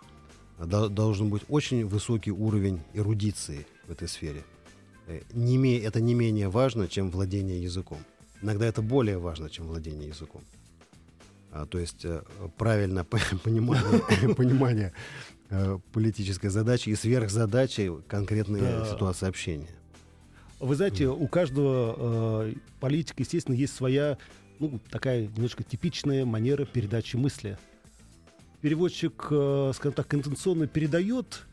до, 0.58 0.89
должен 0.89 1.30
быть 1.30 1.43
очень 1.47 1.86
высокий 1.86 2.32
уровень 2.32 2.82
эрудиции 2.93 3.66
в 3.88 3.91
этой 3.91 4.10
сфере. 4.10 4.43
Не 5.34 5.78
это 5.80 6.02
не 6.02 6.14
менее 6.14 6.50
важно, 6.50 6.88
чем 6.88 7.10
владение 7.10 7.64
языком. 7.64 7.97
Иногда 8.42 8.66
это 8.66 8.82
более 8.82 9.18
важно, 9.18 9.50
чем 9.50 9.68
владение 9.68 10.08
языком. 10.08 10.42
А, 11.52 11.66
то 11.66 11.80
есть 11.80 12.06
э, 12.06 12.22
правильно 12.58 13.04
понимание, 13.44 14.36
понимание 14.36 14.94
э, 15.50 15.80
политической 15.92 16.50
задачи 16.50 16.90
и 16.90 16.96
сверхзадачи 16.96 17.92
конкретной 18.08 18.62
да. 18.62 18.86
ситуации 18.86 19.28
общения. 19.28 19.70
Вы 20.60 20.76
знаете, 20.76 21.08
у 21.08 21.28
каждого 21.28 22.48
э, 22.48 22.54
политика, 22.80 23.24
естественно, 23.24 23.56
есть 23.56 23.74
своя, 23.74 24.18
ну, 24.60 24.80
такая 24.90 25.28
немножко 25.28 25.64
типичная 25.64 26.26
манера 26.26 26.66
передачи 26.66 27.16
мысли. 27.16 27.58
Переводчик, 28.62 29.28
э, 29.32 29.72
скажем 29.74 29.94
так, 29.94 30.14
интенционно 30.14 30.68
передает 30.68 31.46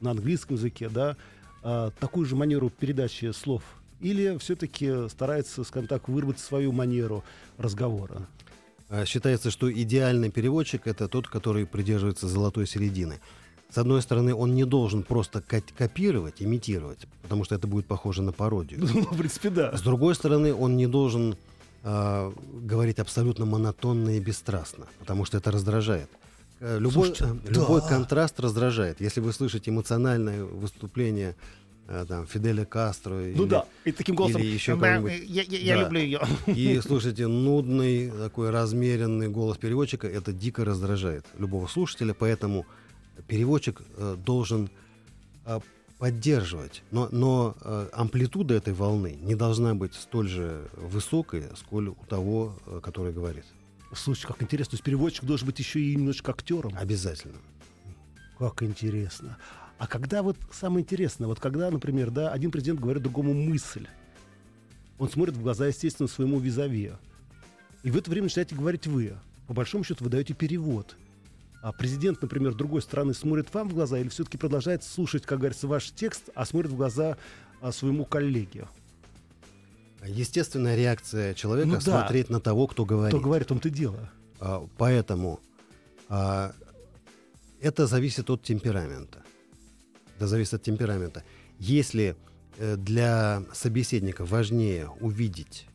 на 0.00 0.10
английском 0.10 0.56
языке, 0.56 0.90
да, 0.90 1.16
э, 1.62 1.90
такую 1.98 2.26
же 2.26 2.36
манеру 2.36 2.70
передачи 2.70 3.32
слов 3.32 3.62
или 4.00 4.36
все-таки 4.38 5.08
старается, 5.08 5.64
скажем 5.64 5.88
так, 5.88 6.08
выработать 6.08 6.42
свою 6.42 6.72
манеру 6.72 7.24
разговора? 7.58 8.26
А, 8.88 9.04
считается, 9.04 9.50
что 9.50 9.72
идеальный 9.72 10.30
переводчик 10.30 10.86
это 10.86 11.08
тот, 11.08 11.28
который 11.28 11.66
придерживается 11.66 12.28
золотой 12.28 12.66
середины. 12.66 13.20
С 13.70 13.78
одной 13.78 14.02
стороны, 14.02 14.34
он 14.34 14.54
не 14.54 14.64
должен 14.64 15.02
просто 15.02 15.40
копировать, 15.40 16.34
имитировать, 16.38 17.06
потому 17.22 17.44
что 17.44 17.54
это 17.56 17.66
будет 17.66 17.86
похоже 17.86 18.22
на 18.22 18.32
пародию. 18.32 18.80
Ну, 18.94 19.02
в 19.02 19.16
принципе, 19.16 19.50
да. 19.50 19.76
С 19.76 19.82
другой 19.82 20.14
стороны, 20.14 20.54
он 20.54 20.76
не 20.76 20.86
должен 20.86 21.36
э, 21.82 22.32
говорить 22.62 22.98
абсолютно 23.00 23.46
монотонно 23.46 24.16
и 24.16 24.20
бесстрастно, 24.20 24.86
потому 25.00 25.24
что 25.24 25.38
это 25.38 25.50
раздражает. 25.50 26.08
Э, 26.60 26.78
любой, 26.78 27.06
Слушайте, 27.06 27.40
любой 27.48 27.80
да. 27.80 27.88
контраст 27.88 28.38
раздражает. 28.38 29.00
Если 29.00 29.20
вы 29.20 29.32
слышите 29.32 29.70
эмоциональное 29.70 30.44
выступление 30.44 31.30
Э, 31.30 31.34
там, 31.86 32.26
Фиделя 32.26 32.64
Кастро. 32.64 33.14
Ну 33.14 33.20
или, 33.20 33.44
да, 33.44 33.66
и 33.84 33.92
таким 33.92 34.14
голосом. 34.14 34.40
Или 34.40 34.52
еще 34.52 34.78
я, 34.80 35.42
я, 35.42 35.42
я 35.42 35.76
да. 35.76 35.82
люблю 35.82 36.00
ее. 36.00 36.20
И 36.46 36.80
слушайте, 36.84 37.26
нудный, 37.26 38.10
такой 38.10 38.50
размеренный 38.50 39.28
голос 39.28 39.58
переводчика, 39.58 40.06
это 40.06 40.32
дико 40.32 40.64
раздражает 40.64 41.26
любого 41.38 41.66
слушателя, 41.66 42.14
поэтому 42.14 42.66
переводчик 43.28 43.82
э, 43.96 44.16
должен 44.24 44.70
э, 45.46 45.60
поддерживать, 45.98 46.82
но, 46.90 47.08
но 47.12 47.56
э, 47.60 47.88
амплитуда 47.92 48.54
этой 48.54 48.74
волны 48.74 49.16
не 49.22 49.34
должна 49.34 49.74
быть 49.74 49.94
столь 49.94 50.28
же 50.28 50.68
высокой, 50.76 51.44
сколь 51.56 51.88
у 51.88 51.96
того, 52.08 52.56
э, 52.66 52.80
который 52.82 53.12
говорит. 53.12 53.44
Слушай, 53.94 54.26
как 54.26 54.42
интересно, 54.42 54.72
то 54.72 54.74
есть 54.74 54.84
переводчик 54.84 55.24
должен 55.24 55.46
быть 55.46 55.58
еще 55.58 55.80
и 55.80 55.94
немножко 55.94 56.32
актером? 56.32 56.74
Обязательно. 56.76 57.38
Как 58.38 58.62
интересно. 58.62 59.38
А 59.84 59.86
когда 59.86 60.22
вот 60.22 60.38
самое 60.50 60.82
интересное, 60.82 61.26
вот 61.26 61.40
когда, 61.40 61.70
например, 61.70 62.10
да, 62.10 62.30
один 62.30 62.50
президент 62.50 62.80
говорит 62.80 63.02
другому 63.02 63.34
мысль, 63.34 63.86
он 64.98 65.10
смотрит 65.10 65.36
в 65.36 65.42
глаза, 65.42 65.66
естественно, 65.66 66.08
своему 66.08 66.38
визаве. 66.38 66.96
И 67.82 67.90
в 67.90 67.96
это 67.98 68.10
время 68.10 68.24
начинаете 68.24 68.54
говорить 68.54 68.86
вы. 68.86 69.12
По 69.46 69.52
большому 69.52 69.84
счету 69.84 70.02
вы 70.02 70.08
даете 70.08 70.32
перевод. 70.32 70.96
А 71.60 71.70
президент, 71.72 72.22
например, 72.22 72.54
другой 72.54 72.80
страны 72.80 73.12
смотрит 73.12 73.52
вам 73.52 73.68
в 73.68 73.74
глаза 73.74 73.98
или 73.98 74.08
все-таки 74.08 74.38
продолжает 74.38 74.84
слушать, 74.84 75.26
как 75.26 75.40
говорится, 75.40 75.68
ваш 75.68 75.90
текст, 75.90 76.30
а 76.34 76.46
смотрит 76.46 76.70
в 76.70 76.76
глаза 76.76 77.18
а, 77.60 77.70
своему 77.70 78.06
коллеге? 78.06 78.66
Естественная 80.02 80.76
реакция 80.76 81.34
человека 81.34 81.68
ну, 81.68 81.74
да. 81.74 81.80
смотреть 81.80 82.30
на 82.30 82.40
того, 82.40 82.68
кто 82.68 82.86
говорит. 82.86 83.14
Кто 83.14 83.22
говорит, 83.22 83.52
он-то 83.52 83.68
дело. 83.68 84.10
А, 84.40 84.66
поэтому 84.78 85.40
а, 86.08 86.54
это 87.60 87.86
зависит 87.86 88.30
от 88.30 88.42
темперамента 88.42 89.22
это 90.24 90.30
зависит 90.30 90.54
от 90.54 90.62
темперамента. 90.62 91.22
Если 91.58 92.16
э, 92.58 92.76
для 92.76 93.44
собеседника 93.52 94.24
важнее 94.24 94.88
увидеть 95.00 95.66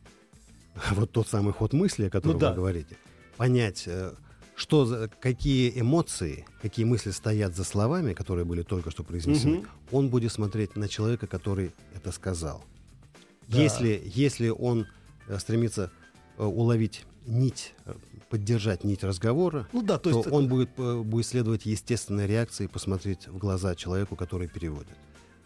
вот 0.90 1.12
тот 1.12 1.28
самый 1.28 1.52
ход 1.52 1.72
мысли, 1.72 2.04
о 2.04 2.10
котором 2.10 2.34
ну, 2.34 2.40
да. 2.40 2.50
вы 2.50 2.56
говорите, 2.56 2.96
понять, 3.36 3.84
э, 3.86 4.12
что, 4.56 5.08
какие 5.20 5.80
эмоции, 5.80 6.44
какие 6.60 6.84
мысли 6.84 7.12
стоят 7.12 7.56
за 7.56 7.64
словами, 7.64 8.12
которые 8.12 8.44
были 8.44 8.62
только 8.62 8.90
что 8.90 9.04
произнесены, 9.04 9.58
угу. 9.58 9.66
он 9.92 10.08
будет 10.08 10.32
смотреть 10.32 10.76
на 10.76 10.88
человека, 10.88 11.26
который 11.26 11.72
это 11.94 12.12
сказал. 12.12 12.64
Да. 13.48 13.58
Если, 13.58 14.02
если 14.04 14.48
он 14.48 14.86
э, 15.28 15.38
стремится 15.38 15.90
уловить 16.36 17.04
нить, 17.26 17.74
поддержать 18.30 18.84
нить 18.84 19.04
разговора, 19.04 19.68
ну, 19.72 19.82
да, 19.82 19.98
то, 19.98 20.10
то 20.10 20.16
есть 20.16 20.32
он 20.32 20.46
это... 20.46 20.54
будет, 20.54 20.70
будет 21.06 21.26
следовать 21.26 21.66
естественной 21.66 22.26
реакции 22.26 22.64
и 22.64 22.68
посмотреть 22.68 23.26
в 23.26 23.36
глаза 23.36 23.74
человеку, 23.74 24.16
который 24.16 24.48
переводит. 24.48 24.96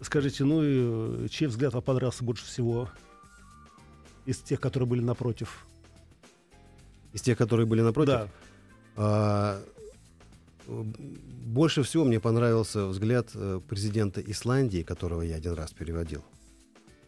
Скажите, 0.00 0.44
ну 0.44 0.62
и 0.62 1.28
чей 1.30 1.48
взгляд 1.48 1.72
вам 1.72 1.82
понравился 1.82 2.24
больше 2.24 2.44
всего 2.44 2.90
из 4.26 4.38
тех, 4.38 4.60
которые 4.60 4.86
были 4.86 5.00
напротив? 5.00 5.66
Из 7.14 7.22
тех, 7.22 7.38
которые 7.38 7.66
были 7.66 7.80
напротив? 7.80 8.12
Да. 8.14 8.28
А, 8.96 9.62
больше 10.66 11.82
всего 11.82 12.04
мне 12.04 12.20
понравился 12.20 12.86
взгляд 12.86 13.30
э, 13.34 13.60
президента 13.66 14.20
Исландии, 14.20 14.82
которого 14.82 15.22
я 15.22 15.36
один 15.36 15.54
раз 15.54 15.72
переводил. 15.72 16.22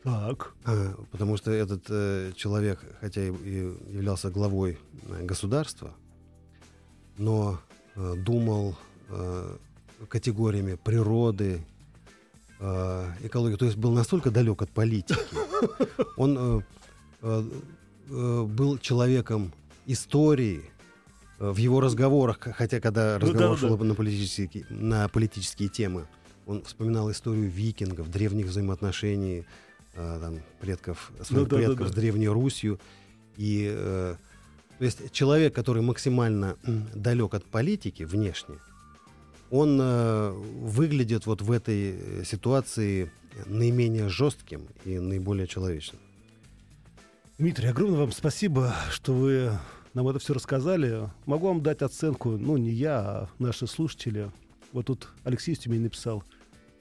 Так. 0.07 0.55
А, 0.65 0.95
потому 1.11 1.37
что 1.37 1.51
этот 1.51 1.83
э, 1.89 2.31
человек, 2.37 2.79
хотя 3.01 3.23
и, 3.23 3.33
и 3.33 3.57
являлся 3.91 4.31
главой 4.31 4.79
э, 5.09 5.25
государства, 5.25 5.93
но 7.19 7.59
э, 7.97 8.15
думал 8.17 8.77
э, 9.09 9.57
категориями 10.09 10.77
природы, 10.77 11.67
э, 12.61 13.13
экологии, 13.25 13.57
то 13.57 13.65
есть 13.65 13.77
был 13.79 13.91
настолько 13.91 14.31
далек 14.31 14.63
от 14.63 14.71
политики. 14.71 15.19
Он 16.17 16.39
э, 16.39 16.61
э, 17.23 17.43
э 18.11 18.43
был 18.45 18.79
человеком 18.79 19.53
истории, 19.87 20.71
э, 21.41 21.51
в 21.51 21.57
его 21.57 21.81
разговорах, 21.81 22.39
хотя 22.39 22.79
когда 22.79 23.19
ну 23.21 23.27
разговор 23.27 23.49
ну, 23.49 23.55
да, 23.55 23.69
шел 23.69 23.77
да. 23.77 23.85
На, 23.85 23.95
политические, 23.97 24.67
на 24.71 25.09
политические 25.09 25.69
темы, 25.69 26.07
он 26.47 26.63
вспоминал 26.63 27.11
историю 27.11 27.51
викингов, 27.51 28.09
древних 28.09 28.47
взаимоотношений 28.47 29.45
э, 29.97 30.19
там, 30.21 30.41
предков, 30.61 31.13
своих 31.23 31.49
ну, 31.49 31.57
предков 31.57 31.79
да, 31.79 31.85
да, 31.85 31.91
с 31.91 31.95
Древней 31.95 32.29
Русью. 32.29 32.79
И, 33.37 33.71
э, 33.75 34.17
то 34.79 34.85
есть 34.85 35.13
человек, 35.13 35.55
который 35.55 35.83
максимально 35.83 36.57
далек 36.95 37.35
от 37.35 37.45
политики 37.45 38.03
внешне, 38.03 38.57
он 39.51 39.79
э, 39.81 40.31
выглядит 40.31 41.27
вот 41.27 41.43
в 41.43 41.51
этой 41.51 42.25
ситуации 42.25 43.11
наименее 43.47 44.09
жестким 44.09 44.67
и 44.85 44.99
наиболее 44.99 45.47
человечным. 45.47 46.01
Дмитрий, 47.39 47.69
огромное 47.69 47.99
вам 47.99 48.13
спасибо, 48.13 48.75
что 48.91 49.13
вы 49.13 49.53
нам 49.93 50.09
это 50.09 50.19
все 50.19 50.35
рассказали. 50.35 51.11
Могу 51.27 51.49
вам 51.49 51.63
дать 51.63 51.83
оценку, 51.83 52.31
ну, 52.31 52.57
не 52.57 52.71
я, 52.71 52.99
а 52.99 53.29
наши 53.39 53.67
слушатели. 53.67 54.31
Вот 54.73 54.87
тут 54.87 55.09
Алексей 55.25 55.55
Стюмень 55.55 55.83
написал– 55.83 56.25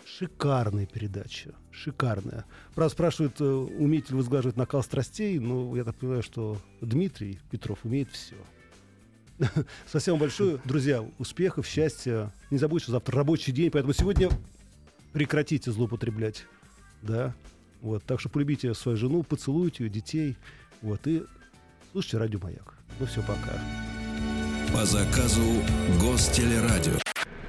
Шикарная 0.05 0.85
передача. 0.85 1.55
Шикарная. 1.71 2.45
Правда, 2.75 2.93
спрашивают, 2.93 3.41
э, 3.41 3.43
умеете 3.43 4.09
ли 4.09 4.17
вы 4.17 4.23
сглаживать 4.23 4.55
накал 4.55 4.83
страстей. 4.83 5.39
Ну, 5.39 5.75
я 5.75 5.83
так 5.83 5.95
понимаю, 5.95 6.21
что 6.21 6.61
Дмитрий 6.79 7.39
Петров 7.49 7.79
умеет 7.83 8.11
все. 8.11 8.35
Спасибо 9.87 10.17
большое. 10.17 10.59
Друзья, 10.63 11.03
успехов, 11.17 11.65
счастья. 11.65 12.31
Не 12.51 12.59
забудьте, 12.59 12.83
что 12.83 12.91
завтра 12.93 13.17
рабочий 13.17 13.51
день, 13.51 13.71
поэтому 13.71 13.93
сегодня 13.93 14.29
прекратите 15.11 15.71
злоупотреблять. 15.71 16.45
Да. 17.01 17.33
Вот. 17.81 18.03
Так 18.03 18.19
что 18.19 18.29
полюбите 18.29 18.75
свою 18.75 18.97
жену, 18.97 19.23
поцелуйте 19.23 19.85
ее, 19.85 19.89
детей. 19.89 20.37
Вот. 20.83 21.07
И 21.07 21.23
слушайте 21.93 22.19
радио 22.19 22.39
«Маяк». 22.39 22.75
Ну 22.99 23.07
все, 23.07 23.21
пока. 23.21 23.59
По 24.71 24.85
заказу 24.85 25.41
Гостелерадио. 25.99 27.04